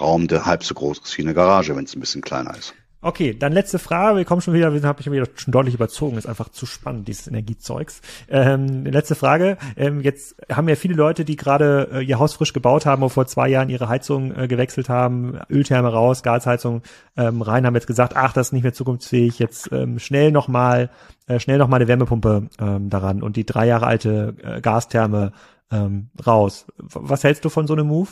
Raum, 0.00 0.28
der 0.28 0.46
halb 0.46 0.64
so 0.64 0.74
groß 0.74 1.00
ist 1.04 1.18
wie 1.18 1.22
eine 1.22 1.34
Garage, 1.34 1.76
wenn 1.76 1.84
es 1.84 1.94
ein 1.94 2.00
bisschen 2.00 2.22
kleiner 2.22 2.56
ist. 2.56 2.74
Okay, 3.02 3.34
dann 3.34 3.54
letzte 3.54 3.78
Frage. 3.78 4.18
Wir 4.18 4.24
kommen 4.26 4.42
schon 4.42 4.52
wieder, 4.52 4.74
wir 4.74 4.82
haben 4.82 4.96
mich 4.98 5.10
wieder 5.10 5.26
schon 5.34 5.52
deutlich 5.52 5.74
überzogen. 5.74 6.18
Ist 6.18 6.26
einfach 6.26 6.50
zu 6.50 6.66
spannend, 6.66 7.08
dieses 7.08 7.28
Energiezeugs. 7.28 8.02
Ähm, 8.28 8.84
letzte 8.84 9.14
Frage. 9.14 9.56
Ähm, 9.78 10.02
jetzt 10.02 10.36
haben 10.52 10.68
ja 10.68 10.74
viele 10.76 10.94
Leute, 10.94 11.24
die 11.24 11.36
gerade 11.36 11.88
äh, 11.94 12.04
ihr 12.04 12.18
Haus 12.18 12.34
frisch 12.34 12.52
gebaut 12.52 12.84
haben 12.84 13.02
und 13.02 13.08
vor 13.08 13.26
zwei 13.26 13.48
Jahren 13.48 13.70
ihre 13.70 13.88
Heizung 13.88 14.36
äh, 14.36 14.48
gewechselt 14.48 14.90
haben, 14.90 15.38
Öltherme 15.48 15.88
raus, 15.88 16.22
Gasheizung 16.22 16.82
ähm, 17.16 17.40
rein, 17.40 17.64
haben 17.64 17.74
jetzt 17.74 17.86
gesagt, 17.86 18.16
ach, 18.16 18.34
das 18.34 18.48
ist 18.48 18.52
nicht 18.52 18.64
mehr 18.64 18.74
zukunftsfähig. 18.74 19.38
Jetzt 19.38 19.72
ähm, 19.72 19.98
schnell 19.98 20.30
nochmal, 20.30 20.90
äh, 21.26 21.40
schnell 21.40 21.56
nochmal 21.56 21.78
eine 21.78 21.88
Wärmepumpe 21.88 22.50
ähm, 22.60 22.90
daran 22.90 23.22
und 23.22 23.36
die 23.36 23.46
drei 23.46 23.66
Jahre 23.66 23.86
alte 23.86 24.34
äh, 24.42 24.60
Gastherme 24.60 25.32
ähm, 25.72 26.10
raus. 26.26 26.66
Was 26.76 27.24
hältst 27.24 27.46
du 27.46 27.48
von 27.48 27.66
so 27.66 27.72
einem 27.72 27.86
Move? 27.86 28.10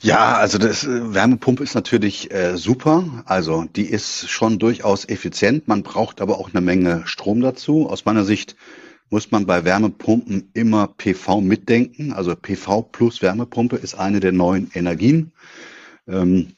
Ja, 0.00 0.36
also 0.36 0.58
das 0.58 0.84
äh, 0.84 1.14
Wärmepumpe 1.14 1.62
ist 1.62 1.74
natürlich 1.74 2.32
äh, 2.32 2.56
super. 2.56 3.24
Also 3.26 3.64
die 3.64 3.86
ist 3.86 4.28
schon 4.30 4.58
durchaus 4.58 5.08
effizient. 5.08 5.68
Man 5.68 5.82
braucht 5.82 6.20
aber 6.20 6.38
auch 6.38 6.50
eine 6.52 6.60
Menge 6.60 7.02
Strom 7.06 7.40
dazu. 7.40 7.88
Aus 7.88 8.04
meiner 8.04 8.24
Sicht 8.24 8.56
muss 9.10 9.30
man 9.30 9.46
bei 9.46 9.64
Wärmepumpen 9.64 10.50
immer 10.54 10.88
PV 10.88 11.40
mitdenken. 11.40 12.12
Also 12.12 12.36
PV 12.36 12.82
plus 12.82 13.22
Wärmepumpe 13.22 13.76
ist 13.76 13.94
eine 13.94 14.20
der 14.20 14.32
neuen 14.32 14.70
Energien. 14.74 15.32
Ähm, 16.06 16.54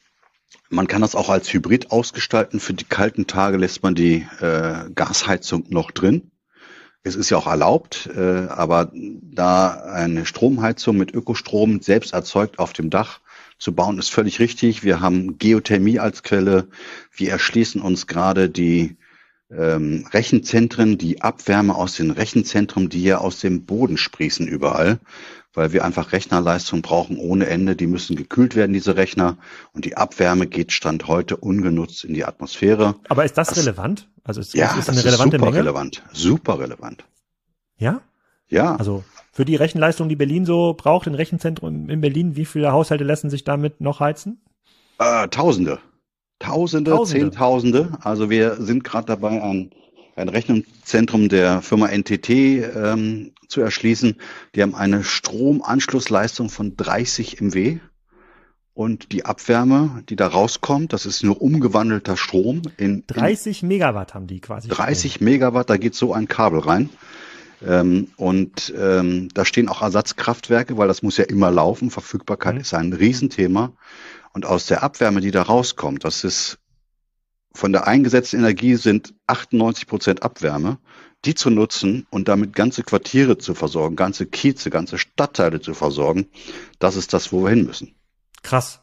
man 0.69 0.87
kann 0.87 1.01
das 1.01 1.15
auch 1.15 1.29
als 1.29 1.51
Hybrid 1.51 1.91
ausgestalten. 1.91 2.59
Für 2.59 2.73
die 2.73 2.85
kalten 2.85 3.27
Tage 3.27 3.57
lässt 3.57 3.83
man 3.83 3.95
die 3.95 4.25
äh, 4.39 4.89
Gasheizung 4.95 5.65
noch 5.69 5.91
drin. 5.91 6.31
Es 7.03 7.15
ist 7.15 7.29
ja 7.31 7.37
auch 7.37 7.47
erlaubt, 7.47 8.09
äh, 8.15 8.47
aber 8.47 8.91
da 8.93 9.71
eine 9.71 10.25
Stromheizung 10.25 10.97
mit 10.97 11.13
Ökostrom 11.13 11.81
selbst 11.81 12.13
erzeugt 12.13 12.59
auf 12.59 12.73
dem 12.73 12.89
Dach 12.89 13.19
zu 13.57 13.73
bauen, 13.73 13.97
ist 13.97 14.11
völlig 14.11 14.39
richtig. 14.39 14.83
Wir 14.83 15.01
haben 15.01 15.37
Geothermie 15.37 15.99
als 15.99 16.23
Quelle. 16.23 16.67
Wir 17.11 17.31
erschließen 17.31 17.81
uns 17.81 18.07
gerade 18.07 18.49
die 18.49 18.97
ähm, 19.55 20.05
Rechenzentren, 20.11 20.97
die 20.97 21.21
Abwärme 21.21 21.75
aus 21.75 21.95
den 21.95 22.11
Rechenzentren, 22.11 22.89
die 22.89 23.03
ja 23.03 23.17
aus 23.17 23.39
dem 23.39 23.65
Boden 23.65 23.97
sprießen 23.97 24.47
überall, 24.47 24.99
weil 25.53 25.73
wir 25.73 25.83
einfach 25.83 26.13
Rechnerleistung 26.13 26.81
brauchen 26.81 27.17
ohne 27.17 27.47
Ende. 27.47 27.75
Die 27.75 27.87
müssen 27.87 28.15
gekühlt 28.15 28.55
werden, 28.55 28.73
diese 28.73 28.95
Rechner. 28.95 29.37
Und 29.73 29.85
die 29.85 29.97
Abwärme 29.97 30.47
geht 30.47 30.71
Stand 30.71 31.07
heute 31.07 31.37
ungenutzt 31.37 32.05
in 32.05 32.13
die 32.13 32.23
Atmosphäre. 32.23 32.95
Aber 33.09 33.25
ist 33.25 33.37
das, 33.37 33.49
das 33.49 33.57
relevant? 33.57 34.07
Also 34.23 34.39
ist, 34.39 34.53
ja, 34.53 34.67
ist 34.67 34.77
das 34.77 34.89
eine 34.89 34.97
das 34.97 35.05
relevante 35.05 35.35
ist 35.35 35.41
super 35.41 35.51
Menge? 35.51 35.63
relevant. 35.63 36.03
Super 36.13 36.59
relevant. 36.59 37.05
Ja? 37.77 38.01
Ja. 38.47 38.75
Also 38.75 39.03
für 39.31 39.45
die 39.45 39.55
Rechenleistung, 39.55 40.09
die 40.09 40.15
Berlin 40.15 40.45
so 40.45 40.75
braucht, 40.77 41.07
in 41.07 41.15
Rechenzentrum 41.15 41.89
in 41.89 42.01
Berlin, 42.01 42.35
wie 42.35 42.45
viele 42.45 42.71
Haushalte 42.71 43.03
lassen 43.03 43.29
sich 43.29 43.43
damit 43.43 43.81
noch 43.81 43.99
heizen? 43.99 44.41
Äh, 44.99 45.27
Tausende. 45.29 45.79
Tausende, 46.41 46.91
Tausende. 46.91 47.29
Zehntausende. 47.29 47.89
Also 48.01 48.29
wir 48.29 48.55
sind 48.55 48.83
gerade 48.83 49.07
dabei, 49.07 49.41
ein, 49.41 49.71
ein 50.15 50.29
Rechenzentrum 50.29 51.29
der 51.29 51.61
Firma 51.61 51.87
NTT 51.87 52.29
ähm, 52.29 53.31
zu 53.47 53.61
erschließen. 53.61 54.17
Die 54.55 54.61
haben 54.61 54.75
eine 54.75 55.03
Stromanschlussleistung 55.03 56.49
von 56.49 56.75
30 56.75 57.41
MW. 57.41 57.79
Und 58.73 59.11
die 59.11 59.25
Abwärme, 59.25 60.01
die 60.07 60.15
da 60.15 60.27
rauskommt, 60.27 60.93
das 60.93 61.05
ist 61.05 61.23
nur 61.23 61.41
umgewandelter 61.41 62.15
Strom. 62.15 62.61
In, 62.77 63.03
30 63.05 63.63
Megawatt 63.63 64.13
haben 64.13 64.27
die 64.27 64.39
quasi. 64.39 64.69
30 64.69 65.15
Strom. 65.15 65.25
Megawatt, 65.25 65.69
da 65.69 65.77
geht 65.77 65.93
so 65.93 66.13
ein 66.13 66.27
Kabel 66.27 66.59
rein. 66.59 66.89
Ähm, 67.65 68.07
und 68.15 68.73
ähm, 68.79 69.29
da 69.33 69.45
stehen 69.45 69.69
auch 69.69 69.81
Ersatzkraftwerke, 69.81 70.77
weil 70.77 70.87
das 70.87 71.03
muss 71.03 71.17
ja 71.17 71.25
immer 71.25 71.51
laufen. 71.51 71.91
Verfügbarkeit 71.91 72.55
mhm. 72.55 72.61
ist 72.61 72.73
ein 72.73 72.93
Riesenthema. 72.93 73.73
Und 74.33 74.45
aus 74.45 74.65
der 74.65 74.83
Abwärme, 74.83 75.21
die 75.21 75.31
da 75.31 75.41
rauskommt, 75.43 76.05
das 76.05 76.23
ist 76.23 76.59
von 77.53 77.73
der 77.73 77.87
eingesetzten 77.87 78.39
Energie 78.39 78.75
sind 78.75 79.13
98 79.27 79.87
Prozent 79.87 80.23
Abwärme, 80.23 80.77
die 81.25 81.35
zu 81.35 81.49
nutzen 81.49 82.07
und 82.09 82.27
damit 82.27 82.55
ganze 82.55 82.83
Quartiere 82.83 83.37
zu 83.37 83.53
versorgen, 83.53 83.95
ganze 83.95 84.25
Kieze, 84.25 84.69
ganze 84.69 84.97
Stadtteile 84.97 85.59
zu 85.59 85.73
versorgen, 85.73 86.27
das 86.79 86.95
ist 86.95 87.13
das, 87.13 87.31
wo 87.31 87.43
wir 87.43 87.49
hin 87.49 87.65
müssen. 87.65 87.93
Krass. 88.41 88.80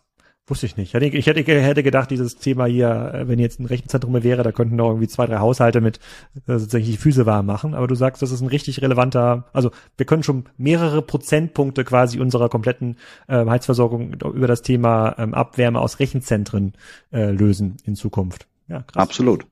Wusste 0.49 0.65
ich 0.65 0.79
nicht. 0.79 0.95
Ich 0.95 1.27
hätte, 1.27 1.43
hätte 1.43 1.83
gedacht, 1.83 2.11
dieses 2.11 2.37
Thema 2.37 2.65
hier, 2.65 3.13
äh, 3.13 3.29
wenn 3.29 3.39
jetzt 3.39 3.61
ein 3.61 3.67
Rechenzentrum 3.67 4.23
wäre, 4.23 4.43
da 4.43 4.51
könnten 4.51 4.77
noch 4.77 4.89
irgendwie 4.89 5.07
zwei, 5.07 5.27
drei 5.27 5.39
Haushalte 5.39 5.83
mit 5.83 5.99
äh, 6.47 6.59
sozusagen 6.59 6.85
die 6.85 6.97
Füße 6.97 7.27
warm 7.27 7.45
machen. 7.45 7.75
Aber 7.75 7.87
du 7.87 7.95
sagst, 7.95 8.23
das 8.23 8.33
ist 8.33 8.41
ein 8.41 8.49
richtig 8.49 8.81
relevanter, 8.81 9.45
also 9.53 9.71
wir 9.99 10.07
können 10.07 10.23
schon 10.23 10.47
mehrere 10.57 11.03
Prozentpunkte 11.03 11.85
quasi 11.85 12.19
unserer 12.19 12.49
kompletten 12.49 12.97
äh, 13.27 13.45
Heizversorgung 13.45 14.15
über 14.15 14.47
das 14.47 14.63
Thema 14.63 15.15
ähm, 15.19 15.35
Abwärme 15.35 15.81
aus 15.81 16.01
Rechenzentren 16.01 16.73
äh, 17.13 17.31
lösen 17.31 17.77
in 17.85 17.95
Zukunft. 17.95 18.49
Ja, 18.69 18.83
krass. 18.83 19.03
Absolut. 19.03 19.47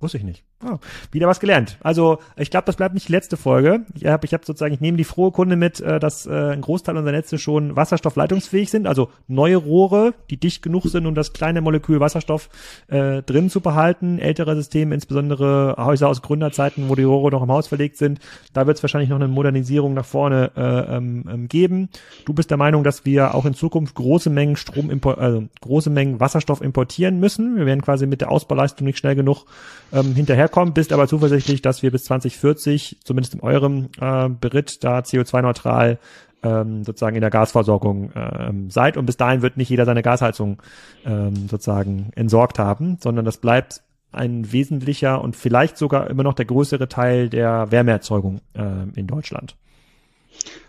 Wusste 0.00 0.16
ich 0.16 0.24
nicht. 0.24 0.44
Oh, 0.62 0.76
wieder 1.10 1.26
was 1.26 1.40
gelernt. 1.40 1.78
Also 1.80 2.18
ich 2.36 2.50
glaube, 2.50 2.66
das 2.66 2.76
bleibt 2.76 2.92
nicht 2.92 3.08
die 3.08 3.12
letzte 3.12 3.38
Folge. 3.38 3.86
Ich 3.94 4.04
habe 4.04 4.26
ich 4.26 4.34
hab 4.34 4.44
sozusagen, 4.44 4.74
ich 4.74 4.82
nehme 4.82 4.98
die 4.98 5.04
frohe 5.04 5.30
Kunde 5.30 5.56
mit, 5.56 5.80
äh, 5.80 5.98
dass 5.98 6.26
äh, 6.26 6.52
ein 6.52 6.60
Großteil 6.60 6.98
unserer 6.98 7.16
Netze 7.16 7.38
schon 7.38 7.76
wasserstoffleitungsfähig 7.76 8.70
sind, 8.70 8.86
also 8.86 9.08
neue 9.26 9.56
Rohre, 9.56 10.12
die 10.28 10.36
dicht 10.36 10.62
genug 10.62 10.84
sind, 10.84 11.06
um 11.06 11.14
das 11.14 11.32
kleine 11.32 11.62
Molekül 11.62 12.00
Wasserstoff 12.00 12.50
äh, 12.88 13.22
drin 13.22 13.48
zu 13.48 13.62
behalten. 13.62 14.18
Ältere 14.18 14.54
Systeme, 14.54 14.94
insbesondere 14.94 15.76
Häuser 15.78 16.08
aus 16.08 16.20
Gründerzeiten, 16.20 16.90
wo 16.90 16.94
die 16.94 17.04
Rohre 17.04 17.30
noch 17.30 17.42
im 17.42 17.50
Haus 17.50 17.68
verlegt 17.68 17.96
sind, 17.96 18.20
da 18.52 18.66
wird 18.66 18.76
es 18.76 18.82
wahrscheinlich 18.82 19.08
noch 19.08 19.16
eine 19.16 19.28
Modernisierung 19.28 19.94
nach 19.94 20.04
vorne 20.04 20.50
äh, 20.56 20.96
ähm, 20.96 21.24
ähm, 21.32 21.48
geben. 21.48 21.88
Du 22.26 22.34
bist 22.34 22.50
der 22.50 22.58
Meinung, 22.58 22.84
dass 22.84 23.06
wir 23.06 23.34
auch 23.34 23.46
in 23.46 23.54
Zukunft 23.54 23.94
große 23.94 24.28
Mengen 24.28 24.56
Strom, 24.56 24.90
also 25.16 25.44
große 25.62 25.88
Mengen 25.88 26.20
Wasserstoff 26.20 26.60
importieren 26.60 27.18
müssen. 27.18 27.56
Wir 27.56 27.64
werden 27.64 27.80
quasi 27.80 28.06
mit 28.06 28.20
der 28.20 28.30
Ausbauleistung 28.30 28.86
nicht 28.86 28.98
schnell 28.98 29.14
genug 29.14 29.46
ähm, 29.92 30.14
hinterher 30.14 30.49
herkommt, 30.50 30.74
bist 30.74 30.92
aber 30.92 31.06
zuversichtlich, 31.06 31.62
dass 31.62 31.82
wir 31.82 31.92
bis 31.92 32.04
2040, 32.04 32.98
zumindest 33.04 33.34
in 33.34 33.40
eurem 33.40 33.88
äh, 34.00 34.28
Beritt, 34.28 34.82
da 34.82 34.98
CO2-neutral 34.98 35.98
ähm, 36.42 36.84
sozusagen 36.84 37.14
in 37.14 37.20
der 37.20 37.30
Gasversorgung 37.30 38.10
ähm, 38.16 38.70
seid. 38.70 38.96
Und 38.96 39.06
bis 39.06 39.16
dahin 39.16 39.42
wird 39.42 39.56
nicht 39.56 39.68
jeder 39.68 39.84
seine 39.84 40.02
Gasheizung 40.02 40.60
ähm, 41.04 41.48
sozusagen 41.48 42.10
entsorgt 42.16 42.58
haben, 42.58 42.98
sondern 43.00 43.24
das 43.24 43.38
bleibt 43.38 43.82
ein 44.12 44.50
wesentlicher 44.50 45.22
und 45.22 45.36
vielleicht 45.36 45.76
sogar 45.76 46.10
immer 46.10 46.24
noch 46.24 46.34
der 46.34 46.46
größere 46.46 46.88
Teil 46.88 47.28
der 47.28 47.70
Wärmeerzeugung 47.70 48.40
äh, 48.54 48.98
in 48.98 49.06
Deutschland. 49.06 49.54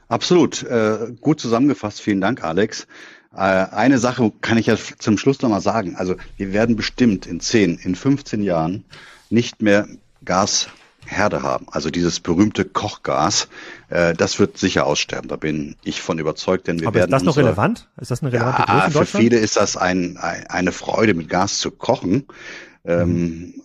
Absolut. 0.08 0.62
Äh, 0.64 1.14
gut 1.22 1.40
zusammengefasst. 1.40 2.02
Vielen 2.02 2.22
Dank, 2.22 2.44
Alex. 2.44 2.86
Äh, 3.34 3.40
eine 3.40 3.98
Sache 3.98 4.32
kann 4.42 4.60
ich 4.60 4.68
ja 4.68 4.76
zum 4.76 5.18
Schluss 5.18 5.42
nochmal 5.42 5.62
sagen. 5.62 5.96
Also 5.96 6.16
wir 6.38 6.54
werden 6.54 6.76
bestimmt 6.76 7.26
in 7.26 7.40
10, 7.40 7.80
in 7.80 7.96
15 7.96 8.44
Jahren 8.44 8.84
nicht 9.32 9.62
mehr 9.62 9.88
Gasherde 10.24 11.44
haben. 11.44 11.68
Also 11.72 11.90
dieses 11.90 12.20
berühmte 12.20 12.66
Kochgas, 12.66 13.48
äh, 13.90 14.14
das 14.14 14.40
wird 14.40 14.58
sicher 14.58 14.86
aussterben. 14.86 15.30
Da 15.30 15.36
bin 15.36 15.76
ich 15.84 16.02
von 16.02 16.20
überzeugt, 16.20 16.68
denn 16.68 16.80
wir 16.80 16.88
Aber 16.88 16.96
werden. 16.96 17.10
Ist 17.10 17.14
das 17.14 17.24
noch 17.24 17.38
relevant? 17.38 17.90
Ist 18.00 18.12
das 18.12 18.22
eine 18.22 18.32
relevante 18.32 18.64
ja, 18.68 18.90
Für 18.90 19.06
viele 19.06 19.38
ist 19.38 19.58
das 19.58 19.78
ein, 19.78 20.18
ein, 20.18 20.48
eine 20.48 20.72
Freude, 20.72 21.14
mit 21.14 21.30
Gas 21.30 21.58
zu 21.58 21.72
kochen. 21.72 22.26
Ähm, 22.86 23.56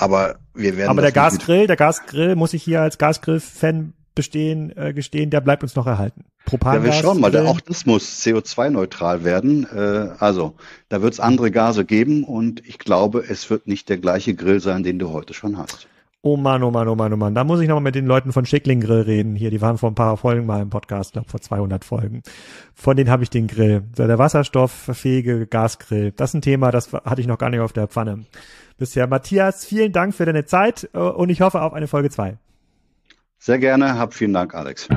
aber 0.00 0.36
wir 0.54 0.76
werden. 0.76 0.90
Aber 0.90 1.02
der 1.02 1.12
Gasgrill, 1.12 1.66
der 1.66 1.76
Gasgrill 1.76 2.36
muss 2.36 2.52
ich 2.52 2.62
hier 2.62 2.82
als 2.82 2.98
Gasgrill-Fan 2.98 3.92
bestehen, 4.14 4.76
äh, 4.76 4.92
gestehen, 4.92 5.30
der 5.30 5.40
bleibt 5.40 5.62
uns 5.62 5.76
noch 5.76 5.86
erhalten. 5.86 6.24
Propangas. 6.50 6.84
Ja, 6.84 6.92
wir 6.92 6.92
schauen 6.92 7.20
mal, 7.20 7.36
auch 7.46 7.60
das 7.60 7.86
muss 7.86 8.20
CO2-neutral 8.24 9.24
werden. 9.24 9.66
Äh, 9.72 10.10
also, 10.18 10.54
da 10.88 11.00
wird 11.00 11.12
es 11.12 11.20
andere 11.20 11.50
Gase 11.50 11.84
geben 11.84 12.24
und 12.24 12.66
ich 12.66 12.78
glaube, 12.78 13.24
es 13.26 13.48
wird 13.50 13.68
nicht 13.68 13.88
der 13.88 13.98
gleiche 13.98 14.34
Grill 14.34 14.60
sein, 14.60 14.82
den 14.82 14.98
du 14.98 15.10
heute 15.10 15.32
schon 15.32 15.56
hast. 15.56 15.86
Oh 16.22 16.36
Mann, 16.36 16.62
oh 16.62 16.70
Mann, 16.70 16.88
oh 16.88 16.94
Mann, 16.94 17.12
oh 17.12 17.16
Mann. 17.16 17.34
Da 17.34 17.44
muss 17.44 17.60
ich 17.60 17.68
nochmal 17.68 17.84
mit 17.84 17.94
den 17.94 18.04
Leuten 18.04 18.32
von 18.32 18.44
Schickling 18.44 18.80
Grill 18.80 19.02
reden. 19.02 19.36
Hier, 19.36 19.50
die 19.50 19.62
waren 19.62 19.78
vor 19.78 19.90
ein 19.90 19.94
paar 19.94 20.16
Folgen 20.16 20.44
mal 20.44 20.60
im 20.60 20.68
Podcast, 20.68 21.12
glaube 21.12 21.30
vor 21.30 21.40
200 21.40 21.84
Folgen. 21.84 22.22
Von 22.74 22.96
denen 22.96 23.08
habe 23.08 23.22
ich 23.22 23.30
den 23.30 23.46
Grill. 23.46 23.84
Der 23.96 24.18
wasserstofffähige 24.18 25.46
Gasgrill. 25.46 26.12
Das 26.12 26.30
ist 26.30 26.34
ein 26.34 26.42
Thema, 26.42 26.72
das 26.72 26.92
hatte 26.92 27.20
ich 27.20 27.26
noch 27.26 27.38
gar 27.38 27.48
nicht 27.48 27.60
auf 27.60 27.72
der 27.72 27.86
Pfanne. 27.86 28.26
Bisher. 28.76 29.06
Matthias, 29.06 29.64
vielen 29.64 29.92
Dank 29.92 30.14
für 30.14 30.26
deine 30.26 30.44
Zeit 30.44 30.90
äh, 30.92 30.98
und 30.98 31.30
ich 31.30 31.40
hoffe 31.40 31.62
auf 31.62 31.72
eine 31.72 31.86
Folge 31.86 32.10
2. 32.10 32.36
Sehr 33.38 33.58
gerne. 33.58 33.98
Hab 33.98 34.12
vielen 34.12 34.34
Dank, 34.34 34.54
Alex. 34.54 34.88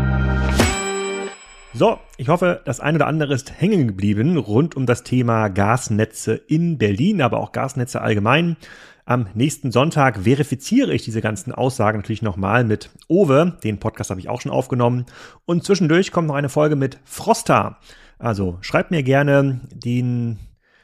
So, 1.76 1.98
ich 2.18 2.30
hoffe, 2.30 2.62
das 2.66 2.80
eine 2.80 3.00
oder 3.00 3.08
andere 3.08 3.34
ist 3.34 3.60
hängen 3.60 3.88
geblieben 3.88 4.38
rund 4.38 4.76
um 4.76 4.86
das 4.86 5.02
Thema 5.02 5.48
Gasnetze 5.48 6.36
in 6.36 6.78
Berlin, 6.78 7.20
aber 7.20 7.40
auch 7.40 7.52
Gasnetze 7.52 8.00
allgemein. 8.00 8.58
Am 9.06 9.26
nächsten 9.34 9.72
Sonntag 9.72 10.20
verifiziere 10.20 10.94
ich 10.94 11.02
diese 11.02 11.20
ganzen 11.20 11.52
Aussagen 11.52 11.98
natürlich 11.98 12.22
nochmal 12.22 12.64
mit 12.64 12.92
Owe. 13.08 13.58
Den 13.64 13.80
Podcast 13.80 14.12
habe 14.12 14.20
ich 14.20 14.30
auch 14.30 14.40
schon 14.40 14.52
aufgenommen. 14.52 15.08
Und 15.46 15.64
zwischendurch 15.64 16.12
kommt 16.12 16.28
noch 16.28 16.36
eine 16.36 16.50
Folge 16.50 16.76
mit 16.76 17.00
Frosta. 17.06 17.80
Also 18.20 18.60
schreibt 18.62 18.92
mir 18.92 19.02
gerne 19.02 19.62
den, 19.74 20.38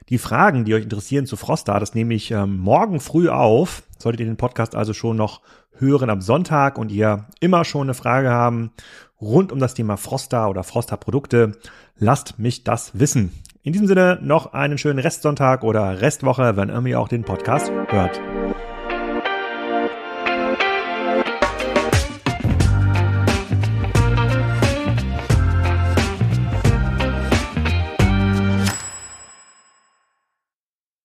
die 0.09 0.17
Fragen, 0.17 0.65
die 0.65 0.73
euch 0.73 0.83
interessieren 0.83 1.27
zu 1.27 1.37
Frosta. 1.37 1.79
Das 1.79 1.93
nehme 1.93 2.15
ich 2.15 2.31
ähm, 2.31 2.57
morgen 2.57 2.99
früh 2.99 3.29
auf. 3.29 3.83
Solltet 3.99 4.21
ihr 4.21 4.25
den 4.25 4.37
Podcast 4.37 4.73
also 4.73 4.93
schon 4.93 5.17
noch 5.17 5.41
hören 5.77 6.09
am 6.09 6.21
Sonntag 6.21 6.79
und 6.79 6.91
ihr 6.91 7.27
immer 7.39 7.63
schon 7.63 7.83
eine 7.83 7.93
Frage 7.93 8.31
haben 8.31 8.71
rund 9.21 9.51
um 9.51 9.59
das 9.59 9.73
Thema 9.73 9.97
Frosta 9.97 10.47
oder 10.47 10.63
Frosta-Produkte, 10.63 11.53
lasst 11.97 12.39
mich 12.39 12.63
das 12.63 12.97
wissen. 12.99 13.31
In 13.61 13.73
diesem 13.73 13.87
Sinne 13.87 14.19
noch 14.21 14.53
einen 14.53 14.77
schönen 14.77 14.99
Restsonntag 14.99 15.63
oder 15.63 16.01
Restwoche, 16.01 16.55
wenn 16.55 16.85
ihr 16.85 16.99
auch 16.99 17.09
den 17.09 17.23
Podcast 17.23 17.71
hört. 17.89 18.19